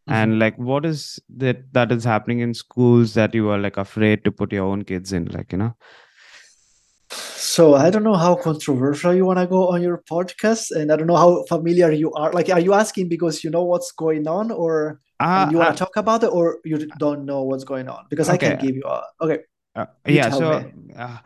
and 0.06 0.40
like 0.40 0.56
what 0.58 0.84
is 0.84 1.20
that 1.28 1.72
that 1.72 1.92
is 1.92 2.02
happening 2.02 2.40
in 2.40 2.52
schools 2.52 3.14
that 3.14 3.34
you 3.34 3.48
are 3.48 3.58
like 3.58 3.76
afraid 3.76 4.24
to 4.24 4.32
put 4.32 4.52
your 4.52 4.64
own 4.64 4.82
kids 4.82 5.12
in 5.12 5.26
like 5.26 5.52
you 5.52 5.58
know 5.58 5.74
So 7.50 7.74
I 7.74 7.90
don't 7.90 8.04
know 8.04 8.14
how 8.14 8.36
controversial 8.36 9.12
you 9.12 9.26
want 9.26 9.40
to 9.40 9.46
go 9.46 9.66
on 9.74 9.82
your 9.82 9.98
podcast, 10.08 10.70
and 10.70 10.92
I 10.92 10.96
don't 10.96 11.08
know 11.08 11.16
how 11.16 11.42
familiar 11.48 11.90
you 11.90 12.12
are. 12.12 12.30
Like, 12.30 12.48
are 12.48 12.60
you 12.60 12.74
asking 12.74 13.08
because 13.08 13.42
you 13.42 13.50
know 13.50 13.64
what's 13.64 13.90
going 13.90 14.28
on, 14.28 14.52
or 14.52 15.00
uh, 15.18 15.48
you 15.50 15.58
want 15.58 15.70
uh, 15.70 15.72
to 15.72 15.78
talk 15.84 15.96
about 15.96 16.22
it, 16.22 16.28
or 16.28 16.58
you 16.64 16.78
don't 16.96 17.24
know 17.26 17.42
what's 17.42 17.64
going 17.64 17.88
on? 17.88 18.06
Because 18.08 18.28
I 18.28 18.36
can 18.36 18.54
Okay. 18.54 18.66
give 18.66 18.76
you 18.76 18.84
a 18.86 19.02
okay. 19.20 19.38
uh, 19.74 19.86
yeah 20.06 20.30
so 20.30 20.62
uh, 20.96 21.18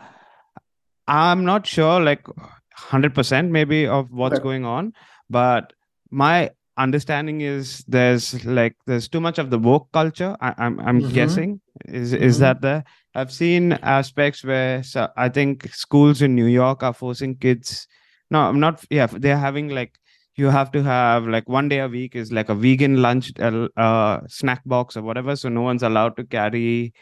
i'm 1.06 1.44
not 1.44 1.66
sure 1.66 2.00
like 2.00 2.26
100% 2.28 3.50
maybe 3.50 3.86
of 3.86 4.10
what's 4.10 4.38
Okay. 4.38 4.42
going 4.48 4.64
on 4.64 4.92
but 5.28 5.72
my 6.10 6.50
understanding 6.76 7.40
is 7.40 7.84
there's 7.86 8.44
like 8.44 8.74
there's 8.86 9.08
too 9.08 9.20
much 9.20 9.38
of 9.38 9.50
the 9.50 9.58
woke 9.58 9.88
culture 9.92 10.36
I, 10.40 10.54
i'm 10.58 10.80
i'm 10.80 11.00
Mhm. 11.00 11.14
guessing 11.14 11.60
is 11.86 12.12
is 12.12 12.36
Mhm. 12.36 12.40
that 12.40 12.60
there 12.62 12.84
i've 13.14 13.32
seen 13.32 13.72
aspects 13.82 14.44
where 14.44 14.82
so 14.82 15.08
i 15.16 15.28
think 15.28 15.72
schools 15.74 16.22
in 16.22 16.34
new 16.34 16.46
york 16.46 16.82
are 16.82 16.94
forcing 16.94 17.34
kids 17.36 17.86
no 18.30 18.40
i'm 18.40 18.60
not 18.60 18.84
yeah 18.90 19.06
they're 19.06 19.38
having 19.38 19.68
like 19.68 19.98
you 20.36 20.48
have 20.48 20.72
to 20.72 20.82
have 20.82 21.26
like 21.28 21.48
one 21.48 21.68
day 21.68 21.78
a 21.78 21.88
week 21.88 22.16
is 22.16 22.32
like 22.32 22.48
a 22.48 22.54
vegan 22.54 23.00
lunch 23.00 23.32
uh, 23.38 23.68
uh, 23.76 24.20
snack 24.28 24.62
box 24.66 24.96
or 24.96 25.02
whatever 25.02 25.36
so 25.36 25.48
no 25.48 25.62
one's 25.62 25.82
allowed 25.82 26.16
to 26.16 26.24
carry 26.24 26.92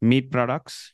meat 0.00 0.30
products. 0.30 0.92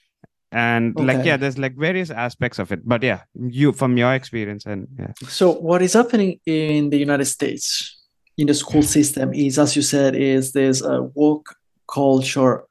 And 0.52 0.98
like 0.98 1.26
yeah 1.26 1.36
there's 1.36 1.58
like 1.58 1.76
various 1.76 2.08
aspects 2.08 2.58
of 2.58 2.70
it 2.72 2.86
but 2.86 3.02
yeah 3.02 3.22
you 3.34 3.72
from 3.72 3.98
your 3.98 4.14
experience 4.14 4.64
and 4.64 4.86
yeah. 4.98 5.12
So 5.28 5.52
what 5.52 5.82
is 5.82 5.92
happening 5.92 6.40
in 6.46 6.88
the 6.90 6.96
United 6.96 7.26
States 7.26 7.98
in 8.38 8.46
the 8.46 8.54
school 8.54 8.82
system 8.82 9.34
is, 9.34 9.58
as 9.58 9.74
you 9.74 9.82
said, 9.82 10.14
is 10.14 10.52
there's 10.52 10.82
a 10.82 11.02
woke 11.14 11.54
culture 11.92 12.62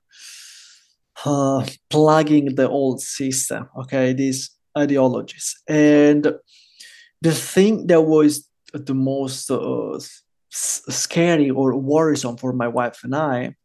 uh, 1.24 1.66
plugging 1.89 2.55
the 2.55 2.68
old 2.70 3.01
system. 3.01 3.70
Okay, 3.82 4.13
these 4.13 4.51
ideologies, 4.78 5.55
and 5.68 6.34
the 7.22 7.32
thing 7.32 7.88
that 7.88 8.01
was 8.01 8.47
the 8.74 8.93
most 8.93 9.49
uh, 9.49 9.97
scary 10.49 11.49
or 11.49 11.76
worrisome 11.76 12.38
for 12.38 12.53
my 12.53 12.68
wife 12.68 13.03
and 13.03 13.16
I 13.16 13.55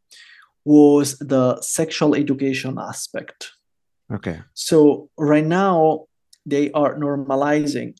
was 0.65 1.17
the 1.19 1.61
sexual 1.61 2.15
education 2.15 2.77
aspect. 2.79 3.51
okay 4.13 4.41
So 4.53 5.09
right 5.17 5.45
now 5.45 6.05
they 6.45 6.71
are 6.71 6.95
normalizing 6.95 7.95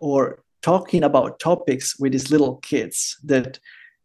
or 0.00 0.42
talking 0.62 1.02
about 1.02 1.38
topics 1.40 1.98
with 1.98 2.12
these 2.12 2.30
little 2.30 2.56
kids 2.56 3.16
that 3.24 3.58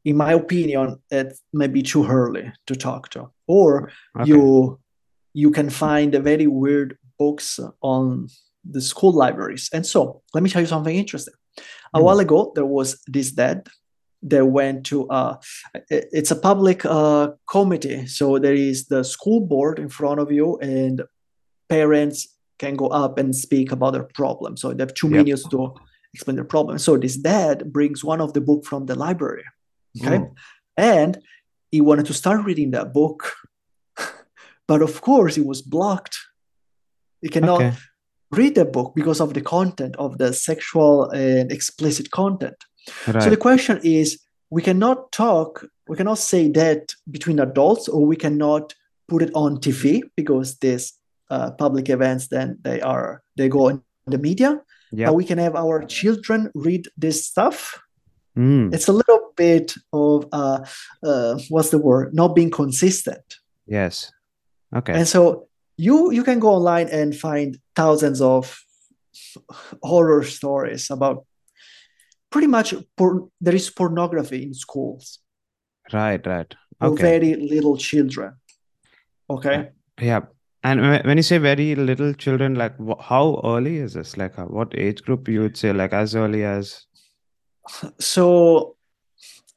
in 0.06 0.16
my 0.18 0.32
opinion 0.34 0.98
it 1.12 1.34
may 1.52 1.68
be 1.68 1.82
too 1.82 2.06
early 2.08 2.52
to 2.68 2.76
talk 2.76 3.10
to. 3.10 3.28
Or 3.48 3.92
okay. 4.20 4.30
you 4.30 4.80
you 5.34 5.52
can 5.52 5.70
find 5.70 6.14
very 6.14 6.48
weird 6.48 6.98
books 7.20 7.60
on 7.82 8.28
the 8.64 8.82
school 8.82 9.12
libraries. 9.14 9.70
And 9.74 9.86
so 9.86 10.22
let 10.34 10.44
me 10.44 10.50
tell 10.50 10.62
you 10.62 10.68
something 10.68 10.96
interesting. 10.96 11.34
A 11.94 12.00
Hmm. 12.00 12.06
while 12.06 12.20
ago 12.20 12.52
there 12.56 12.66
was 12.66 13.02
this 13.16 13.32
dad 13.32 13.68
that 14.32 14.46
went 14.46 14.86
to 14.86 15.08
it- 15.90 16.08
it's 16.20 16.32
a 16.32 16.40
public 16.50 16.86
uh 16.86 17.28
committee. 17.50 18.08
So 18.08 18.40
there 18.40 18.56
is 18.70 18.88
the 18.88 19.04
school 19.04 19.42
board 19.42 19.80
in 19.80 19.90
front 19.90 20.20
of 20.20 20.32
you 20.32 20.58
and 20.62 21.04
parents 21.70 22.28
can 22.60 22.76
go 22.76 22.88
up 22.88 23.18
and 23.18 23.36
speak 23.36 23.72
about 23.72 23.94
their 23.94 24.08
problem. 24.14 24.56
So 24.58 24.74
they 24.74 24.84
have 24.84 24.94
two 24.94 25.10
Yep. 25.10 25.26
minutes 25.26 25.48
to 25.50 25.74
explain 26.14 26.36
their 26.38 26.46
problem. 26.56 26.78
So 26.80 26.98
this 26.98 27.18
dad 27.18 27.74
brings 27.74 28.04
one 28.04 28.22
of 28.22 28.32
the 28.34 28.42
book 28.42 28.66
from 28.66 28.86
the 28.86 28.96
library 28.96 29.44
okay? 30.02 30.20
Mm. 30.20 30.32
and 30.78 31.20
he 31.72 31.82
wanted 31.82 32.06
to 32.06 32.14
start 32.14 32.46
reading 32.46 32.72
that 32.72 32.94
book. 32.94 33.34
But 34.68 34.82
of 34.82 35.02
course 35.02 35.38
it 35.38 35.46
was 35.46 35.62
blocked. 35.62 36.18
He 37.22 37.30
cannot 37.30 37.62
okay. 37.62 37.74
read 38.32 38.56
the 38.56 38.66
book 38.66 38.94
because 38.96 39.20
of 39.20 39.34
the 39.34 39.42
content 39.42 39.96
of 39.98 40.18
the 40.18 40.34
sexual 40.34 41.10
and 41.12 41.52
explicit 41.52 42.10
content. 42.12 42.56
Right 43.08 43.24
so 43.24 43.30
the 43.30 43.38
question 43.38 43.80
is 43.84 44.20
we 44.50 44.62
cannot 44.62 45.12
talk 45.12 45.66
we 45.88 45.96
cannot 45.98 46.18
say 46.18 46.50
that 46.52 46.94
between 47.10 47.40
adults 47.40 47.88
or 47.88 48.06
we 48.06 48.16
cannot 48.16 48.74
put 49.08 49.22
it 49.22 49.32
on 49.34 49.58
tv 49.58 50.02
because 50.16 50.58
these 50.58 50.94
uh, 51.30 51.52
public 51.52 51.90
events 51.90 52.28
then 52.28 52.58
they 52.62 52.82
are 52.82 53.22
they 53.38 53.50
go 53.50 53.68
in 53.70 53.82
the 54.08 54.18
media. 54.18 54.62
Yeah. 54.92 55.08
But 55.08 55.16
we 55.16 55.26
can 55.26 55.40
have 55.40 55.56
our 55.56 55.84
children 55.84 56.52
read 56.54 56.88
this 56.98 57.26
stuff 57.26 57.82
mm. 58.38 58.74
it's 58.74 58.88
a 58.88 58.94
little 58.94 59.32
bit 59.36 59.74
of 59.94 60.28
uh, 60.32 60.60
uh, 61.04 61.40
what's 61.50 61.70
the 61.70 61.78
word? 61.78 62.14
Not 62.14 62.36
being 62.36 62.52
consistent. 62.52 63.38
Yes. 63.68 64.12
Okay. 64.76 64.94
And 64.94 65.08
so 65.08 65.48
you 65.78 66.12
you 66.12 66.24
can 66.24 66.40
go 66.40 66.50
online 66.50 66.90
and 66.90 67.16
find 67.16 67.58
thousands 67.76 68.22
of 68.22 68.60
horror 69.84 70.24
stories 70.24 70.90
about 70.90 71.26
pretty 72.30 72.48
much 72.48 72.74
por- 72.98 73.30
there 73.42 73.56
is 73.56 73.70
pornography 73.70 74.44
in 74.44 74.54
schools. 74.54 75.20
Right 75.94 76.26
right. 76.26 76.54
Okay. 76.82 77.02
very 77.02 77.36
little 77.36 77.78
children. 77.78 78.34
Okay? 79.30 79.70
Yeah. 80.00 80.22
And 80.64 80.82
when 81.06 81.18
you 81.18 81.24
say 81.24 81.38
very 81.38 81.76
little 81.76 82.14
children 82.14 82.56
like 82.56 82.74
how 83.00 83.40
early 83.44 83.78
is 83.78 83.94
this? 83.94 84.18
Like 84.18 84.38
uh, 84.40 84.46
what 84.46 84.78
age 84.78 85.04
group 85.04 85.28
you 85.28 85.42
would 85.42 85.58
say 85.58 85.72
like 85.72 85.94
as 85.94 86.16
early 86.16 86.44
as 86.44 86.86
so 88.00 88.76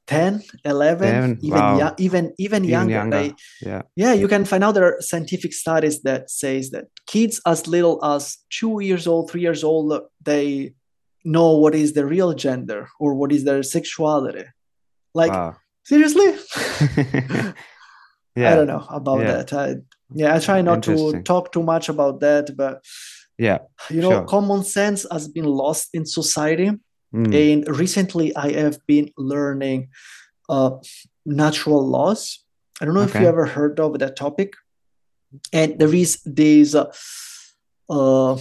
10 0.07 0.43
11 0.65 1.09
Seven, 1.09 1.39
even 1.43 1.59
wow. 1.59 1.79
yo- 1.79 1.95
even 1.99 2.33
even 2.39 2.65
even 2.65 2.69
younger, 2.69 2.95
younger. 2.95 3.35
yeah. 3.61 3.83
Yeah 3.95 4.13
you 4.15 4.27
can 4.29 4.45
find 4.47 4.65
out 4.65 4.73
there 4.75 4.85
are 4.97 5.01
scientific 5.01 5.53
studies 5.53 6.01
that 6.03 6.31
says 6.31 6.71
that 6.71 6.87
kids 7.07 7.41
as 7.45 7.67
little 7.67 8.03
as 8.03 8.39
two 8.49 8.81
years 8.81 9.07
old 9.07 9.31
three 9.31 9.43
years 9.43 9.63
old 9.63 10.01
they 10.25 10.73
know 11.25 11.59
what 11.59 11.75
is 11.75 11.93
the 11.93 12.07
real 12.07 12.33
gender 12.33 12.89
or 12.99 13.15
what 13.15 13.33
is 13.33 13.45
their 13.45 13.63
sexuality. 13.63 14.45
Like 15.15 15.33
wow. 15.33 15.57
seriously? 15.85 16.31
Yeah. 18.37 18.53
i 18.53 18.55
don't 18.55 18.69
know 18.69 18.87
about 18.89 19.21
Yeah. 19.21 19.33
that. 19.43 19.53
I, 19.53 19.77
yeah 20.15 20.35
i 20.37 20.39
try 20.39 20.63
not 20.63 20.83
to 20.85 21.23
talk 21.23 21.51
too 21.51 21.63
much 21.63 21.89
about 21.89 22.21
that 22.21 22.57
but 22.57 22.85
yeah 23.37 23.59
you 23.91 24.01
know 24.01 24.11
Sure. 24.13 24.25
common 24.25 24.63
sense 24.65 25.05
has 25.11 25.27
been 25.27 25.45
lost 25.63 25.89
in 25.93 26.07
society 26.07 26.71
Mm. 27.15 27.35
and 27.35 27.79
recently 27.79 28.37
i 28.37 28.53
have 28.53 28.79
been 28.87 29.11
learning 29.17 29.89
uh, 30.49 30.71
natural 31.25 31.87
laws. 31.87 32.45
I 32.81 32.85
don't 32.85 32.95
know 32.95 33.03
if 33.03 33.15
you 33.15 33.27
ever 33.27 33.47
heard 33.47 33.79
of 33.81 33.99
that 33.99 34.17
topic. 34.17 34.55
And 35.53 35.79
there 35.79 35.95
is 35.95 36.23
this 36.25 36.75
uh, 36.75 36.91
uh, 37.91 38.39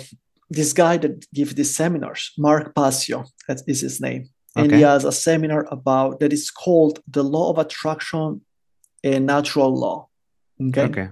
this 0.50 0.74
guy 0.74 0.98
that 0.98 1.26
gives 1.34 1.54
these 1.56 1.76
seminars 1.76 2.32
mark 2.38 2.74
passio 2.74 3.26
that 3.48 3.62
is 3.68 3.82
his 3.82 4.00
name. 4.00 4.30
And 4.56 4.72
he 4.72 4.82
has 4.82 5.06
a 5.06 5.12
seminar 5.12 5.68
about 5.70 6.20
that 6.20 6.34
is 6.34 6.50
called 6.50 7.00
the 7.08 7.24
law 7.24 7.52
of 7.52 7.60
attraction 7.60 8.42
and 9.04 9.26
natural 9.28 9.76
law. 9.76 10.08
Okay, 10.60 10.82
okay. 10.82 11.10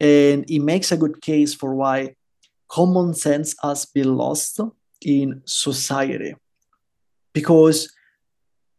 And 0.00 0.48
he 0.48 0.58
makes 0.58 0.90
a 0.90 0.96
good 0.96 1.22
case 1.22 1.54
for 1.54 1.74
why 1.74 2.16
common 2.68 3.14
sense 3.14 3.54
has 3.62 3.86
been 3.86 4.16
lost 4.16 4.58
in 5.02 5.42
society 5.44 6.34
because 7.34 7.92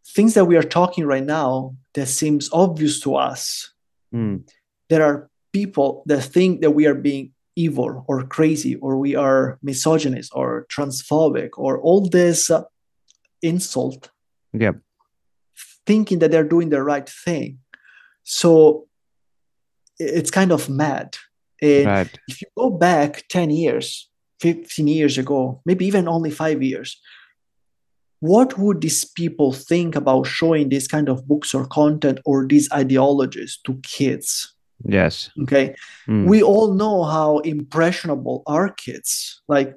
things 0.08 0.34
that 0.34 0.46
we 0.46 0.58
are 0.58 0.64
talking 0.64 1.06
right 1.06 1.26
now 1.26 1.76
that 1.94 2.08
seems 2.08 2.50
obvious 2.52 3.00
to 3.02 3.16
us 3.16 3.72
Mm. 4.14 4.48
there 4.90 5.04
are 5.04 5.30
people 5.52 6.04
that 6.06 6.22
think 6.22 6.62
that 6.62 6.72
we 6.72 6.86
are 6.86 6.96
being 6.96 7.34
evil 7.56 8.06
or 8.08 8.24
crazy 8.24 8.76
or 8.76 8.98
we 8.98 9.16
are 9.16 9.58
misogynist 9.62 10.32
or 10.34 10.66
transphobic 10.70 11.50
or 11.58 11.80
all 11.82 12.08
this 12.08 12.50
uh, 12.50 12.64
insult 13.42 14.12
yeah. 14.54 14.74
thinking 15.86 16.20
that 16.20 16.32
they're 16.32 16.48
doing 16.48 16.70
the 16.70 16.84
right 16.84 17.10
thing. 17.10 17.60
So 18.24 18.88
it's 20.00 20.32
kind 20.32 20.52
of 20.52 20.70
mad. 20.70 21.18
And 21.62 21.86
right 21.86 22.20
if 22.28 22.42
you 22.42 22.48
go 22.58 22.70
back 22.70 23.24
10 23.30 23.50
years 23.50 24.10
15 24.42 24.88
years 24.88 25.18
ago 25.18 25.62
maybe 25.66 25.86
even 25.86 26.08
only 26.10 26.30
five 26.30 26.62
years 26.62 27.00
what 28.20 28.58
would 28.58 28.82
these 28.82 29.06
people 29.06 29.54
think 29.54 29.96
about 29.96 30.26
showing 30.26 30.70
this 30.70 30.88
kind 30.88 31.10
of 31.10 31.28
books 31.28 31.54
or 31.54 31.66
content 31.68 32.20
or 32.26 32.48
these 32.48 32.72
ideologies 32.72 33.60
to 33.66 33.80
kids? 33.84 34.54
Yes. 34.84 35.30
Okay. 35.44 35.76
Mm. 36.08 36.28
we 36.28 36.44
all 36.44 36.74
know 36.74 37.04
how 37.04 37.40
impressionable 37.40 38.44
our 38.46 38.70
kids 38.70 39.42
like 39.48 39.74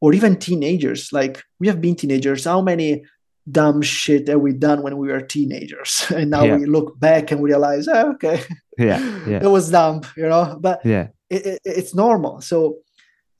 or 0.00 0.12
even 0.12 0.36
teenagers. 0.36 1.12
Like 1.12 1.42
we 1.58 1.68
have 1.68 1.80
been 1.80 1.96
teenagers. 1.96 2.44
How 2.44 2.60
many 2.60 3.04
dumb 3.50 3.82
shit 3.82 4.26
that 4.26 4.38
we 4.40 4.52
done 4.52 4.82
when 4.82 4.96
we 4.98 5.08
were 5.08 5.20
teenagers? 5.20 6.04
And 6.14 6.30
now 6.30 6.44
Yeah. 6.44 6.56
we 6.56 6.66
look 6.66 6.98
back 6.98 7.30
and 7.32 7.40
we 7.40 7.50
realize 7.50 7.88
oh, 7.88 8.12
okay. 8.12 8.42
Yeah 8.78 9.00
yeah. 9.26 9.40
It 9.46 9.50
was 9.50 9.70
dumb 9.70 10.02
you 10.16 10.28
know? 10.28 10.58
But 10.60 10.84
yeah. 10.84 11.08
it, 11.30 11.46
it, 11.46 11.60
it's 11.64 11.94
normal. 11.94 12.40
So 12.40 12.78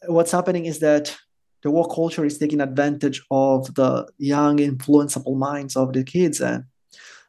what's 0.06 0.32
happening 0.32 0.66
is 0.66 0.78
that 0.80 1.16
the 1.62 1.70
woke 1.70 1.94
culture 1.94 2.24
is 2.24 2.38
taking 2.38 2.60
advantage 2.60 3.22
of 3.30 3.74
the 3.74 4.08
young, 4.18 4.58
influenceable 4.58 5.36
minds 5.36 5.76
of 5.76 5.92
the 5.92 6.04
kids, 6.04 6.40
and 6.40 6.64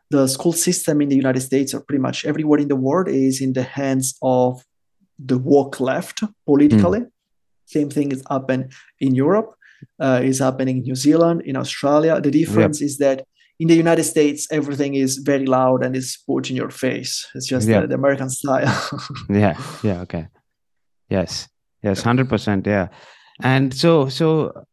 the 0.09 0.27
school 0.27 0.53
system 0.53 1.01
in 1.01 1.09
the 1.09 1.15
United 1.15 1.41
States 1.41 1.73
or 1.73 1.81
pretty 1.81 2.01
much 2.01 2.25
everywhere 2.25 2.59
in 2.59 2.67
the 2.67 2.75
world 2.75 3.07
is 3.07 3.41
in 3.41 3.53
the 3.53 3.63
hands 3.63 4.15
of 4.21 4.63
the 5.19 5.37
woke 5.37 5.79
left 5.79 6.23
politically. 6.45 6.99
Mm. 6.99 7.11
Same 7.65 7.89
thing 7.89 8.11
is 8.11 8.23
happening 8.29 8.71
in 8.99 9.15
Europe, 9.15 9.55
uh, 9.99 10.21
is 10.23 10.39
happening 10.39 10.77
in 10.77 10.83
New 10.83 10.95
Zealand, 10.95 11.41
in 11.45 11.55
Australia. 11.55 12.19
The 12.21 12.31
difference 12.31 12.81
yep. 12.81 12.87
is 12.87 12.97
that 12.97 13.25
in 13.59 13.67
the 13.67 13.75
United 13.75 14.03
States, 14.03 14.47
everything 14.51 14.95
is 14.95 15.17
very 15.17 15.45
loud 15.45 15.83
and 15.83 15.95
is 15.95 16.17
put 16.27 16.49
in 16.49 16.55
your 16.55 16.69
face. 16.69 17.27
It's 17.35 17.47
just 17.47 17.67
yep. 17.67 17.83
the, 17.83 17.87
the 17.89 17.95
American 17.95 18.29
style. 18.29 18.73
yeah. 19.29 19.57
Yeah. 19.83 20.01
Okay. 20.01 20.27
Yes. 21.09 21.47
Yes. 21.81 22.01
Hundred 22.01 22.29
percent. 22.29 22.65
Yeah. 22.65 22.87
And 23.41 23.73
so, 23.73 24.09
so 24.09 24.65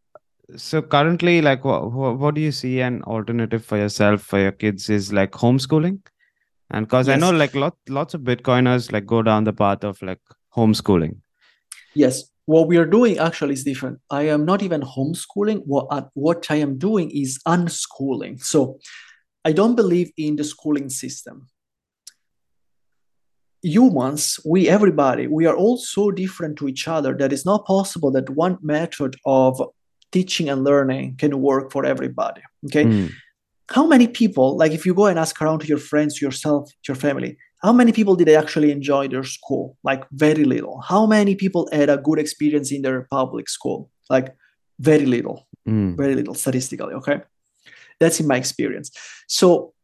so 0.56 0.82
currently 0.82 1.40
like 1.40 1.64
what, 1.64 1.92
what 1.92 2.34
do 2.34 2.40
you 2.40 2.52
see 2.52 2.80
an 2.80 3.02
alternative 3.02 3.64
for 3.64 3.78
yourself 3.78 4.22
for 4.22 4.38
your 4.38 4.52
kids 4.52 4.90
is 4.90 5.12
like 5.12 5.32
homeschooling? 5.32 6.00
And 6.70 6.86
because 6.86 7.08
yes. 7.08 7.16
i 7.16 7.18
know 7.18 7.36
like 7.36 7.54
lot, 7.54 7.76
lots 7.88 8.14
of 8.14 8.22
bitcoiners 8.22 8.92
like 8.92 9.06
go 9.06 9.22
down 9.22 9.44
the 9.44 9.52
path 9.52 9.84
of 9.84 10.00
like 10.02 10.20
homeschooling. 10.54 11.18
Yes. 11.94 12.24
What 12.46 12.66
we 12.66 12.78
are 12.78 12.86
doing 12.86 13.18
actually 13.18 13.54
is 13.54 13.64
different. 13.64 14.00
I 14.10 14.22
am 14.22 14.44
not 14.44 14.62
even 14.62 14.80
homeschooling. 14.80 15.62
What 15.66 15.86
uh, 15.90 16.02
what 16.14 16.50
i 16.50 16.56
am 16.56 16.78
doing 16.78 17.10
is 17.10 17.40
unschooling. 17.46 18.42
So 18.42 18.78
i 19.44 19.52
don't 19.52 19.74
believe 19.74 20.10
in 20.16 20.36
the 20.36 20.44
schooling 20.44 20.90
system 20.90 21.48
humans 23.62 24.40
we 24.44 24.68
everybody 24.68 25.26
we 25.26 25.46
are 25.46 25.56
all 25.56 25.76
so 25.76 26.10
different 26.10 26.56
to 26.56 26.66
each 26.66 26.88
other 26.88 27.14
that 27.14 27.32
it's 27.32 27.44
not 27.44 27.66
possible 27.66 28.10
that 28.10 28.30
one 28.30 28.56
method 28.62 29.16
of 29.26 29.60
teaching 30.12 30.48
and 30.48 30.64
learning 30.64 31.14
can 31.18 31.40
work 31.40 31.70
for 31.70 31.84
everybody 31.84 32.40
okay? 32.66 32.84
Mm. 32.84 33.10
how 33.70 33.86
many 33.86 34.08
people 34.08 34.56
like 34.56 34.72
if 34.72 34.86
you 34.86 34.94
go 34.94 35.06
and 35.06 35.18
ask 35.18 35.40
around 35.42 35.60
to 35.60 35.66
your 35.66 35.78
friends 35.78 36.20
yourself 36.22 36.70
your 36.88 36.94
family 36.96 37.36
how 37.62 37.72
many 37.72 37.92
people 37.92 38.16
did 38.16 38.26
they 38.26 38.36
actually 38.36 38.70
enjoy 38.70 39.08
their 39.08 39.24
school? 39.24 39.76
Like 39.84 40.04
very 40.12 40.44
little. 40.44 40.80
How 40.80 41.06
many 41.06 41.34
people 41.34 41.68
had 41.72 41.90
a 41.90 41.98
good 41.98 42.18
experience 42.18 42.72
in 42.72 42.82
their 42.82 43.06
public 43.10 43.48
school? 43.48 43.90
Like 44.08 44.34
very 44.78 45.06
little. 45.06 45.46
Mm. 45.68 45.94
very 45.94 46.14
little 46.14 46.34
statistically 46.34 46.94
okay? 46.94 47.20
That's 47.98 48.18
in 48.18 48.26
my 48.26 48.38
experience. 48.38 48.90
So 49.28 49.74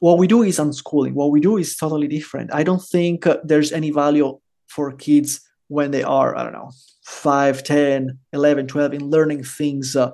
what 0.00 0.18
we 0.18 0.26
do 0.26 0.42
is 0.42 0.58
unschooling. 0.58 1.12
What 1.12 1.30
we 1.30 1.40
do 1.40 1.56
is 1.56 1.76
totally 1.76 2.08
different. 2.08 2.54
I 2.54 2.62
don't 2.62 2.82
think 2.82 3.26
uh, 3.26 3.38
there's 3.42 3.72
any 3.72 3.90
value 3.90 4.38
for 4.68 4.92
kids 4.92 5.40
when 5.68 5.90
they 5.90 6.02
are 6.02 6.36
i 6.36 6.42
don't 6.42 6.52
know 6.52 6.70
5 7.04 7.62
10 7.62 8.18
11 8.32 8.66
12 8.66 8.94
in 8.94 9.10
learning 9.10 9.44
things 9.44 9.94
uh, 9.94 10.10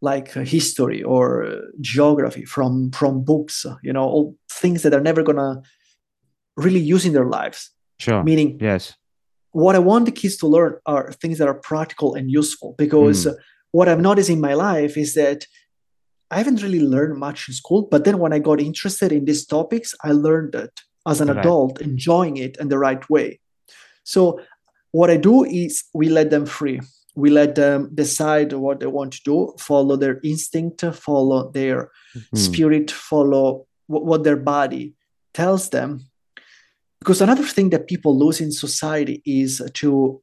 like 0.00 0.36
uh, 0.36 0.40
history 0.40 1.02
or 1.02 1.44
uh, 1.44 1.56
geography 1.80 2.44
from 2.44 2.90
from 2.92 3.24
books 3.24 3.66
you 3.82 3.92
know 3.92 4.04
all 4.04 4.36
things 4.50 4.82
that 4.82 4.94
are 4.94 5.00
never 5.00 5.22
gonna 5.22 5.62
really 6.56 6.78
use 6.78 7.04
in 7.04 7.12
their 7.12 7.26
lives. 7.26 7.70
Sure. 7.98 8.22
Meaning 8.22 8.58
yes. 8.60 8.94
what 9.52 9.76
i 9.76 9.78
want 9.78 10.04
the 10.04 10.12
kids 10.12 10.36
to 10.38 10.46
learn 10.46 10.74
are 10.84 11.12
things 11.12 11.38
that 11.38 11.48
are 11.48 11.54
practical 11.54 12.14
and 12.14 12.30
useful 12.30 12.74
because 12.76 13.26
mm. 13.26 13.34
what 13.70 13.88
i've 13.88 14.00
noticed 14.00 14.28
in 14.28 14.40
my 14.40 14.54
life 14.54 14.96
is 14.96 15.14
that 15.14 15.46
i 16.34 16.38
haven't 16.38 16.62
really 16.62 16.84
learned 16.94 17.16
much 17.18 17.48
in 17.48 17.54
school 17.54 17.82
but 17.90 18.04
then 18.04 18.18
when 18.18 18.32
i 18.32 18.38
got 18.38 18.60
interested 18.60 19.12
in 19.12 19.24
these 19.24 19.46
topics 19.46 19.94
i 20.02 20.10
learned 20.10 20.54
it 20.54 20.80
as 21.06 21.20
an 21.20 21.28
right. 21.28 21.38
adult 21.38 21.80
enjoying 21.80 22.36
it 22.36 22.56
in 22.60 22.68
the 22.68 22.78
right 22.86 23.08
way 23.08 23.28
so 24.04 24.40
what 24.94 25.10
I 25.10 25.16
do 25.16 25.42
is 25.44 25.82
we 25.92 26.08
let 26.08 26.30
them 26.30 26.46
free. 26.46 26.80
We 27.16 27.30
let 27.30 27.56
them 27.56 27.90
decide 27.92 28.52
what 28.52 28.78
they 28.78 28.86
want 28.86 29.12
to 29.14 29.20
do, 29.24 29.52
follow 29.58 29.96
their 29.96 30.20
instinct, 30.22 30.84
follow 30.94 31.50
their 31.50 31.90
mm-hmm. 32.16 32.36
spirit, 32.36 32.92
follow 32.92 33.66
w- 33.88 34.06
what 34.06 34.22
their 34.22 34.36
body 34.36 34.94
tells 35.32 35.70
them. 35.70 36.04
Because 37.00 37.20
another 37.20 37.42
thing 37.42 37.70
that 37.70 37.88
people 37.88 38.16
lose 38.16 38.40
in 38.40 38.52
society 38.52 39.20
is 39.26 39.60
to 39.74 40.22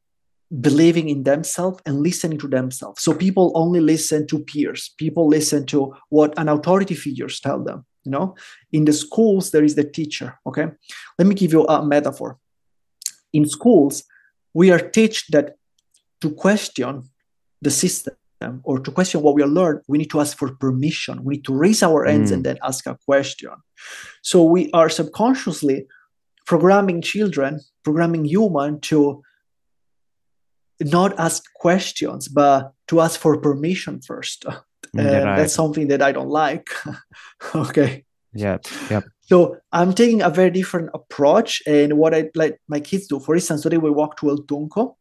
believing 0.59 1.07
in 1.07 1.23
themselves 1.23 1.81
and 1.85 2.01
listening 2.01 2.37
to 2.39 2.47
themselves. 2.47 3.01
So 3.01 3.13
people 3.13 3.51
only 3.55 3.79
listen 3.79 4.27
to 4.27 4.39
peers. 4.39 4.93
People 4.97 5.27
listen 5.27 5.65
to 5.67 5.93
what 6.09 6.33
an 6.37 6.49
authority 6.49 6.95
figures 6.95 7.39
tell 7.39 7.63
them. 7.63 7.85
You 8.03 8.11
know, 8.11 8.35
in 8.71 8.85
the 8.85 8.93
schools 8.93 9.51
there 9.51 9.63
is 9.63 9.75
the 9.75 9.83
teacher. 9.83 10.39
Okay, 10.45 10.67
let 11.19 11.27
me 11.27 11.35
give 11.35 11.53
you 11.53 11.65
a 11.65 11.85
metaphor. 11.85 12.37
In 13.31 13.47
schools, 13.47 14.03
we 14.53 14.71
are 14.71 14.79
taught 14.79 15.23
that 15.29 15.55
to 16.21 16.31
question 16.31 17.03
the 17.61 17.71
system 17.71 18.15
or 18.63 18.79
to 18.79 18.91
question 18.91 19.21
what 19.21 19.35
we 19.35 19.43
are 19.43 19.47
learned, 19.47 19.81
we 19.87 19.99
need 19.99 20.09
to 20.09 20.19
ask 20.19 20.35
for 20.35 20.55
permission. 20.55 21.23
We 21.23 21.35
need 21.35 21.45
to 21.45 21.53
raise 21.53 21.83
our 21.83 22.05
hands 22.05 22.31
mm. 22.31 22.35
and 22.35 22.43
then 22.43 22.57
ask 22.63 22.87
a 22.87 22.97
question. 23.05 23.51
So 24.23 24.43
we 24.43 24.71
are 24.71 24.89
subconsciously 24.89 25.85
programming 26.47 27.01
children, 27.01 27.59
programming 27.83 28.25
human 28.25 28.79
to 28.81 29.21
not 30.81 31.17
ask 31.19 31.43
questions, 31.55 32.27
but 32.27 32.73
to 32.87 33.01
ask 33.01 33.19
for 33.19 33.37
permission 33.37 34.01
first. 34.01 34.45
And 34.93 35.23
right. 35.23 35.37
that's 35.37 35.53
something 35.53 35.87
that 35.87 36.01
I 36.01 36.11
don't 36.11 36.27
like. 36.27 36.67
okay. 37.55 38.03
Yeah. 38.33 38.57
Yep. 38.89 39.05
So 39.21 39.57
I'm 39.71 39.93
taking 39.93 40.21
a 40.21 40.29
very 40.29 40.49
different 40.49 40.89
approach. 40.93 41.63
And 41.65 41.97
what 41.97 42.13
I 42.13 42.29
let 42.35 42.57
my 42.67 42.81
kids 42.81 43.07
do, 43.07 43.21
for 43.21 43.35
instance, 43.35 43.61
today 43.61 43.77
we 43.77 43.89
walked 43.89 44.19
to 44.19 44.29
El 44.29 44.39
Tunco. 44.39 44.95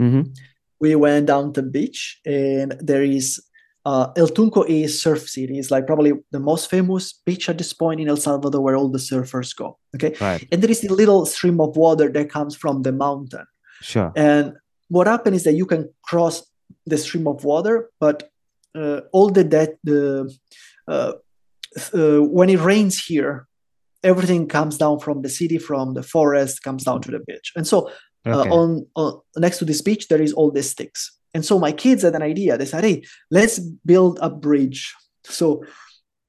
Mm-hmm. 0.00 0.32
We 0.80 0.94
went 0.94 1.26
down 1.26 1.52
the 1.52 1.62
beach, 1.62 2.20
and 2.24 2.74
there 2.80 3.02
is 3.02 3.38
uh, 3.86 4.08
El 4.16 4.28
Tunco 4.28 4.64
is 4.66 5.00
surf 5.00 5.28
city. 5.28 5.58
It's 5.58 5.70
like 5.70 5.86
probably 5.86 6.12
the 6.30 6.40
most 6.40 6.70
famous 6.70 7.12
beach 7.12 7.48
at 7.48 7.58
this 7.58 7.72
point 7.72 8.00
in 8.00 8.08
El 8.08 8.16
Salvador 8.16 8.60
where 8.60 8.76
all 8.76 8.88
the 8.88 8.98
surfers 8.98 9.54
go. 9.54 9.78
Okay. 9.94 10.14
Right. 10.20 10.46
And 10.50 10.62
there 10.62 10.70
is 10.70 10.84
a 10.84 10.92
little 10.92 11.26
stream 11.26 11.60
of 11.60 11.76
water 11.76 12.08
that 12.10 12.30
comes 12.30 12.56
from 12.56 12.82
the 12.82 12.92
mountain. 12.92 13.46
Sure. 13.82 14.12
And 14.16 14.54
what 14.88 15.06
happened 15.06 15.36
is 15.36 15.44
that 15.44 15.54
you 15.54 15.66
can 15.66 15.90
cross 16.02 16.42
the 16.86 16.98
stream 16.98 17.26
of 17.26 17.44
water, 17.44 17.90
but 18.00 18.30
uh, 18.74 19.00
all 19.12 19.30
the 19.30 19.44
that 19.44 19.76
the 19.84 20.34
uh, 20.88 21.12
uh, 21.92 22.18
when 22.20 22.50
it 22.50 22.60
rains 22.60 23.04
here, 23.04 23.46
everything 24.02 24.46
comes 24.48 24.78
down 24.78 24.98
from 25.00 25.22
the 25.22 25.28
city, 25.28 25.58
from 25.58 25.94
the 25.94 26.02
forest, 26.02 26.62
comes 26.62 26.84
down 26.84 27.00
to 27.02 27.10
the 27.10 27.20
beach. 27.20 27.52
And 27.56 27.66
so 27.66 27.90
uh, 28.26 28.40
okay. 28.40 28.50
uh, 28.50 28.54
on, 28.54 28.86
on 28.96 29.20
next 29.36 29.58
to 29.58 29.64
this 29.64 29.82
beach, 29.82 30.08
there 30.08 30.22
is 30.22 30.32
all 30.32 30.50
these 30.50 30.70
sticks. 30.70 31.18
And 31.32 31.44
so 31.44 31.58
my 31.58 31.72
kids 31.72 32.02
had 32.02 32.14
an 32.14 32.22
idea. 32.22 32.56
They 32.56 32.66
said, 32.66 32.84
"Hey, 32.84 33.04
let's 33.30 33.58
build 33.58 34.18
a 34.22 34.30
bridge." 34.30 34.94
So 35.24 35.64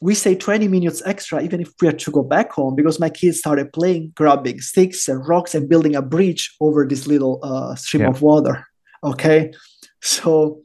we 0.02 0.14
say 0.14 0.36
20 0.36 0.68
minutes 0.68 1.02
extra, 1.06 1.42
even 1.42 1.62
if 1.62 1.72
we 1.82 1.88
had 1.88 2.00
to 2.00 2.12
go 2.12 2.22
back 2.22 2.52
home, 2.52 2.76
because 2.76 3.00
my 3.00 3.10
kids 3.10 3.40
started 3.40 3.72
playing, 3.74 4.12
grabbing 4.16 4.60
sticks 4.62 5.08
and 5.08 5.26
rocks 5.28 5.56
and 5.56 5.70
building 5.70 5.96
a 5.96 6.02
bridge 6.02 6.56
over 6.60 6.86
this 6.86 7.08
little 7.08 7.40
uh, 7.44 7.76
stream 7.76 8.04
yeah. 8.04 8.10
of 8.10 8.22
water. 8.22 8.68
Okay, 9.04 9.54
so 10.02 10.62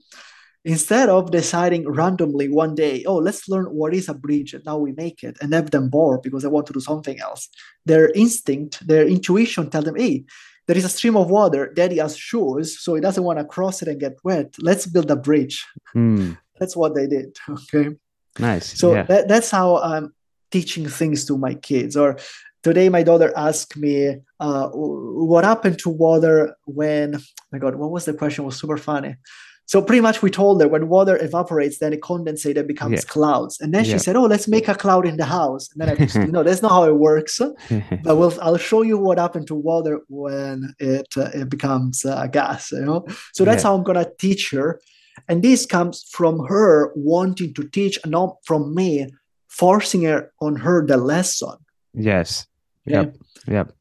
instead 0.64 1.08
of 1.08 1.30
deciding 1.30 1.88
randomly 1.88 2.48
one 2.48 2.74
day, 2.74 3.04
oh, 3.04 3.16
let's 3.16 3.48
learn 3.48 3.66
what 3.66 3.94
is 3.94 4.08
a 4.08 4.14
bridge 4.14 4.52
and 4.52 4.64
now 4.64 4.76
we 4.76 4.92
make 4.92 5.22
it 5.22 5.38
and 5.40 5.54
have 5.54 5.70
them 5.70 5.88
bored 5.88 6.22
because 6.22 6.42
they 6.42 6.48
want 6.48 6.66
to 6.66 6.72
do 6.72 6.80
something 6.80 7.20
else. 7.20 7.48
Their 7.86 8.10
instinct, 8.10 8.86
their 8.86 9.06
intuition 9.06 9.70
tell 9.70 9.82
them, 9.82 9.96
hey, 9.96 10.24
there 10.66 10.76
is 10.76 10.84
a 10.84 10.88
stream 10.88 11.16
of 11.16 11.30
water. 11.30 11.72
Daddy 11.72 11.98
has 11.98 12.16
shoes, 12.16 12.80
so 12.80 12.94
he 12.94 13.00
doesn't 13.00 13.24
want 13.24 13.38
to 13.38 13.44
cross 13.44 13.82
it 13.82 13.88
and 13.88 13.98
get 13.98 14.18
wet. 14.22 14.54
Let's 14.58 14.86
build 14.86 15.10
a 15.10 15.16
bridge. 15.16 15.66
Hmm. 15.92 16.32
That's 16.58 16.76
what 16.76 16.94
they 16.94 17.06
did. 17.06 17.36
Okay. 17.48 17.96
Nice. 18.38 18.78
So 18.78 18.94
yeah. 18.94 19.02
that, 19.04 19.28
that's 19.28 19.50
how 19.50 19.78
I'm 19.78 20.14
teaching 20.50 20.88
things 20.88 21.24
to 21.26 21.38
my 21.38 21.54
kids. 21.54 21.96
Or 21.96 22.16
today, 22.62 22.88
my 22.88 23.02
daughter 23.02 23.32
asked 23.36 23.76
me, 23.76 24.16
uh, 24.38 24.68
"What 24.72 25.44
happened 25.44 25.78
to 25.80 25.90
water 25.90 26.56
when?" 26.66 27.16
Oh 27.16 27.20
my 27.52 27.58
God, 27.58 27.76
what 27.76 27.90
was 27.90 28.04
the 28.04 28.14
question? 28.14 28.44
It 28.44 28.46
was 28.46 28.58
super 28.58 28.76
funny. 28.76 29.16
So 29.70 29.80
pretty 29.80 30.00
much 30.00 30.20
we 30.20 30.32
told 30.32 30.60
her 30.60 30.66
when 30.66 30.88
water 30.88 31.16
evaporates, 31.22 31.78
then 31.78 31.92
it 31.92 32.00
condensates 32.00 32.58
and 32.58 32.66
becomes 32.66 33.04
yeah. 33.04 33.08
clouds. 33.12 33.60
And 33.60 33.72
then 33.72 33.84
yeah. 33.84 33.92
she 33.92 33.98
said, 34.00 34.16
"Oh, 34.16 34.24
let's 34.24 34.48
make 34.48 34.66
a 34.66 34.74
cloud 34.74 35.06
in 35.06 35.16
the 35.16 35.24
house." 35.24 35.70
And 35.70 35.80
then 35.80 35.96
I 35.96 36.06
said, 36.06 36.32
"No, 36.32 36.42
that's 36.42 36.60
not 36.60 36.72
how 36.72 36.84
it 36.88 36.96
works." 36.96 37.38
but 38.02 38.16
we'll, 38.16 38.36
I'll 38.42 38.56
show 38.56 38.82
you 38.82 38.98
what 38.98 39.18
happened 39.18 39.46
to 39.46 39.54
water 39.54 40.00
when 40.08 40.74
it 40.80 41.06
uh, 41.16 41.30
it 41.32 41.48
becomes 41.48 42.04
uh, 42.04 42.18
a 42.20 42.28
gas. 42.28 42.72
You 42.72 42.80
know, 42.80 43.06
so 43.32 43.44
that's 43.44 43.62
yeah. 43.62 43.68
how 43.68 43.76
I'm 43.76 43.84
gonna 43.84 44.10
teach 44.18 44.50
her. 44.50 44.80
And 45.28 45.42
this 45.42 45.66
comes 45.66 46.04
from 46.10 46.46
her 46.46 46.92
wanting 46.94 47.54
to 47.54 47.68
teach, 47.68 47.98
not 48.06 48.36
from 48.44 48.74
me 48.74 49.08
forcing 49.48 50.02
her 50.04 50.32
on 50.40 50.56
her 50.56 50.86
the 50.86 50.96
lesson. 50.96 51.56
Yes. 51.92 52.46
Yep. 52.86 53.16
Yep. 53.46 53.72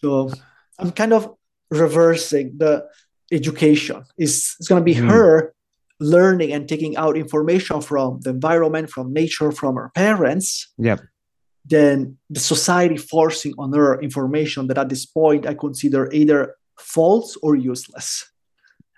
So 0.00 0.30
I'm 0.78 0.90
kind 0.90 1.12
of 1.12 1.32
reversing 1.70 2.58
the 2.58 2.86
education. 3.30 4.04
It's, 4.18 4.56
it's 4.58 4.68
going 4.68 4.80
to 4.80 4.84
be 4.84 4.94
mm. 4.94 5.08
her 5.08 5.54
learning 6.00 6.52
and 6.52 6.68
taking 6.68 6.96
out 6.96 7.16
information 7.16 7.80
from 7.80 8.20
the 8.22 8.30
environment, 8.30 8.90
from 8.90 9.12
nature, 9.12 9.52
from 9.52 9.76
her 9.76 9.90
parents. 9.94 10.72
Yep. 10.78 11.00
Then 11.64 12.18
the 12.28 12.40
society 12.40 12.96
forcing 12.96 13.54
on 13.58 13.72
her 13.72 14.00
information 14.00 14.66
that 14.66 14.78
at 14.78 14.88
this 14.88 15.06
point 15.06 15.46
I 15.46 15.54
consider 15.54 16.10
either 16.12 16.56
false 16.78 17.36
or 17.42 17.54
useless. 17.54 18.31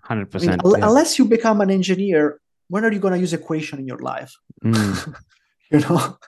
Hundred 0.05 0.29
I 0.35 0.39
mean, 0.39 0.59
percent. 0.59 0.65
un- 0.65 0.83
unless 0.83 1.19
you 1.19 1.25
become 1.25 1.61
an 1.61 1.71
engineer, 1.71 2.41
when 2.69 2.85
are 2.85 2.93
you 2.93 2.99
going 2.99 3.15
to 3.15 3.21
use 3.21 3.33
equation 3.33 3.79
in 3.79 3.87
your 3.87 3.99
life? 3.99 4.33
Mm, 4.65 5.15
you 5.71 5.81
know? 5.81 6.19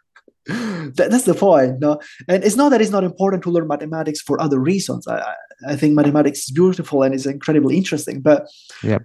That, 0.49 1.09
that's 1.11 1.24
the 1.24 1.35
point 1.35 1.81
no? 1.81 1.99
And 2.29 2.45
it's 2.45 2.55
not 2.55 2.68
that 2.68 2.81
it's 2.81 2.93
not 2.93 3.03
important 3.03 3.43
to 3.43 3.51
learn 3.51 3.66
mathematics 3.66 4.20
for 4.20 4.41
other 4.41 4.61
reasons. 4.61 5.09
I 5.09 5.35
i, 5.66 5.74
think 5.74 5.95
mathematics 5.95 6.41
is 6.45 6.51
beautiful 6.51 7.03
and 7.03 7.12
is 7.14 7.27
incredibly 7.27 7.77
interesting 7.77 8.20
but 8.20 8.47
Yep. 8.85 9.03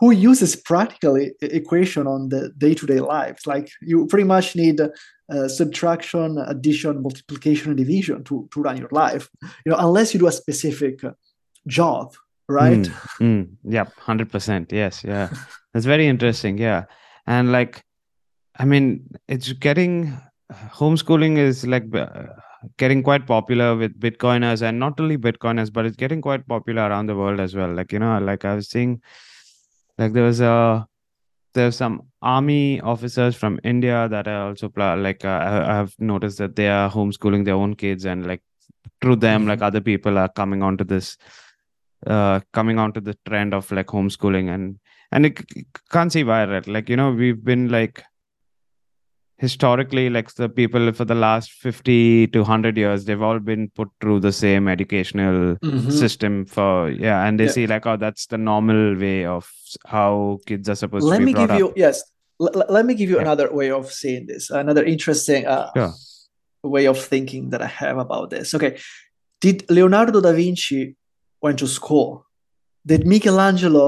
who 0.00 0.10
uses 0.10 0.56
practically 0.56 1.32
equation 1.42 2.06
on 2.06 2.30
the 2.30 2.50
day-to-day 2.56 3.00
lives 3.00 3.46
like 3.46 3.68
you 3.82 4.06
pretty 4.06 4.24
much 4.24 4.56
need 4.56 4.80
uh, 4.80 5.48
subtraction 5.48 6.38
addition 6.38 7.02
multiplication 7.02 7.68
and 7.70 7.76
division 7.76 8.24
to, 8.24 8.48
to 8.52 8.62
run 8.62 8.78
your 8.78 8.92
life. 9.04 9.28
You 9.64 9.70
know 9.70 9.78
unless 9.78 10.14
you 10.14 10.20
do 10.20 10.28
a 10.28 10.32
specific 10.32 11.04
uh, 11.04 11.12
job 11.66 12.14
right 12.48 12.78
Mm, 13.20 13.46
mm, 13.46 13.48
yep, 13.64 13.92
hundred 13.98 14.30
percent. 14.30 14.72
Yes, 14.72 15.04
yeah. 15.04 15.28
That's 15.72 15.86
very 15.86 16.06
interesting. 16.06 16.58
Yeah, 16.58 16.84
and 17.26 17.52
like, 17.52 17.84
I 18.58 18.64
mean, 18.64 19.08
it's 19.28 19.52
getting 19.52 20.16
homeschooling 20.52 21.38
is 21.38 21.66
like 21.66 21.94
uh, 21.94 22.26
getting 22.76 23.02
quite 23.02 23.26
popular 23.26 23.76
with 23.76 23.98
Bitcoiners, 23.98 24.62
and 24.62 24.78
not 24.78 25.00
only 25.00 25.16
Bitcoiners, 25.16 25.72
but 25.72 25.86
it's 25.86 25.96
getting 25.96 26.20
quite 26.20 26.46
popular 26.46 26.82
around 26.82 27.06
the 27.06 27.16
world 27.16 27.40
as 27.40 27.54
well. 27.54 27.72
Like 27.72 27.92
you 27.92 27.98
know, 27.98 28.18
like 28.18 28.44
I 28.44 28.54
was 28.54 28.68
seeing, 28.68 29.02
like 29.98 30.12
there 30.12 30.24
was 30.24 30.40
a 30.40 30.86
there's 31.54 31.76
some 31.76 32.02
army 32.20 32.80
officers 32.80 33.36
from 33.36 33.60
India 33.62 34.08
that 34.08 34.26
are 34.26 34.48
also 34.48 34.70
like 34.76 35.24
uh, 35.24 35.28
I, 35.28 35.72
I 35.72 35.74
have 35.76 35.94
noticed 35.98 36.38
that 36.38 36.56
they 36.56 36.68
are 36.68 36.90
homeschooling 36.90 37.44
their 37.44 37.54
own 37.54 37.74
kids, 37.74 38.04
and 38.04 38.26
like 38.26 38.42
through 39.00 39.16
them, 39.16 39.46
like 39.46 39.62
other 39.62 39.80
people 39.80 40.18
are 40.18 40.28
coming 40.28 40.62
onto 40.62 40.84
this 40.84 41.16
uh 42.06 42.40
coming 42.52 42.78
onto 42.78 43.00
the 43.00 43.16
trend 43.26 43.54
of 43.54 43.70
like 43.72 43.86
homeschooling 43.88 44.48
and 44.54 44.78
and 45.12 45.26
it, 45.26 45.38
c- 45.38 45.64
can't 45.90 46.12
see 46.12 46.24
why 46.24 46.44
right 46.44 46.66
like 46.66 46.88
you 46.88 46.96
know 46.96 47.10
we've 47.12 47.44
been 47.44 47.68
like 47.68 48.02
historically 49.38 50.08
like 50.10 50.32
the 50.34 50.48
people 50.48 50.92
for 50.92 51.04
the 51.04 51.14
last 51.14 51.50
50 51.52 52.28
to 52.28 52.38
100 52.40 52.76
years 52.76 53.04
they've 53.04 53.20
all 53.20 53.40
been 53.40 53.68
put 53.74 53.88
through 54.00 54.20
the 54.20 54.30
same 54.32 54.68
educational 54.68 55.56
Mhm. 55.56 55.90
system 55.92 56.44
for 56.46 56.88
yeah 56.90 57.26
and 57.26 57.38
they 57.40 57.44
Yeah. 57.46 57.50
see 57.56 57.66
like 57.66 57.84
oh 57.86 57.96
that's 57.96 58.26
the 58.26 58.38
normal 58.38 58.94
way 58.96 59.24
of 59.24 59.50
how 59.86 60.38
kids 60.46 60.68
are 60.68 60.76
supposed 60.76 61.08
let 61.08 61.18
to 61.18 61.26
be 61.26 61.32
let 61.32 61.40
me 61.40 61.46
give 61.46 61.58
you 61.58 61.72
yes 61.76 62.02
l- 62.40 62.64
let 62.68 62.86
me 62.86 62.94
give 62.94 63.10
you 63.10 63.16
Yeah. 63.16 63.22
another 63.22 63.52
way 63.52 63.70
of 63.70 63.90
seeing 63.92 64.26
this 64.26 64.50
another 64.50 64.84
interesting 64.84 65.46
uh, 65.46 65.70
Sure. 65.76 65.92
way 66.62 66.86
of 66.86 66.98
thinking 66.98 67.50
that 67.50 67.60
i 67.60 67.66
have 67.66 67.98
about 67.98 68.30
this 68.30 68.54
okay 68.54 68.78
did 69.40 69.64
leonardo 69.68 70.20
da 70.20 70.32
vinci 70.32 70.94
went 71.44 71.58
to 71.58 71.68
school. 71.68 72.08
Did 72.86 73.06
michelangelo 73.06 73.86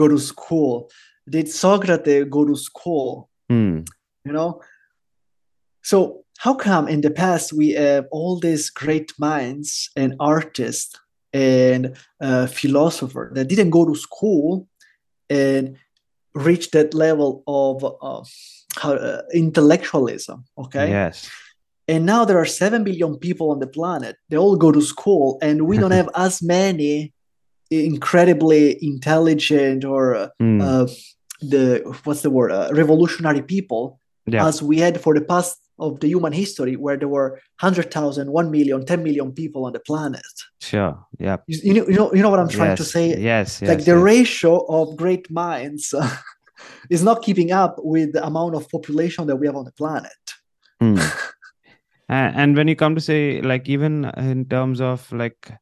go 0.00 0.06
to 0.14 0.18
school? 0.32 0.88
Did 1.28 1.48
socrates 1.48 2.30
go 2.36 2.44
to 2.50 2.56
school? 2.68 3.28
Hmm. 3.50 3.80
you 4.24 4.32
know? 4.32 4.60
So 5.82 5.96
how 6.44 6.54
come 6.54 6.84
in 6.94 7.00
the 7.00 7.14
past 7.22 7.52
we 7.52 7.68
have 7.70 8.04
all 8.10 8.38
these 8.46 8.70
great 8.70 9.10
minds 9.18 9.90
and 9.96 10.14
artists 10.20 10.94
and 11.32 11.82
uh, 12.20 12.46
philosophers 12.46 13.30
that 13.34 13.48
didn't 13.48 13.70
go 13.78 13.84
to 13.90 13.96
school 14.08 14.68
and 15.28 15.76
reach 16.34 16.70
that 16.70 16.94
level 16.94 17.42
of 17.46 17.74
uh, 17.84 18.22
uh, 18.88 19.22
intellectualism 19.34 20.44
okay? 20.62 20.88
Yes 20.90 21.28
and 21.88 22.04
now 22.04 22.24
there 22.24 22.38
are 22.38 22.46
7 22.46 22.84
billion 22.84 23.16
people 23.18 23.50
on 23.50 23.60
the 23.60 23.66
planet. 23.66 24.16
They 24.28 24.36
all 24.36 24.56
go 24.56 24.72
to 24.72 24.80
school 24.80 25.38
and 25.42 25.66
we 25.66 25.78
don't 25.78 25.90
have 26.00 26.10
as 26.14 26.42
many 26.42 27.12
incredibly 27.70 28.78
intelligent 28.84 29.84
or 29.84 30.14
uh, 30.14 30.28
Hmm. 30.40 30.60
uh, 30.60 30.86
the 31.40 31.82
what's 32.04 32.22
the 32.22 32.30
word 32.30 32.50
uh, 32.50 32.70
revolutionary 32.72 33.42
people 33.42 34.00
yeah. 34.26 34.46
as 34.46 34.62
we 34.62 34.78
had 34.78 35.00
for 35.00 35.14
the 35.14 35.20
past 35.20 35.58
of 35.78 36.00
the 36.00 36.08
human 36.08 36.32
history 36.32 36.76
where 36.76 36.96
there 36.96 37.08
were 37.08 37.38
100,000 37.60 38.30
1 38.30 38.50
million 38.50 38.86
10 38.86 39.02
million 39.02 39.32
people 39.32 39.66
on 39.66 39.72
the 39.72 39.80
planet. 39.80 40.22
Sure. 40.60 40.98
Yeah 41.18 41.36
you, 41.46 41.58
you, 41.62 41.74
know, 41.74 41.88
you 41.88 41.96
know 41.96 42.14
you 42.14 42.22
know 42.22 42.30
what 42.30 42.38
i'm 42.38 42.48
trying 42.48 42.76
to 42.76 42.84
say? 42.84 43.08
Yes 43.18 43.60
like 43.60 43.78
yes, 43.78 43.84
the 43.84 43.92
yes. 43.92 44.02
ratio 44.02 44.64
of 44.68 44.96
great 44.96 45.30
minds 45.30 45.94
is 46.90 47.02
not 47.02 47.22
keeping 47.22 47.52
up 47.52 47.76
with 47.78 48.12
the 48.12 48.24
amount 48.24 48.54
of 48.54 48.68
population 48.70 49.26
that 49.26 49.36
we 49.36 49.46
have 49.46 49.56
on 49.56 49.64
the 49.64 49.72
planet. 49.72 50.22
Hmm. 50.80 50.98
And 52.08 52.56
when 52.56 52.68
you 52.68 52.76
come 52.76 52.94
to 52.94 53.00
say 53.00 53.40
like 53.42 53.68
even 53.68 54.04
in 54.16 54.44
terms 54.46 54.80
of 54.80 55.10
like 55.12 55.52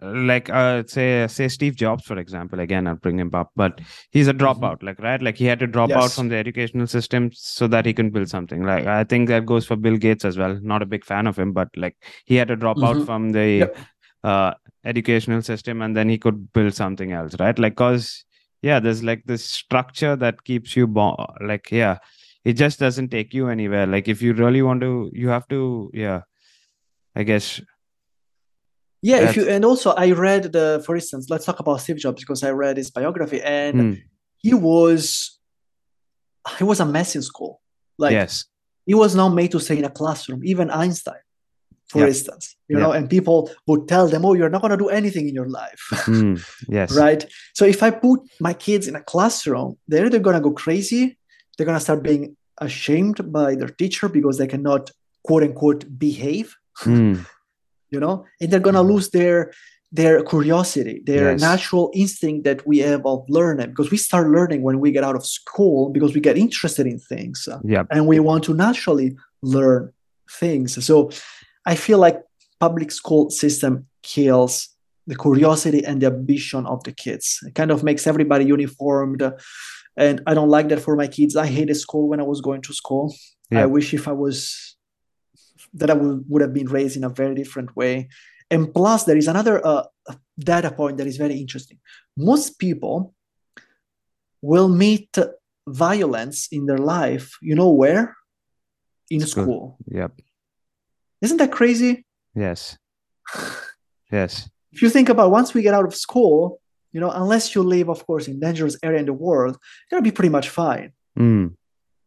like 0.00 0.48
uh 0.48 0.84
say 0.86 1.26
say 1.26 1.48
steve 1.48 1.74
jobs 1.74 2.04
for 2.04 2.16
example 2.18 2.60
again 2.60 2.86
i'll 2.86 2.94
bring 2.94 3.18
him 3.18 3.34
up 3.34 3.50
but 3.56 3.80
he's 4.12 4.28
a 4.28 4.32
dropout 4.32 4.80
like 4.80 4.96
right 5.00 5.20
like 5.22 5.36
he 5.36 5.44
had 5.44 5.58
to 5.58 5.66
drop 5.66 5.90
out 5.90 5.96
Mm-hmm. 6.04 6.20
From 6.20 6.28
the 6.28 6.36
educational 6.36 6.86
system 6.86 7.30
so 7.32 7.66
that 7.66 7.84
he 7.84 7.92
can 7.92 8.10
build 8.10 8.28
something 8.28 8.62
like 8.62 8.86
i 8.86 9.02
think 9.02 9.28
that 9.28 9.44
goes 9.44 9.66
for 9.66 9.74
bill 9.74 9.96
gates 9.96 10.24
as 10.24 10.38
well 10.38 10.56
not 10.62 10.82
a 10.82 10.86
big 10.86 11.04
fan 11.04 11.26
of 11.26 11.36
him 11.36 11.52
but 11.52 11.68
like 11.76 11.96
he 12.26 12.36
had 12.36 12.46
to 12.46 12.54
drop 12.54 12.78
out 12.80 12.96
Mhm. 12.98 13.06
from 13.06 13.30
the 13.30 13.46
Yep. 13.58 13.78
uh 14.22 14.54
educational 14.84 15.42
system 15.42 15.82
and 15.82 15.96
then 15.96 16.08
he 16.08 16.16
could 16.16 16.52
build 16.52 16.74
something 16.74 17.10
else 17.10 17.34
right 17.40 17.58
like 17.58 17.74
cause 17.74 18.24
yeah 18.62 18.78
there's 18.78 19.02
like 19.02 19.24
this 19.24 19.44
structure 19.44 20.14
that 20.14 20.44
keeps 20.44 20.76
you 20.76 20.86
bo- 20.86 21.26
like 21.40 21.72
yeah 21.72 21.98
it 22.48 22.54
just 22.64 22.76
doesn't 22.84 23.10
take 23.16 23.30
you 23.38 23.44
anywhere. 23.56 23.86
Like 23.94 24.06
if 24.14 24.18
you 24.24 24.32
really 24.42 24.62
want 24.68 24.80
to 24.86 24.92
you 25.22 25.28
have 25.36 25.46
to 25.54 25.90
yeah 26.04 26.20
i 27.20 27.22
guess. 27.30 27.46
Yeah 29.10 29.20
if 29.28 29.36
you 29.36 29.44
and 29.54 29.64
also 29.70 29.88
i 30.04 30.06
read 30.26 30.42
the 30.56 30.66
for 30.86 30.94
instance 31.00 31.24
let's 31.32 31.44
talk 31.48 31.58
about 31.64 31.80
steve 31.84 31.98
jobs 32.04 32.20
because 32.22 32.42
i 32.48 32.50
read 32.64 32.76
his 32.82 32.90
biography 32.98 33.40
and 33.42 33.74
Hmm. 33.80 33.92
he 34.44 34.52
was 34.54 35.02
he 36.58 36.64
was 36.64 36.80
a 36.80 36.86
mess 36.86 37.10
in 37.18 37.22
school. 37.22 37.52
Like 38.04 38.12
yes. 38.20 38.32
he 38.90 38.94
was 38.94 39.12
not 39.20 39.30
made 39.40 39.50
to 39.54 39.60
stay 39.66 39.76
in 39.82 39.84
a 39.92 39.94
classroom 40.00 40.40
even 40.52 40.66
einstein 40.82 41.22
for 41.90 42.00
Yeah. 42.00 42.08
instance 42.12 42.44
you 42.70 42.76
know 42.82 42.92
and 42.96 43.04
people 43.16 43.38
would 43.68 43.82
tell 43.92 44.06
them 44.12 44.24
oh 44.26 44.34
you're 44.38 44.54
not 44.54 44.62
going 44.64 44.76
to 44.78 44.82
do 44.86 44.88
anything 45.00 45.24
in 45.30 45.34
your 45.40 45.50
life. 45.62 45.82
Hmm. 46.08 46.36
yes. 46.78 46.88
Right? 47.04 47.22
So 47.58 47.62
if 47.74 47.82
i 47.86 47.90
put 47.90 48.20
my 48.48 48.54
kids 48.66 48.84
in 48.90 48.94
a 49.02 49.04
classroom 49.12 49.68
they're 49.88 50.06
either 50.06 50.18
going 50.26 50.38
to 50.40 50.46
go 50.48 50.52
crazy. 50.64 51.02
They're 51.54 51.66
going 51.70 51.80
to 51.82 51.86
start 51.88 52.02
being 52.04 52.36
ashamed 52.60 53.32
by 53.32 53.54
their 53.54 53.68
teacher 53.68 54.08
because 54.08 54.38
they 54.38 54.46
cannot 54.46 54.90
quote 55.24 55.42
unquote 55.42 55.84
behave 55.98 56.56
Hmm. 56.84 57.14
you 57.90 57.98
know 58.00 58.24
and 58.40 58.50
they're 58.50 58.60
going 58.68 58.74
to 58.82 58.82
lose 58.94 59.10
their 59.10 59.50
their 59.90 60.22
curiosity 60.22 61.00
their 61.10 61.32
Yes. 61.32 61.40
natural 61.40 61.90
instinct 61.94 62.44
that 62.44 62.60
we 62.66 62.78
have 62.90 63.02
of 63.06 63.24
learning 63.28 63.70
because 63.70 63.90
we 63.90 63.96
start 63.96 64.26
learning 64.30 64.60
when 64.62 64.78
we 64.80 64.92
get 64.92 65.02
out 65.08 65.16
of 65.16 65.24
school 65.26 65.88
because 65.90 66.12
we 66.14 66.20
get 66.20 66.36
interested 66.36 66.86
in 66.86 66.98
things 67.12 67.48
Yep. 67.64 67.86
and 67.90 68.06
we 68.06 68.18
want 68.20 68.44
to 68.44 68.54
naturally 68.54 69.16
learn 69.42 69.82
things 70.40 70.70
so 70.88 71.10
i 71.66 71.74
feel 71.74 71.98
like 72.06 72.18
public 72.60 72.90
school 73.00 73.30
system 73.30 73.72
kills 74.02 74.52
the 75.10 75.16
curiosity 75.16 75.80
and 75.88 76.02
the 76.02 76.06
ambition 76.06 76.66
of 76.66 76.78
the 76.84 76.92
kids 76.92 77.26
it 77.48 77.54
kind 77.54 77.70
of 77.70 77.82
makes 77.82 78.06
everybody 78.06 78.44
uniformed 78.44 79.22
and 79.98 80.22
i 80.26 80.32
don't 80.36 80.48
like 80.56 80.68
that 80.70 80.80
for 80.86 80.94
my 81.02 81.08
kids 81.16 81.36
i 81.36 81.46
hated 81.46 81.74
school 81.74 82.08
when 82.08 82.20
i 82.20 82.26
was 82.32 82.40
going 82.40 82.62
to 82.62 82.72
school 82.72 83.04
i 83.62 83.66
wish 83.76 83.92
if 83.92 84.04
i 84.08 84.12
was 84.24 84.36
that 85.80 85.90
i 85.90 85.94
would, 86.00 86.24
would 86.28 86.42
have 86.42 86.54
been 86.60 86.68
raised 86.78 86.96
in 86.96 87.04
a 87.04 87.08
very 87.20 87.34
different 87.34 87.70
way 87.76 88.08
and 88.50 88.72
plus 88.72 89.04
there 89.04 89.16
is 89.22 89.28
another 89.28 89.56
uh, 89.66 89.84
data 90.38 90.70
point 90.70 90.96
that 90.98 91.06
is 91.06 91.16
very 91.24 91.36
interesting 91.44 91.78
most 92.16 92.58
people 92.58 93.14
will 94.40 94.68
meet 94.68 95.10
violence 95.66 96.48
in 96.56 96.62
their 96.66 96.82
life 96.98 97.26
you 97.42 97.54
know 97.54 97.70
where 97.82 98.16
in 99.10 99.20
School. 99.20 99.44
school 99.44 99.78
Yep. 100.00 100.12
isn't 101.22 101.38
that 101.38 101.52
crazy 101.52 101.92
Yes. 102.34 102.78
Yes. 104.12 104.48
if 104.72 104.80
you 104.82 104.90
think 104.90 105.08
about 105.08 105.30
once 105.30 105.52
we 105.54 105.62
get 105.62 105.74
out 105.74 105.84
of 105.84 105.94
school 105.94 106.60
you 106.92 107.00
know 107.00 107.10
unless 107.10 107.54
you 107.54 107.62
live 107.62 107.88
of 107.88 108.06
course 108.06 108.28
in 108.28 108.40
dangerous 108.40 108.76
area 108.82 108.98
in 109.00 109.06
the 109.06 109.12
world 109.12 109.56
you're 109.90 109.98
gonna 110.00 110.10
be 110.10 110.14
pretty 110.18 110.30
much 110.38 110.48
fine 110.48 110.92
Mm. 111.18 111.54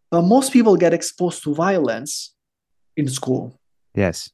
but 0.09 0.21
most 0.21 0.53
people 0.53 0.75
get 0.77 0.93
exposed 0.93 1.43
to 1.43 1.53
violence 1.53 2.33
in 2.95 3.07
school 3.07 3.43
Yes. 3.93 4.29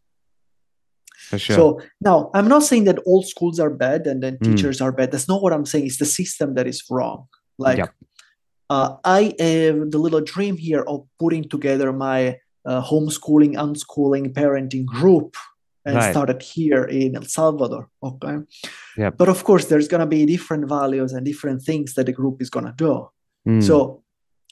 For 1.30 1.40
sure. 1.40 1.56
so 1.56 1.64
now 2.00 2.30
i'm 2.36 2.48
not 2.48 2.64
saying 2.64 2.86
that 2.86 3.00
all 3.06 3.24
schools 3.24 3.60
are 3.60 3.70
bad 3.86 4.08
and 4.08 4.22
then 4.24 4.38
Mm. 4.38 4.46
teachers 4.48 4.80
are 4.82 4.92
bad 4.92 5.12
that's 5.12 5.28
not 5.28 5.42
what 5.44 5.52
i'm 5.54 5.66
saying 5.66 5.86
it's 5.88 5.98
the 5.98 6.06
system 6.22 6.54
that 6.56 6.68
is 6.68 6.80
wrong 6.90 7.20
like 7.58 7.80
Yep. 7.80 7.90
uh, 8.70 8.90
i 9.04 9.22
have 9.40 9.78
the 9.94 9.98
little 10.06 10.22
dream 10.34 10.56
here 10.58 10.84
of 10.92 10.98
putting 11.20 11.44
together 11.56 11.92
my 11.92 12.20
uh, 12.70 12.82
homeschooling 12.92 13.54
unschooling 13.66 14.26
parenting 14.40 14.86
group 14.86 15.36
and 15.88 15.96
Right. 15.96 16.12
started 16.14 16.40
here 16.56 16.84
in 17.02 17.10
el 17.20 17.28
salvador 17.38 17.84
okay 18.10 18.36
Yep. 19.02 19.12
but 19.20 19.30
of 19.36 19.40
course 19.48 19.66
there's 19.70 19.88
going 19.92 20.06
to 20.08 20.12
be 20.18 20.22
different 20.36 20.64
values 20.80 21.12
and 21.16 21.22
different 21.32 21.60
things 21.70 21.94
that 21.96 22.06
the 22.10 22.16
group 22.20 22.36
is 22.46 22.50
going 22.56 22.68
to 22.72 22.76
do 22.88 22.94
Mm. 23.48 23.64
so 23.70 23.76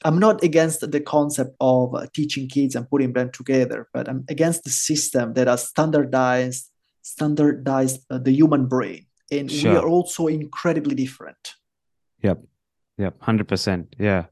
I'm 0.06 0.18
not 0.26 0.36
against 0.50 0.78
the 0.94 1.00
concept 1.16 1.52
of 1.60 1.94
uh, 1.94 2.06
teaching 2.18 2.48
kids 2.56 2.72
and 2.76 2.84
putting 2.92 3.12
them 3.14 3.30
together, 3.38 3.80
but 3.94 4.04
I'm 4.10 4.20
against 4.34 4.60
the 4.66 4.70
system 4.88 5.32
that 5.36 5.46
has 5.52 5.62
standardized 5.72 6.62
standardized 7.14 7.98
uh, 8.10 8.18
the 8.26 8.32
human 8.40 8.66
brain, 8.74 9.02
and 9.36 9.46
we 9.50 9.68
are 9.80 9.88
also 9.96 10.22
incredibly 10.40 10.94
different. 11.04 11.42
Yep. 12.26 12.38
Yep. 12.98 13.14
100%. 13.20 13.86
Yeah. 13.98 14.22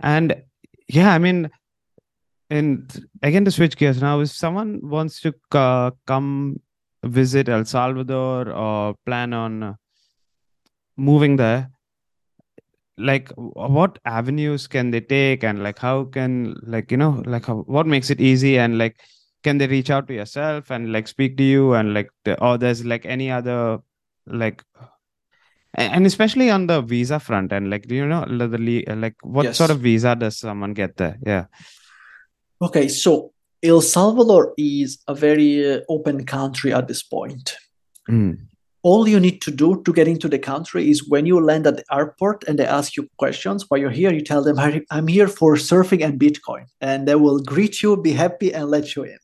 And 0.00 0.28
yeah, 0.88 1.10
I 1.14 1.18
mean, 1.18 1.50
and 2.54 3.06
again, 3.22 3.44
to 3.44 3.50
switch 3.50 3.76
gears 3.76 4.00
now, 4.00 4.20
if 4.20 4.30
someone 4.30 4.80
wants 4.82 5.20
to 5.22 5.34
uh, 5.52 5.90
come 6.06 6.60
visit 7.02 7.48
El 7.48 7.64
Salvador 7.64 8.50
or 8.52 8.94
plan 9.04 9.32
on 9.32 9.76
moving 10.96 11.34
there, 11.34 11.70
like 12.96 13.32
what 13.36 13.98
avenues 14.04 14.68
can 14.68 14.92
they 14.92 15.00
take? 15.00 15.42
And 15.42 15.64
like 15.64 15.80
how 15.80 16.04
can 16.04 16.54
like 16.62 16.92
you 16.92 16.96
know 16.96 17.24
like 17.26 17.46
how, 17.46 17.64
what 17.66 17.88
makes 17.88 18.10
it 18.10 18.20
easy? 18.20 18.56
And 18.56 18.78
like 18.78 19.00
can 19.42 19.58
they 19.58 19.66
reach 19.66 19.90
out 19.90 20.06
to 20.06 20.14
yourself 20.14 20.70
and 20.70 20.92
like 20.92 21.08
speak 21.08 21.36
to 21.38 21.42
you? 21.42 21.74
And 21.74 21.92
like 21.92 22.10
the, 22.24 22.40
or 22.40 22.56
there's 22.56 22.84
like 22.84 23.04
any 23.04 23.32
other 23.32 23.80
like 24.26 24.62
and 25.74 26.06
especially 26.06 26.50
on 26.50 26.68
the 26.68 26.82
visa 26.82 27.18
front 27.18 27.52
and 27.52 27.68
like 27.68 27.88
do 27.88 27.96
you 27.96 28.06
know 28.06 28.24
the, 28.26 28.84
like 28.94 29.16
what 29.22 29.56
sort 29.56 29.70
of 29.70 29.80
visa 29.80 30.14
does 30.14 30.38
someone 30.38 30.72
get 30.72 30.96
there? 30.96 31.18
Yeah 31.26 31.46
Okay, 32.62 32.88
so 32.88 33.32
El 33.62 33.80
Salvador 33.80 34.54
is 34.56 34.98
a 35.08 35.14
very 35.14 35.74
uh, 35.74 35.80
open 35.88 36.24
country 36.24 36.72
at 36.72 36.86
this 36.88 37.02
point. 37.02 37.56
Mm, 38.10 38.38
All 38.82 39.08
you 39.08 39.18
need 39.18 39.40
to 39.40 39.50
do 39.50 39.82
to 39.84 39.92
get 39.94 40.06
into 40.08 40.28
the 40.28 40.38
country 40.38 40.90
is 40.90 41.08
when 41.08 41.24
you 41.24 41.40
land 41.40 41.66
at 41.66 41.76
the 41.78 41.84
airport 41.90 42.44
and 42.46 42.58
they 42.58 42.66
ask 42.66 42.96
you 42.98 43.08
questions 43.16 43.64
while 43.68 43.80
you're 43.80 43.96
here, 44.02 44.12
you 44.12 44.20
tell 44.22 44.42
them, 44.44 44.58
"I- 44.58 44.84
I'm 44.90 45.06
here 45.08 45.26
for 45.28 45.56
surfing 45.56 46.04
and 46.04 46.20
Bitcoin. 46.20 46.64
And 46.82 47.08
they 47.08 47.14
will 47.14 47.40
greet 47.40 47.82
you, 47.82 47.96
be 47.96 48.12
happy, 48.12 48.52
and 48.52 48.68
let 48.70 48.94
you 48.94 49.04
in. 49.04 49.18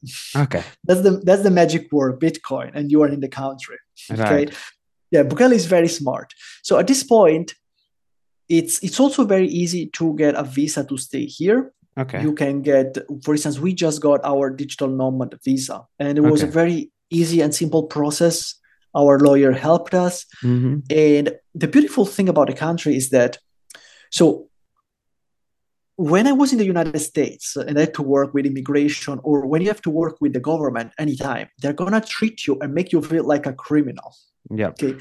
okay 0.44 0.62
That's 0.86 1.02
the 1.02 1.12
that's 1.26 1.42
the 1.42 1.50
magic 1.50 1.82
word, 1.92 2.18
Bitcoin, 2.20 2.70
and 2.74 2.90
you 2.90 3.02
are 3.04 3.12
in 3.16 3.20
the 3.20 3.28
country. 3.42 3.78
Okay. 4.10 4.22
right 4.34 4.50
Yeah, 5.14 5.24
Bukele 5.28 5.54
is 5.62 5.66
very 5.66 5.88
smart. 5.88 6.28
So 6.62 6.78
at 6.80 6.86
this 6.86 7.02
point, 7.16 7.48
it's 8.48 8.74
it's 8.86 8.98
also 9.02 9.24
very 9.34 9.48
easy 9.62 9.82
to 9.98 10.04
get 10.22 10.34
a 10.42 10.44
visa 10.56 10.82
to 10.84 10.96
stay 10.96 11.26
here. 11.26 11.60
Okay 11.98 12.22
You 12.22 12.34
can 12.34 12.62
get, 12.62 12.96
for 13.24 13.34
instance, 13.34 13.58
we 13.58 13.74
just 13.74 14.00
got 14.00 14.20
our 14.24 14.50
digital 14.50 14.88
nomad 14.88 15.34
visa, 15.44 15.86
and 15.98 16.18
it 16.18 16.22
was 16.22 16.42
a 16.42 16.46
very 16.46 16.90
easy 17.10 17.40
and 17.40 17.54
simple 17.54 17.84
process. 17.84 18.54
Our 18.94 19.18
lawyer 19.18 19.52
helped 19.52 19.94
us. 19.94 20.26
hmm 20.40 20.78
And 20.90 21.24
the 21.54 21.68
beautiful 21.68 22.06
thing 22.06 22.28
about 22.28 22.46
the 22.48 22.54
country 22.54 22.96
is 22.96 23.10
that, 23.10 23.38
so 24.10 24.48
when 25.96 26.26
I 26.26 26.32
was 26.32 26.52
in 26.52 26.58
the 26.58 26.64
United 26.64 26.98
States 27.00 27.56
and 27.56 27.76
I 27.76 27.82
had 27.82 27.94
to 27.94 28.02
work 28.02 28.32
with 28.32 28.46
immigration, 28.46 29.20
or 29.22 29.46
when 29.46 29.60
you 29.62 29.68
have 29.68 29.82
to 29.82 29.90
work 29.90 30.16
with 30.22 30.32
the 30.32 30.40
government 30.40 30.92
anytime, 30.98 31.48
they're 31.60 31.74
gonna 31.82 32.00
treat 32.00 32.46
you 32.46 32.58
and 32.60 32.72
make 32.72 32.90
you 32.92 33.02
feel 33.02 33.24
like 33.24 33.46
a 33.46 33.52
criminal. 33.52 34.14
Yeah. 34.50 34.68
Okay. 34.68 34.96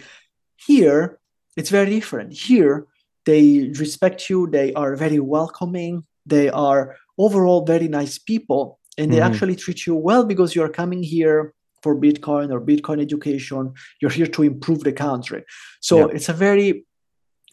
Here, 0.67 1.19
it's 1.55 1.69
very 1.69 1.89
different. 1.89 2.33
Here, 2.33 2.85
they 3.25 3.71
respect 3.79 4.29
you, 4.29 4.47
they 4.47 4.73
are 4.73 4.95
very 4.95 5.19
welcoming, 5.19 6.03
they 6.29 6.49
are 6.49 6.95
overall 7.17 7.65
very 7.65 7.87
nice 7.87 8.17
people, 8.31 8.79
and 8.97 9.11
they 9.11 9.19
Mhm. 9.19 9.27
actually 9.29 9.55
treat 9.55 9.79
you 9.87 9.95
well 9.95 10.23
because 10.31 10.55
you're 10.55 10.73
coming 10.81 11.03
here 11.03 11.53
for 11.83 11.95
Bitcoin 11.95 12.47
or 12.53 12.59
Bitcoin 12.71 12.99
education. 13.07 13.61
You're 14.01 14.15
here 14.19 14.27
to 14.35 14.41
improve 14.43 14.81
the 14.83 14.93
country. 15.07 15.41
So 15.81 15.95
Yeah. 15.97 16.15
it's 16.15 16.29
a 16.29 16.37
very 16.47 16.85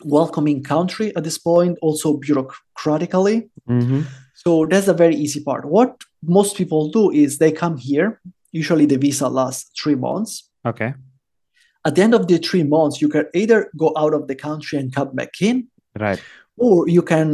welcoming 0.04 0.62
country 0.62 1.08
at 1.16 1.24
this 1.24 1.38
point, 1.38 1.78
also 1.86 2.08
bureaucratically. 2.26 3.36
hmm 3.66 4.02
So 4.44 4.66
that's 4.70 4.88
a 4.88 4.98
very 5.04 5.16
easy 5.24 5.40
part. 5.48 5.64
What 5.76 5.90
most 6.22 6.56
people 6.60 6.82
do 6.98 7.10
is 7.10 7.38
they 7.38 7.52
come 7.52 7.76
here. 7.78 8.08
Usually 8.52 8.86
the 8.86 8.98
visa 8.98 9.28
lasts 9.28 9.70
three 9.80 9.96
months 10.08 10.32
okay 10.70 10.90
at 11.86 11.94
the 11.94 12.02
end 12.02 12.14
of 12.14 12.26
the 12.26 12.38
three 12.38 12.64
months, 12.64 13.00
you 13.02 13.08
can 13.08 13.26
either 13.42 13.58
go 13.78 13.88
out 14.02 14.12
of 14.18 14.22
the 14.30 14.34
country 14.34 14.76
and 14.80 14.92
come 14.98 15.10
back 15.14 15.34
in, 15.40 15.56
right 16.06 16.20
or 16.64 16.88
you 16.96 17.02
can 17.12 17.28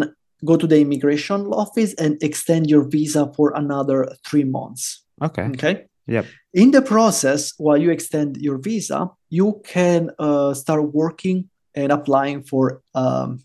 go 0.45 0.57
to 0.57 0.67
the 0.67 0.81
immigration 0.81 1.47
office 1.53 1.95
and 1.95 2.23
extend 2.23 2.69
your 2.71 2.85
visa 2.89 3.31
for 3.37 3.53
another 3.55 4.09
three 4.27 4.45
months. 4.45 5.05
okay 5.23 5.47
Okay. 5.55 5.75
Yep. 6.09 6.27
In 6.53 6.71
the 6.73 6.83
process, 6.83 7.53
while 7.59 7.79
you 7.79 7.91
extend 7.93 8.37
your 8.37 8.59
visa, 8.59 9.09
you 9.31 9.61
can 9.65 10.11
uh, 10.19 10.53
start 10.55 10.83
working 10.93 11.49
and 11.75 11.93
applying 11.93 12.43
for 12.43 12.83
um, 12.95 13.39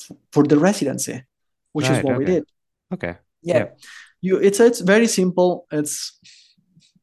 f- 0.00 0.16
for 0.32 0.42
the 0.44 0.58
residency, 0.58 1.22
which 1.74 1.84
is 1.86 1.90
Right, 1.92 2.04
what 2.04 2.18
we 2.18 2.24
did. 2.24 2.44
okay 2.94 3.14
Yeah. 3.42 3.58
Yep. 3.58 3.78
You 4.22 4.34
it's 4.48 4.58
it's 4.60 4.80
very 4.94 5.06
simple. 5.06 5.50
It's 5.70 5.96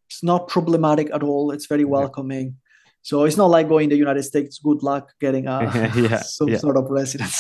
it's 0.09 0.21
not 0.23 0.47
problematic 0.55 1.07
at 1.13 1.21
all. 1.23 1.53
It's 1.55 1.67
very 1.73 1.83
Yep. 1.85 1.91
welcoming. 1.97 2.55
So 3.01 3.25
it's 3.27 3.37
not 3.37 3.51
like 3.57 3.67
going 3.69 3.89
to 3.89 3.95
the 3.95 3.99
United 4.07 4.23
States. 4.23 4.59
Good 4.59 4.81
luck 4.83 5.05
getting 5.21 5.45
a 5.47 5.57
Yeah, 5.95 6.21
some 6.39 6.49
yeah. 6.49 6.57
sort 6.65 6.77
of 6.77 6.85
residence. 6.89 7.37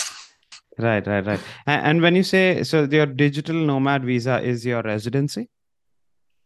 Right 0.77 1.05
right 1.07 1.25
right 1.25 1.39
and, 1.65 2.01
when 2.01 2.15
you 2.15 2.23
say 2.23 2.63
so 2.63 2.83
your 2.83 3.05
digital 3.05 3.55
nomad 3.55 4.03
visa 4.03 4.41
is 4.41 4.65
your 4.65 4.81
residency 4.81 5.49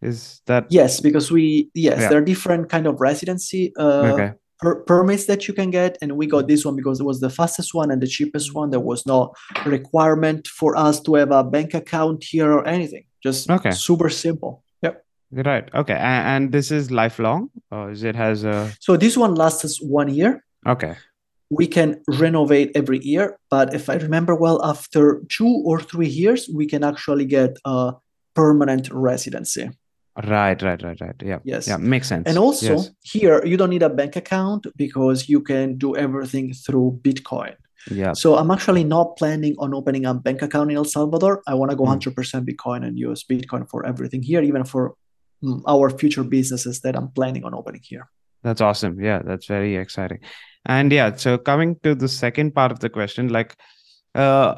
is 0.02 0.42
that 0.46 0.66
Yes, 0.70 1.02
because 1.02 1.32
we 1.32 1.70
yes, 1.74 2.00
Yeah. 2.00 2.10
there 2.10 2.18
are 2.20 2.26
different 2.26 2.70
kind 2.70 2.88
of 2.88 3.02
residency 3.02 3.74
uh, 3.78 4.14
okay 4.14 4.32
per- 4.60 4.82
permits 4.84 5.26
that 5.26 5.48
you 5.48 5.54
can 5.54 5.72
get, 5.72 5.98
and 6.02 6.16
we 6.16 6.26
got 6.28 6.48
this 6.48 6.64
one 6.66 6.76
because 6.76 7.00
it 7.00 7.06
was 7.06 7.20
the 7.20 7.30
fastest 7.30 7.74
one 7.74 7.92
and 7.92 8.02
the 8.02 8.08
cheapest 8.08 8.54
one. 8.54 8.70
There 8.70 8.80
was 8.80 9.06
no 9.06 9.34
requirement 9.66 10.48
for 10.48 10.76
us 10.78 11.00
to 11.02 11.16
have 11.16 11.32
a 11.32 11.44
bank 11.44 11.74
account 11.74 12.24
here 12.24 12.52
or 12.52 12.66
anything. 12.68 13.06
Just 13.24 13.50
Okay. 13.50 13.72
super 13.72 14.10
simple. 14.10 14.64
Yep. 14.84 15.04
right 15.46 15.70
okay 15.76 15.94
and, 15.94 16.24
and 16.34 16.52
this 16.52 16.72
is 16.72 16.90
lifelong 16.92 17.50
or 17.72 17.92
is 17.92 18.04
it 18.04 18.16
has 18.16 18.44
a 18.44 18.72
So 18.80 18.98
this 18.98 19.16
one 19.18 19.36
lasts 19.36 19.80
one 19.82 20.10
year. 20.20 20.44
okay 20.66 20.96
we 21.50 21.66
can 21.68 22.02
renovate 22.08 22.70
every 22.76 23.00
year 23.00 23.38
but 23.50 23.74
if 23.74 23.90
i 23.90 23.96
remember 23.96 24.36
well 24.36 24.64
after 24.64 25.22
two 25.30 25.54
or 25.66 25.80
three 25.82 26.08
years 26.08 26.50
we 26.54 26.66
can 26.68 26.84
actually 26.84 27.26
get 27.26 27.52
a 27.66 27.94
permanent 28.36 28.90
residency 28.92 29.70
right 30.28 30.62
right 30.62 30.82
right 30.84 31.00
right 31.02 31.16
yeah 31.24 31.40
Yes. 31.44 31.68
yeah 31.68 31.78
makes 31.78 32.08
sense 32.08 32.28
and 32.28 32.38
also 32.38 32.74
yes. 32.76 32.92
here 33.04 33.44
you 33.46 33.58
don't 33.58 33.70
need 33.70 33.84
a 33.84 33.90
bank 33.90 34.16
account 34.16 34.68
because 34.76 35.30
you 35.30 35.42
can 35.42 35.78
do 35.78 35.96
everything 35.96 36.54
through 36.54 37.00
bitcoin 37.04 37.56
yeah 37.90 38.14
so 38.14 38.36
i'm 38.38 38.52
actually 38.52 38.84
not 38.84 39.18
planning 39.18 39.56
on 39.60 39.74
opening 39.74 40.06
a 40.06 40.14
bank 40.14 40.42
account 40.42 40.70
in 40.72 40.78
el 40.78 40.86
salvador 40.86 41.42
i 41.48 41.54
want 41.54 41.72
to 41.72 41.78
go 41.78 41.86
Hmm. 41.86 41.94
100% 41.98 42.46
bitcoin 42.50 42.86
and 42.86 42.98
use 43.00 43.24
bitcoin 43.24 43.68
for 43.70 43.86
everything 43.86 44.22
here 44.22 44.42
even 44.42 44.64
for 44.66 44.94
mm, 45.44 45.62
our 45.68 45.90
future 45.90 46.24
businesses 46.24 46.82
that 46.82 46.96
i'm 46.98 47.10
planning 47.18 47.44
on 47.46 47.54
opening 47.54 47.82
here 47.84 48.06
That's 48.48 48.62
awesome. 48.62 48.94
Yeah, 49.10 49.20
that's 49.30 49.48
very 49.56 49.74
exciting. 49.76 50.20
And 50.66 50.92
yeah, 50.92 51.16
so 51.16 51.38
coming 51.38 51.78
to 51.84 51.96
the 51.96 52.08
second 52.08 52.54
part 52.54 52.72
of 52.72 52.80
the 52.80 52.90
question, 52.90 53.30
like, 53.30 53.56
uh, 54.16 54.56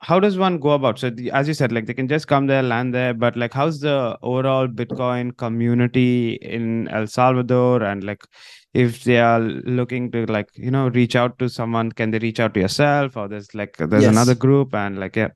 how 0.00 0.18
does 0.20 0.36
one 0.36 0.58
go 0.58 0.70
about? 0.70 0.98
So, 0.98 1.10
the, 1.10 1.30
as 1.30 1.48
you 1.48 1.54
said, 1.54 1.72
like 1.72 1.86
they 1.86 1.94
can 1.94 2.08
just 2.08 2.26
come 2.28 2.46
there, 2.48 2.62
land 2.62 2.94
there, 2.94 3.14
but 3.14 3.36
like, 3.36 3.52
how's 3.52 3.80
the 3.80 4.18
overall 4.22 4.66
Bitcoin 4.68 5.36
community 5.36 6.34
in 6.42 6.88
El 6.88 7.06
Salvador? 7.06 7.82
And 7.84 8.02
like, 8.04 8.24
if 8.74 9.04
they 9.04 9.18
are 9.20 9.40
looking 9.40 10.10
to 10.12 10.26
like, 10.26 10.48
you 10.54 10.70
know, 10.70 10.88
reach 10.88 11.14
out 11.16 11.38
to 11.38 11.48
someone, 11.48 11.92
can 11.92 12.10
they 12.10 12.18
reach 12.18 12.40
out 12.40 12.54
to 12.54 12.60
yourself, 12.60 13.16
or 13.16 13.28
there's 13.28 13.54
like 13.54 13.76
there's 13.78 14.04
Yes. 14.04 14.12
another 14.12 14.34
group, 14.34 14.74
and 14.74 14.98
like, 14.98 15.16
yeah, 15.16 15.28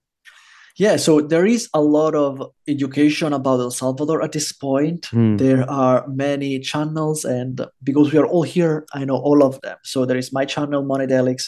Yeah, 0.79 0.97
so 0.97 1.23
there 1.23 1.47
is 1.47 1.71
a 1.73 1.81
lot 1.81 2.15
of 2.15 2.43
education 2.69 3.33
about 3.33 3.61
El 3.61 3.71
Salvador 3.71 4.23
at 4.23 4.33
this 4.33 4.53
point. 4.53 5.07
Hmm. 5.07 5.37
There 5.39 5.69
are 5.71 6.07
many 6.07 6.61
channels, 6.61 7.25
and 7.25 7.65
because 7.83 8.13
we 8.13 8.19
are 8.19 8.27
all 8.27 8.43
here, 8.43 8.85
I 8.93 9.07
know 9.07 9.17
all 9.17 9.43
of 9.43 9.59
them. 9.63 9.79
So 9.85 10.05
there 10.05 10.19
is 10.19 10.33
my 10.35 10.45
channel, 10.45 10.85
Moneydelics. 10.85 11.45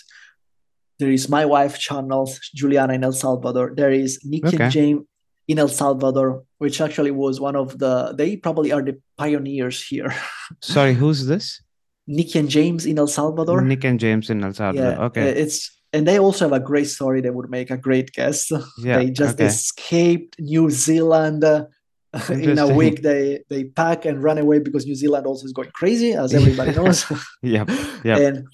There 0.98 1.10
is 1.10 1.28
my 1.28 1.44
wife 1.44 1.78
channel, 1.78 2.30
Juliana 2.54 2.94
in 2.94 3.04
El 3.04 3.12
Salvador. 3.12 3.74
There 3.76 3.92
is 3.92 4.18
Nick 4.24 4.46
Okay. 4.46 4.64
and 4.64 4.72
James 4.72 5.00
in 5.46 5.58
El 5.58 5.68
Salvador, 5.68 6.44
which 6.58 6.80
actually 6.80 7.10
was 7.10 7.38
one 7.40 7.54
of 7.56 7.78
the, 7.78 8.14
they 8.16 8.36
probably 8.36 8.72
are 8.72 8.82
the 8.82 8.98
pioneers 9.18 9.82
here. 9.82 10.14
sorry, 10.62 10.94
who's 10.94 11.26
this? 11.26 11.62
Nick 12.06 12.34
and 12.34 12.48
James 12.48 12.86
in 12.86 12.98
El 12.98 13.06
Salvador. 13.06 13.60
Nick 13.60 13.84
and 13.84 14.00
James 14.00 14.30
in 14.30 14.42
El 14.42 14.54
Salvador. 14.54 14.90
Yeah, 14.92 15.04
okay, 15.04 15.28
it's 15.28 15.77
and 15.92 16.06
they 16.06 16.18
also 16.18 16.44
have 16.46 16.52
a 16.52 16.64
great 16.64 16.88
story 16.88 17.20
They 17.20 17.30
would 17.30 17.50
make 17.50 17.70
a 17.70 17.76
great 17.76 18.12
guest. 18.12 18.52
Yeah, 18.78 18.98
they 18.98 19.10
just 19.10 19.34
okay. 19.36 19.46
escaped 19.46 20.36
New 20.38 20.70
Zealand. 20.70 21.44
uh, 21.44 21.64
in 22.30 22.58
a 22.58 22.66
week, 22.66 23.02
they 23.02 23.40
they 23.50 23.64
pack 23.64 24.06
and 24.06 24.22
run 24.22 24.38
away 24.38 24.58
because 24.60 24.86
New 24.86 24.94
Zealand 24.94 25.26
also 25.26 25.44
is 25.44 25.52
going 25.52 25.70
crazy, 25.74 26.12
as 26.14 26.32
everybody 26.34 26.72
knows. 26.78 27.04
yeah, 27.42 27.64
yeah. 28.04 28.16
And 28.18 28.46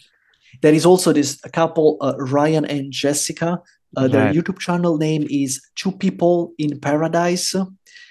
there 0.62 0.74
is 0.74 0.84
also 0.86 1.12
this 1.12 1.40
couple, 1.52 1.96
uh, 2.00 2.14
Ryan 2.18 2.64
and 2.64 2.92
Jessica. 2.92 3.60
Uh, 3.96 4.08
their 4.08 4.26
Right. 4.26 4.34
YouTube 4.34 4.58
channel 4.58 4.98
name 4.98 5.24
is 5.30 5.60
Two 5.76 5.92
People 5.92 6.52
in 6.58 6.80
Paradise. 6.80 7.54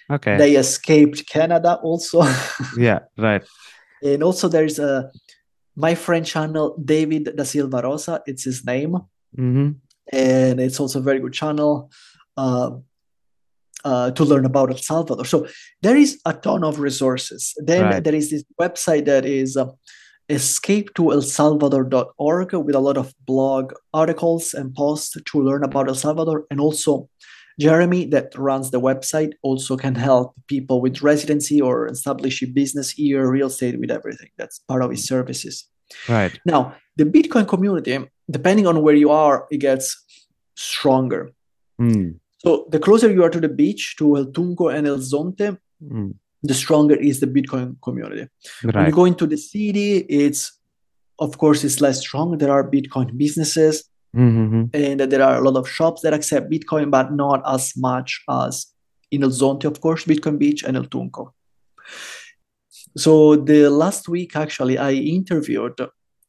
okay, 0.09 0.37
They 0.37 0.55
escaped 0.55 1.27
Canada 1.27 1.75
also. 1.83 2.23
yeah, 2.77 2.99
right. 3.17 3.43
and 4.01 4.23
also 4.23 4.47
there's 4.47 4.79
a 4.79 5.11
my 5.75 5.93
friend 5.95 6.25
channel, 6.25 6.77
David 6.83 7.35
da 7.35 7.43
Silva 7.43 7.81
Rosa. 7.83 8.21
It's 8.25 8.43
his 8.45 8.63
name. 8.65 8.95
Mm-hmm. 9.37 9.71
and 10.11 10.59
it's 10.59 10.79
also 10.79 10.99
a 10.99 11.01
very 11.03 11.19
good 11.19 11.33
channel. 11.33 11.91
Uh, 12.37 12.71
uh, 13.85 14.11
to 14.11 14.23
learn 14.23 14.45
about 14.45 14.71
El 14.71 14.77
Salvador. 14.77 15.25
So 15.25 15.45
there 15.81 15.97
is 15.97 16.19
a 16.25 16.33
ton 16.33 16.63
of 16.63 16.79
resources. 16.79 17.53
Then 17.57 17.83
Right. 17.83 18.03
there 18.03 18.15
is 18.15 18.29
this 18.29 18.45
website 18.59 19.05
that 19.05 19.25
is 19.25 19.57
uh, 19.57 19.65
escape 20.29 20.93
to 20.95 21.03
elsalvador.org 21.11 22.53
with 22.53 22.75
a 22.75 22.79
lot 22.79 22.97
of 22.97 23.13
blog 23.25 23.73
articles 23.93 24.53
and 24.53 24.73
posts 24.73 25.17
to 25.31 25.41
learn 25.41 25.63
about 25.63 25.87
El 25.89 25.95
Salvador. 25.95 26.45
And 26.49 26.59
also, 26.61 27.09
Jeremy, 27.59 28.05
that 28.05 28.33
runs 28.37 28.71
the 28.71 28.79
website, 28.79 29.33
also 29.41 29.75
can 29.77 29.95
help 29.95 30.33
people 30.47 30.81
with 30.81 31.01
residency 31.01 31.61
or 31.61 31.87
establish 31.87 32.41
a 32.41 32.47
business 32.47 32.91
here, 32.91 33.29
real 33.29 33.47
estate, 33.47 33.79
with 33.79 33.91
everything. 33.91 34.29
That's 34.37 34.59
part 34.59 34.81
of 34.81 34.91
his 34.91 35.05
services. 35.05 35.67
Right. 36.07 36.39
Now, 36.45 36.75
the 36.95 37.03
Bitcoin 37.05 37.47
community, 37.47 37.99
depending 38.29 38.67
on 38.67 38.81
where 38.81 38.95
you 38.95 39.09
are, 39.11 39.47
it 39.51 39.57
gets 39.57 40.03
stronger. 40.55 41.31
Mm. 41.81 42.19
So 42.39 42.67
the 42.69 42.79
closer 42.79 43.11
you 43.11 43.23
are 43.23 43.29
to 43.29 43.39
the 43.39 43.49
beach, 43.49 43.95
to 43.97 44.17
El 44.17 44.25
Tunco 44.27 44.73
and 44.73 44.87
El 44.87 44.97
Zonte, 44.99 45.57
Mm. 45.83 46.13
the 46.43 46.53
stronger 46.53 46.95
is 46.95 47.19
the 47.19 47.27
Bitcoin 47.27 47.75
community. 47.81 48.27
When 48.61 48.85
you 48.85 48.91
go 48.91 49.05
into 49.05 49.27
the 49.27 49.37
city, 49.37 49.97
it's 49.97 50.57
of 51.19 51.37
course 51.37 51.63
it's 51.63 51.81
less 51.81 51.99
strong. 52.01 52.37
There 52.37 52.51
are 52.51 52.69
Bitcoin 52.69 53.17
businesses 53.17 53.83
Mm-hmm. 54.15 54.65
and 54.75 54.99
there 55.11 55.23
are 55.23 55.37
a 55.37 55.41
lot 55.41 55.57
of 55.57 55.67
shops 55.67 56.03
that 56.03 56.13
accept 56.13 56.51
Bitcoin, 56.51 56.91
but 56.91 57.11
not 57.11 57.41
as 57.47 57.73
much 57.75 58.21
as 58.29 58.67
in 59.09 59.23
El 59.23 59.31
Zonte, 59.31 59.65
of 59.65 59.81
course, 59.81 60.05
Bitcoin 60.05 60.37
Beach 60.37 60.63
and 60.63 60.77
El 60.77 60.83
Tunco. 60.85 61.31
So 62.95 63.35
the 63.35 63.69
last 63.69 64.07
week, 64.07 64.35
actually, 64.35 64.77
I 64.77 64.91
interviewed 64.91 65.79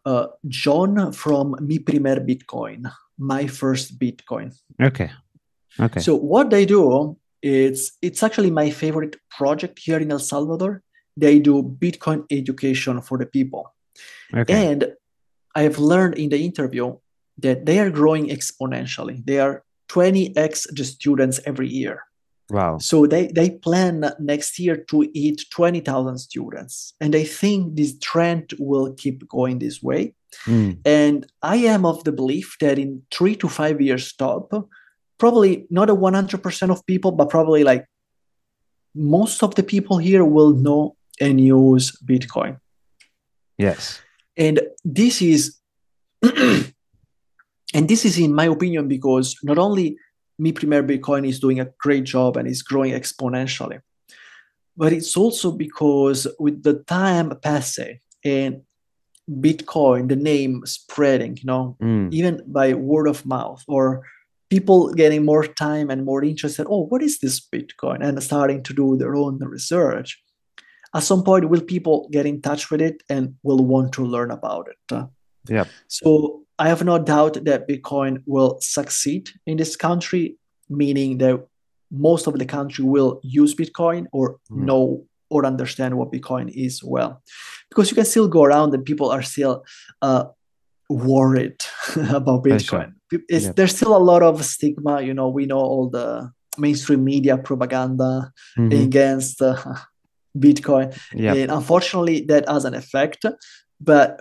uh, 0.05 0.27
John 0.49 1.13
from 1.13 1.57
Mi 1.61 1.79
Primer 1.79 2.21
Bitcoin, 2.21 2.91
my 3.19 3.47
first 3.47 3.99
Bitcoin. 3.99 4.55
Okay. 4.81 5.11
Okay. 5.81 6.01
So 6.01 6.15
what 6.15 6.51
they 6.51 6.67
do 6.67 7.17
is 7.43 7.93
it's 8.01 8.23
actually 8.23 8.51
my 8.51 8.71
favorite 8.71 9.17
project 9.31 9.79
here 9.79 9.99
in 9.99 10.11
El 10.11 10.19
Salvador. 10.19 10.83
They 11.17 11.39
do 11.39 11.63
Bitcoin 11.63 12.25
education 12.31 13.01
for 13.01 13.19
the 13.19 13.27
people. 13.27 13.73
okay. 14.35 14.71
And 14.71 14.95
I 15.55 15.63
have 15.63 15.79
learned 15.79 16.17
in 16.17 16.31
the 16.31 16.45
interview 16.45 16.97
that 17.39 17.67
they 17.67 17.79
are 17.79 17.91
growing 17.91 18.29
exponentially. 18.29 19.25
They 19.25 19.39
are 19.39 19.63
20x 19.89 20.75
the 20.75 20.85
students 20.85 21.41
every 21.47 21.69
year. 21.69 22.03
Wow. 22.51 22.79
So 22.79 23.07
they, 23.07 23.29
they 23.29 23.51
plan 23.51 24.13
next 24.19 24.59
year 24.59 24.77
to 24.77 25.11
hit 25.15 25.43
20,000 25.51 26.19
students. 26.19 26.95
And 27.01 27.15
I 27.15 27.25
think 27.25 27.77
this 27.77 27.99
trend 27.99 28.53
will 28.59 28.95
keep 28.95 29.29
going 29.29 29.59
this 29.59 29.83
way. 29.83 30.15
Mm. 30.47 30.79
And 30.85 31.27
I 31.43 31.57
am 31.57 31.87
of 31.87 32.05
the 32.05 32.13
belief 32.13 32.57
that 32.61 32.79
in 32.79 33.03
three 33.13 33.37
to 33.37 33.49
five 33.49 33.81
years 33.81 34.13
top, 34.13 34.53
probably 35.19 35.67
not 35.71 35.91
a 35.91 35.95
100% 35.95 36.71
of 36.71 36.87
people, 36.87 37.13
but 37.13 37.31
probably 37.31 37.65
like 37.65 37.87
most 38.95 39.43
of 39.43 39.55
the 39.55 39.63
people 39.63 39.99
here 39.99 40.25
will 40.25 40.53
know 40.53 40.97
and 41.21 41.41
use 41.41 41.97
Bitcoin. 42.05 42.59
Yes. 43.59 44.01
And 44.37 44.61
this 44.85 45.23
is, 45.23 45.57
and 46.23 46.73
this 47.73 48.05
is 48.05 48.19
in 48.19 48.35
my 48.35 48.47
opinion, 48.47 48.89
because 48.89 49.37
not 49.43 49.59
only 49.59 49.97
Mi 50.39 50.53
Primer 50.53 50.83
Bitcoin 50.83 51.27
is 51.29 51.41
doing 51.41 51.61
a 51.61 51.71
great 51.79 52.05
job 52.05 52.37
and 52.37 52.49
is 52.49 52.63
growing 52.63 52.93
exponentially, 52.93 53.81
but 54.77 54.93
it's 54.93 55.17
also 55.17 55.53
because 55.53 56.27
with 56.39 56.63
the 56.63 56.75
time 56.87 57.33
passing 57.43 58.01
and 58.25 58.63
Bitcoin, 59.31 60.09
the 60.09 60.17
name 60.17 60.63
spreading, 60.67 61.37
you 61.37 61.45
know, 61.47 61.77
Mm. 61.81 62.13
even 62.13 62.43
by 62.47 62.75
word 62.75 63.09
of 63.09 63.25
mouth 63.25 63.63
or 63.67 64.03
people 64.51 64.93
getting 64.93 65.25
more 65.25 65.47
time 65.47 65.91
and 65.91 66.05
more 66.05 66.23
interested 66.23 66.67
oh 66.69 66.85
what 66.87 67.03
is 67.03 67.19
this 67.19 67.41
bitcoin 67.41 68.07
and 68.07 68.23
starting 68.23 68.63
to 68.63 68.73
do 68.75 68.97
their 68.97 69.17
own 69.17 69.39
research 69.39 70.23
at 70.95 71.03
some 71.03 71.25
point 71.25 71.49
will 71.49 71.63
people 71.63 72.09
get 72.13 72.27
in 72.27 72.41
touch 72.41 72.71
with 72.71 72.81
it 72.81 73.03
and 73.09 73.35
will 73.43 73.65
want 73.65 73.93
to 73.93 74.05
learn 74.05 74.31
about 74.31 74.69
it 74.69 74.79
Yeah. 75.49 75.65
So 75.89 76.44
i 76.59 76.69
have 76.69 76.83
no 76.85 76.99
doubt 76.99 77.35
that 77.45 77.67
bitcoin 77.69 78.23
will 78.27 78.59
succeed 78.61 79.31
in 79.47 79.57
this 79.57 79.77
country 79.77 80.37
meaning 80.69 81.19
that 81.19 81.37
most 81.91 82.27
of 82.27 82.35
the 82.39 82.47
country 82.47 82.85
will 82.85 83.21
use 83.23 83.55
bitcoin 83.55 84.07
or 84.13 84.27
Hmm. 84.49 84.65
know 84.69 85.05
or 85.31 85.45
understand 85.47 85.97
what 85.99 86.13
bitcoin 86.13 86.47
is 86.67 86.83
well 86.85 87.23
because 87.71 87.91
you 87.91 87.95
can 87.97 88.05
still 88.05 88.29
go 88.29 88.43
around 88.45 88.75
and 88.75 88.85
people 88.85 89.11
are 89.11 89.23
still 89.23 89.65
uh, 90.03 90.25
worried 90.91 91.57
about. 92.11 92.45
Bitcoin. 92.45 92.93
It's, 93.29 93.47
Yep. 93.47 93.57
There's 93.57 93.75
still 93.77 93.97
a 93.97 94.05
lot 94.13 94.23
of 94.23 94.45
stigma. 94.45 95.01
You 95.03 95.15
know, 95.15 95.29
we 95.29 95.47
know 95.47 95.59
all 95.59 95.89
the 95.89 96.31
mainstream 96.59 97.03
media 97.05 97.37
propaganda 97.39 98.33
Mhm. 98.59 98.85
against 98.85 99.41
uh, 99.43 99.57
Bitcoin, 100.39 100.87
Yep. 101.15 101.37
and 101.37 101.51
unfortunately, 101.51 102.21
that 102.31 102.49
has 102.49 102.65
an 102.65 102.75
effect. 102.75 103.25
But 103.81 104.21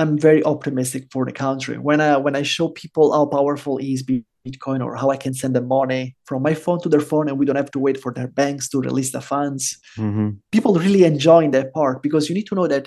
I'm 0.00 0.12
very 0.28 0.42
optimistic 0.52 1.02
for 1.12 1.22
the 1.28 1.32
country. 1.46 1.76
When 1.88 2.00
I 2.00 2.10
when 2.26 2.34
I 2.40 2.44
show 2.54 2.66
people 2.82 3.06
how 3.16 3.24
powerful 3.38 3.74
is 3.92 4.00
Bitcoin 4.10 4.80
or 4.86 4.92
how 5.00 5.08
I 5.16 5.18
can 5.24 5.34
send 5.42 5.52
them 5.56 5.66
money 5.80 6.02
from 6.28 6.40
my 6.48 6.54
phone 6.64 6.80
to 6.84 6.88
their 6.92 7.04
phone, 7.10 7.26
and 7.28 7.36
we 7.38 7.44
don't 7.46 7.60
have 7.62 7.72
to 7.76 7.80
wait 7.86 7.96
for 8.02 8.10
their 8.16 8.30
banks 8.40 8.64
to 8.70 8.76
release 8.88 9.10
the 9.16 9.20
funds 9.32 9.64
Mhm. 10.04 10.28
people 10.54 10.72
really 10.84 11.02
enjoying 11.12 11.50
that 11.56 11.68
part 11.78 11.96
because 12.06 12.22
you 12.28 12.34
need 12.38 12.46
to 12.50 12.54
know 12.58 12.68
that 12.74 12.84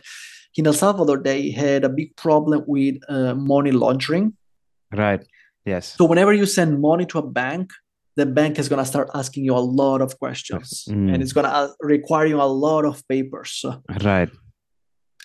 in 0.58 0.66
El 0.72 0.74
Salvador 0.84 1.18
they 1.30 1.42
had 1.64 1.82
a 1.84 1.90
big 2.00 2.10
problem 2.26 2.60
with 2.76 2.96
uh, 3.16 3.34
money 3.54 3.72
laundering. 3.84 4.26
Right. 5.06 5.22
Yes. 5.72 5.84
So 5.98 6.04
whenever 6.12 6.34
you 6.40 6.46
send 6.58 6.70
money 6.90 7.06
to 7.12 7.18
a 7.20 7.28
bank, 7.42 7.66
the 8.20 8.26
bank 8.40 8.54
is 8.62 8.68
gonna 8.72 8.90
start 8.94 9.08
asking 9.22 9.44
you 9.48 9.56
a 9.64 9.66
lot 9.82 10.00
of 10.06 10.12
questions, 10.24 10.68
Mm. 10.90 11.08
and 11.12 11.18
it's 11.24 11.34
gonna 11.38 11.54
uh, 11.62 11.70
require 11.96 12.28
you 12.34 12.40
a 12.42 12.52
lot 12.68 12.84
of 12.92 12.96
papers. 13.16 13.54
Right. 14.10 14.30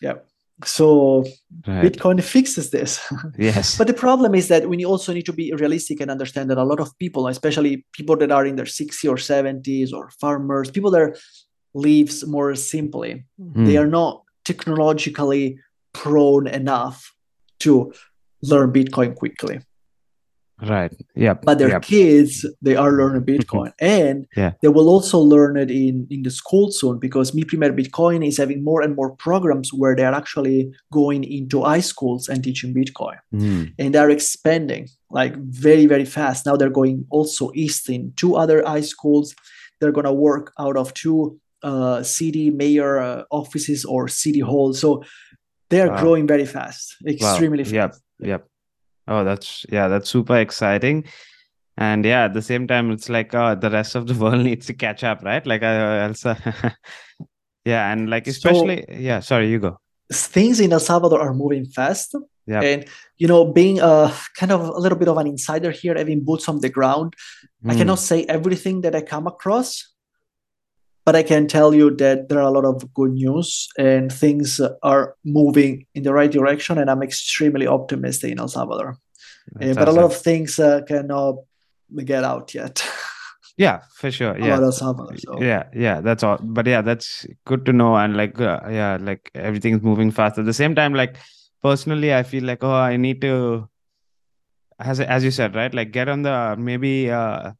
yeah. 0.06 0.16
So 0.64 1.24
Right. 1.66 1.84
Bitcoin 1.84 2.22
fixes 2.22 2.70
this. 2.70 3.00
Yes. 3.38 3.76
But 3.78 3.86
the 3.88 3.94
problem 3.94 4.34
is 4.34 4.48
that 4.48 4.68
we 4.68 4.84
also 4.84 5.12
need 5.12 5.26
to 5.26 5.32
be 5.32 5.52
realistic 5.52 6.00
and 6.00 6.10
understand 6.10 6.48
that 6.50 6.58
a 6.58 6.64
lot 6.64 6.80
of 6.80 6.96
people, 6.98 7.26
especially 7.28 7.84
people 7.92 8.16
that 8.16 8.30
are 8.30 8.46
in 8.46 8.56
their 8.56 8.66
60s 8.66 9.04
or 9.10 9.16
70s 9.16 9.92
or 9.92 10.10
farmers, 10.20 10.70
people 10.70 10.90
that 10.92 11.18
lives 11.74 12.24
more 12.26 12.54
simply, 12.54 13.24
they 13.38 13.74
Mm. 13.74 13.80
are 13.82 13.86
not 13.86 14.22
technologically 14.44 15.58
prone 15.92 16.46
enough 16.46 17.12
to 17.60 17.92
learn 18.42 18.72
Bitcoin 18.72 19.14
quickly. 19.14 19.60
Right. 20.62 20.92
yeah 21.14 21.34
But 21.34 21.58
their 21.58 21.68
Yep. 21.68 21.82
kids, 21.82 22.46
they 22.62 22.76
are 22.76 22.92
learning 22.92 23.24
Bitcoin. 23.24 23.72
And 23.78 24.26
Yeah. 24.36 24.52
they 24.62 24.68
will 24.68 24.88
also 24.88 25.18
learn 25.18 25.56
it 25.58 25.70
in, 25.70 26.06
in 26.10 26.22
the 26.22 26.30
school 26.30 26.70
soon 26.72 26.98
because 26.98 27.34
Mi 27.34 27.44
Primer 27.44 27.72
Bitcoin 27.72 28.26
is 28.26 28.38
having 28.38 28.64
more 28.64 28.80
and 28.80 28.96
more 28.96 29.10
programs 29.16 29.68
where 29.74 29.94
they 29.94 30.04
are 30.04 30.14
actually 30.14 30.72
going 30.90 31.24
into 31.24 31.62
high 31.62 31.80
schools 31.92 32.28
and 32.30 32.42
teaching 32.42 32.72
Bitcoin. 32.74 33.16
Mm. 33.34 33.72
And 33.78 33.94
they're 33.94 34.08
expanding 34.10 34.88
like 35.10 35.36
very, 35.36 35.84
very 35.86 36.06
fast. 36.06 36.46
Now 36.46 36.56
they're 36.56 36.70
going 36.82 37.04
also 37.10 37.50
east 37.54 37.90
in 37.90 38.12
two 38.16 38.34
other 38.36 38.62
high 38.66 38.80
schools. 38.94 39.34
They're 39.80 39.92
going 39.92 40.06
to 40.06 40.12
work 40.12 40.52
out 40.58 40.76
of 40.78 40.94
two 40.94 41.38
uh, 41.62 42.02
city 42.02 42.50
mayor 42.50 42.98
uh, 42.98 43.22
offices 43.30 43.84
or 43.84 44.08
city 44.08 44.40
halls. 44.40 44.78
So 44.80 45.02
they 45.68 45.80
are 45.82 45.88
Wow. 45.90 46.00
growing 46.00 46.26
very 46.26 46.46
fast, 46.46 46.96
Wow. 47.04 47.12
extremely 47.12 47.64
Yep. 47.64 47.90
fast. 47.90 48.02
Yep. 48.20 48.46
Oh, 49.08 49.24
that's 49.24 49.64
yeah, 49.70 49.88
that's 49.88 50.10
super 50.10 50.36
exciting. 50.38 51.04
And 51.78 52.04
yeah, 52.04 52.24
at 52.24 52.34
the 52.34 52.42
same 52.42 52.66
time, 52.66 52.90
it's 52.90 53.08
like 53.08 53.34
uh, 53.34 53.54
the 53.54 53.70
rest 53.70 53.94
of 53.94 54.06
the 54.06 54.14
world 54.22 54.42
needs 54.44 54.66
to 54.66 54.74
catch 54.74 55.04
up, 55.04 55.22
right? 55.22 55.46
Like 55.46 55.62
uh, 55.62 56.06
also, 56.08 56.34
yeah, 57.64 57.92
and 57.92 58.08
like 58.10 58.24
So- 58.26 58.30
especially, 58.30 58.84
yeah. 58.90 59.20
Sorry, 59.20 59.50
you 59.50 59.58
go. 59.58 59.78
Things 60.12 60.60
in 60.60 60.72
El 60.72 60.78
Salvador 60.80 61.20
are 61.20 61.34
moving 61.34 61.64
fast. 61.66 62.14
Yeah. 62.46 62.60
And, 62.62 62.84
you 63.18 63.26
know, 63.26 63.44
being 63.52 63.80
a 63.80 64.14
kind 64.36 64.52
of 64.52 64.60
a 64.68 64.78
little 64.78 64.96
bit 64.96 65.08
of 65.08 65.16
an 65.16 65.26
insider 65.26 65.72
here, 65.72 65.96
having 65.96 66.22
boots 66.24 66.48
on 66.48 66.60
the 66.60 66.68
ground, 66.68 67.14
I 67.66 67.74
Mm. 67.74 67.78
cannot 67.78 67.98
say 67.98 68.24
everything 68.28 68.82
that 68.82 68.94
I 68.94 69.00
come 69.02 69.26
across, 69.26 69.92
but 71.06 71.14
I 71.14 71.22
can 71.22 71.46
tell 71.46 71.72
you 71.72 71.94
that 71.96 72.28
there 72.28 72.40
are 72.40 72.48
a 72.48 72.50
lot 72.50 72.64
of 72.64 72.92
good 72.92 73.12
news 73.12 73.68
and 73.78 74.12
things 74.12 74.60
are 74.82 75.14
moving 75.24 75.86
in 75.94 76.02
the 76.02 76.12
right 76.12 76.30
direction. 76.30 76.78
And 76.78 76.90
I'm 76.90 77.02
extremely 77.02 77.66
optimistic 77.66 78.32
in 78.32 78.40
El 78.40 78.48
Salvador. 78.48 78.98
Uh, 79.60 79.74
but 79.74 79.86
a 79.86 79.92
lot 79.92 80.04
of 80.04 80.16
things 80.16 80.58
uh, 80.58 80.80
cannot 80.82 81.36
get 82.04 82.24
out 82.24 82.52
yet 82.52 82.84
yeah, 83.56 83.82
for 83.94 84.10
sure. 84.10 84.36
Yeah. 84.36 84.70
Salvador. 84.70 85.16
So. 85.18 85.40
yeah 85.40 85.64
yeah 85.72 86.00
that's 86.00 86.24
all 86.24 86.38
but 86.42 86.66
yeah 86.66 86.82
that's 86.82 87.24
good 87.44 87.64
to 87.66 87.72
know 87.72 87.94
and 87.96 88.16
like 88.16 88.40
uh, 88.40 88.58
yeah 88.68 88.98
like 89.00 89.30
everything's 89.36 89.82
moving 89.82 90.10
fast 90.10 90.36
at 90.36 90.46
the 90.46 90.52
same 90.52 90.74
time 90.74 90.94
like 90.94 91.16
personally 91.62 92.12
i 92.12 92.24
feel 92.24 92.42
like 92.42 92.64
oh 92.64 92.74
i 92.74 92.96
need 92.96 93.20
to 93.20 93.68
as 94.80 94.98
as 94.98 95.22
you 95.22 95.30
said 95.30 95.54
right 95.54 95.72
like 95.72 95.92
get 95.92 96.08
on 96.08 96.22
the 96.22 96.56
maybe 96.58 97.08
uh 97.08 97.52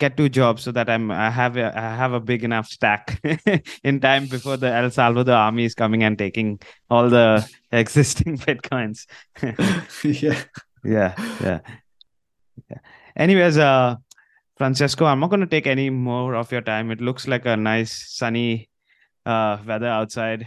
get 0.00 0.16
two 0.16 0.28
jobs 0.28 0.62
so 0.64 0.72
that 0.72 0.90
i'm 0.90 1.10
i 1.10 1.30
have 1.30 1.56
a, 1.56 1.66
i 1.78 1.94
have 1.94 2.12
a 2.12 2.20
big 2.20 2.42
enough 2.42 2.66
stack 2.66 3.20
in 3.84 4.00
time 4.00 4.26
before 4.26 4.56
the 4.56 4.72
el 4.72 4.90
salvador 4.90 5.34
army 5.34 5.64
is 5.64 5.74
coming 5.74 6.02
and 6.02 6.18
taking 6.18 6.58
all 6.90 7.08
the 7.08 7.26
existing 7.72 8.38
bitcoins 8.38 9.06
yeah. 10.22 10.42
yeah 10.84 11.14
yeah 11.40 11.60
yeah 12.70 12.78
anyways 13.16 13.58
uh 13.58 13.94
Francesco, 14.60 15.06
I'm 15.06 15.20
not 15.20 15.30
going 15.30 15.40
to 15.40 15.46
take 15.46 15.66
any 15.66 15.88
more 15.88 16.34
of 16.34 16.52
your 16.52 16.60
time. 16.60 16.90
It 16.90 17.00
looks 17.00 17.26
like 17.26 17.46
a 17.46 17.56
nice 17.56 18.12
sunny 18.14 18.68
uh, 19.24 19.56
weather 19.66 19.86
outside. 19.86 20.46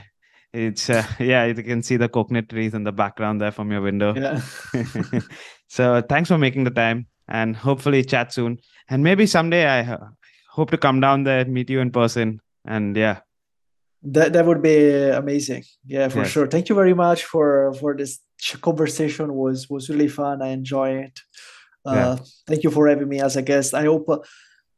It's 0.53 0.87
uh, 0.87 1.03
yeah, 1.19 1.45
you 1.45 1.55
can 1.55 1.81
see 1.81 1.97
the 1.97 2.07
coconut 2.07 2.47
trees 2.47 2.75
in 2.75 2.83
the 2.83 2.91
background 2.91 3.41
there 3.41 3.51
from 3.51 3.71
your 3.71 3.81
window. 3.81 4.13
Yeah. 4.13 4.39
so 5.67 6.03
thanks 6.07 6.29
for 6.29 6.37
making 6.37 6.65
the 6.65 6.69
time, 6.69 7.07
and 7.27 7.55
hopefully 7.55 8.03
chat 8.03 8.33
soon. 8.33 8.59
And 8.89 9.03
maybe 9.03 9.25
someday 9.25 9.67
I 9.67 9.97
hope 10.51 10.71
to 10.71 10.77
come 10.77 10.99
down 10.99 11.23
there, 11.23 11.45
meet 11.45 11.69
you 11.69 11.79
in 11.81 11.91
person, 11.91 12.39
and 12.65 12.95
yeah, 12.97 13.19
That 14.03 14.33
that 14.33 14.45
would 14.45 14.61
be 14.61 14.91
amazing. 15.15 15.63
Yeah, 15.87 16.09
for 16.09 16.19
Yes. 16.19 16.31
sure. 16.31 16.47
Thank 16.47 16.67
you 16.69 16.75
very 16.75 16.93
much 16.93 17.23
for 17.23 17.73
for 17.79 17.95
this 17.95 18.19
conversation. 18.61 19.33
was 19.33 19.69
was 19.69 19.89
really 19.89 20.09
fun. 20.09 20.41
I 20.41 20.49
enjoy 20.51 20.89
it. 21.07 21.15
Uh, 21.87 21.95
Yeah. 21.95 22.15
Thank 22.47 22.63
you 22.63 22.71
for 22.71 22.87
having 22.91 23.07
me 23.07 23.21
as 23.23 23.35
a 23.37 23.41
guest. 23.41 23.73
I 23.73 23.85
hope 23.85 24.05
uh, 24.09 24.19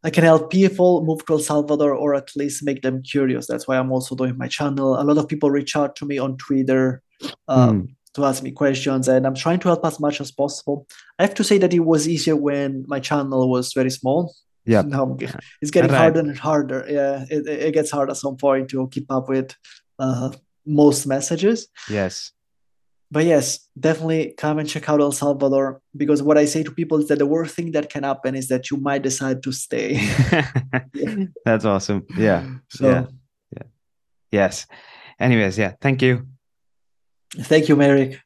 I 0.08 0.12
can 0.12 0.24
help 0.24 0.52
people 0.52 1.02
move 1.04 1.26
to 1.26 1.34
El 1.34 1.39
Salvador 1.39 1.93
or 1.98 2.14
at 2.14 2.30
least 2.36 2.64
make 2.64 2.82
them 2.82 3.02
curious. 3.02 3.48
That's 3.48 3.68
why 3.68 3.78
I'm 3.78 3.91
also 3.91 4.14
doing 4.16 4.38
my 4.38 4.48
channel. 4.48 4.93
A 4.93 5.04
lot 5.04 5.18
of 5.18 5.26
people 5.28 5.50
reach 5.50 5.76
out 5.76 5.96
to 5.98 6.06
me 6.06 6.20
on 6.22 6.38
Twitter 6.38 7.02
um, 7.48 7.70
Hmm. 7.70 7.82
To 8.16 8.26
ask 8.26 8.41
me 8.43 8.51
questions, 8.51 9.07
and 9.07 9.26
I'm 9.28 9.36
trying 9.36 9.59
to 9.59 9.68
help 9.70 9.86
as 9.86 9.99
much 9.99 10.20
as 10.22 10.32
possible. 10.32 10.88
I 11.20 11.24
have 11.24 11.36
to 11.36 11.43
say 11.43 11.57
that 11.59 11.74
it 11.74 11.80
was 11.80 12.07
easier 12.07 12.36
when 12.36 12.84
my 12.88 12.99
channel 12.99 13.49
was 13.49 13.74
very 13.74 13.91
small. 13.91 14.34
Yeah. 14.66 14.82
Now 14.95 15.16
it's 15.61 15.72
getting 15.72 15.91
Right. 15.91 15.97
harder 15.97 16.20
and 16.22 16.38
harder. 16.38 16.86
Yeah, 16.89 17.26
it, 17.30 17.47
it 17.47 17.74
gets 17.74 17.91
hard 17.91 18.09
at 18.09 18.18
some 18.18 18.36
point 18.38 18.70
to 18.70 18.88
keep 18.89 19.11
up 19.11 19.30
with 19.30 19.53
uh, 19.99 20.32
most 20.66 21.05
messages. 21.05 21.68
yes, 21.89 22.32
But 23.11 23.26
yes, 23.26 23.45
definitely 23.80 24.34
come 24.38 24.57
and 24.59 24.68
check 24.68 24.89
out 24.89 24.99
El 25.01 25.11
Salvador 25.11 25.82
because 25.95 26.24
what 26.24 26.38
I 26.38 26.45
say 26.45 26.63
to 26.63 26.72
people 26.72 26.97
is 26.99 27.07
that 27.09 27.20
the 27.20 27.26
worst 27.36 27.53
thing 27.55 27.72
that 27.74 27.89
can 27.93 28.03
happen 28.03 28.34
is 28.36 28.47
that 28.47 28.72
you 28.72 28.78
might 28.78 29.03
decide 29.03 29.43
to 29.43 29.51
stay. 29.51 29.89
that's 31.45 31.66
awesome. 31.66 32.03
Yeah, 32.18 32.41
So 32.70 32.86
Yeah. 32.89 33.05
yes. 34.32 34.66
Anyways, 35.20 35.57
yeah, 35.57 35.74
thank 35.82 36.01
you. 36.01 36.28
Thank 37.42 37.70
you, 37.70 37.76
Merrick. 37.76 38.20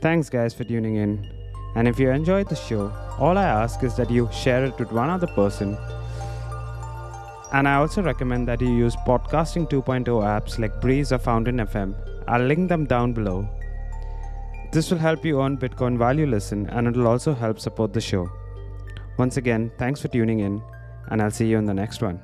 Thanks, 0.00 0.30
guys, 0.30 0.54
for 0.54 0.64
tuning 0.64 0.96
in. 0.96 1.28
And 1.74 1.88
if 1.88 1.98
you 1.98 2.10
enjoyed 2.10 2.48
the 2.48 2.56
show, 2.56 2.92
all 3.18 3.36
I 3.36 3.44
ask 3.44 3.82
is 3.82 3.96
that 3.96 4.10
you 4.10 4.28
share 4.32 4.64
it 4.64 4.78
with 4.78 4.92
one 4.92 5.10
other 5.10 5.26
person. 5.26 5.76
And 7.52 7.66
I 7.66 7.74
also 7.74 8.02
recommend 8.02 8.46
that 8.48 8.60
you 8.60 8.68
use 8.68 8.94
Podcasting 9.06 9.68
2.0 9.70 10.04
apps 10.04 10.58
like 10.58 10.80
Breez 10.80 11.12
or 11.12 11.18
Fountain 11.18 11.56
FM. 11.56 11.94
I'll 12.28 12.44
link 12.44 12.68
them 12.68 12.84
down 12.84 13.12
below. 13.12 13.48
This 14.70 14.90
will 14.90 14.98
help 14.98 15.24
you 15.24 15.40
earn 15.40 15.56
Bitcoin 15.56 15.98
while 15.98 16.18
you 16.18 16.26
listen, 16.26 16.68
and 16.70 16.86
it'll 16.86 17.06
also 17.06 17.34
help 17.34 17.58
support 17.58 17.92
the 17.92 18.00
show. 18.00 18.30
Once 19.18 19.36
again, 19.36 19.72
thanks 19.78 20.00
for 20.00 20.08
tuning 20.08 20.40
in, 20.40 20.62
and 21.10 21.22
I'll 21.22 21.30
see 21.30 21.46
you 21.46 21.58
in 21.58 21.64
the 21.64 21.74
next 21.74 22.02
one. 22.02 22.20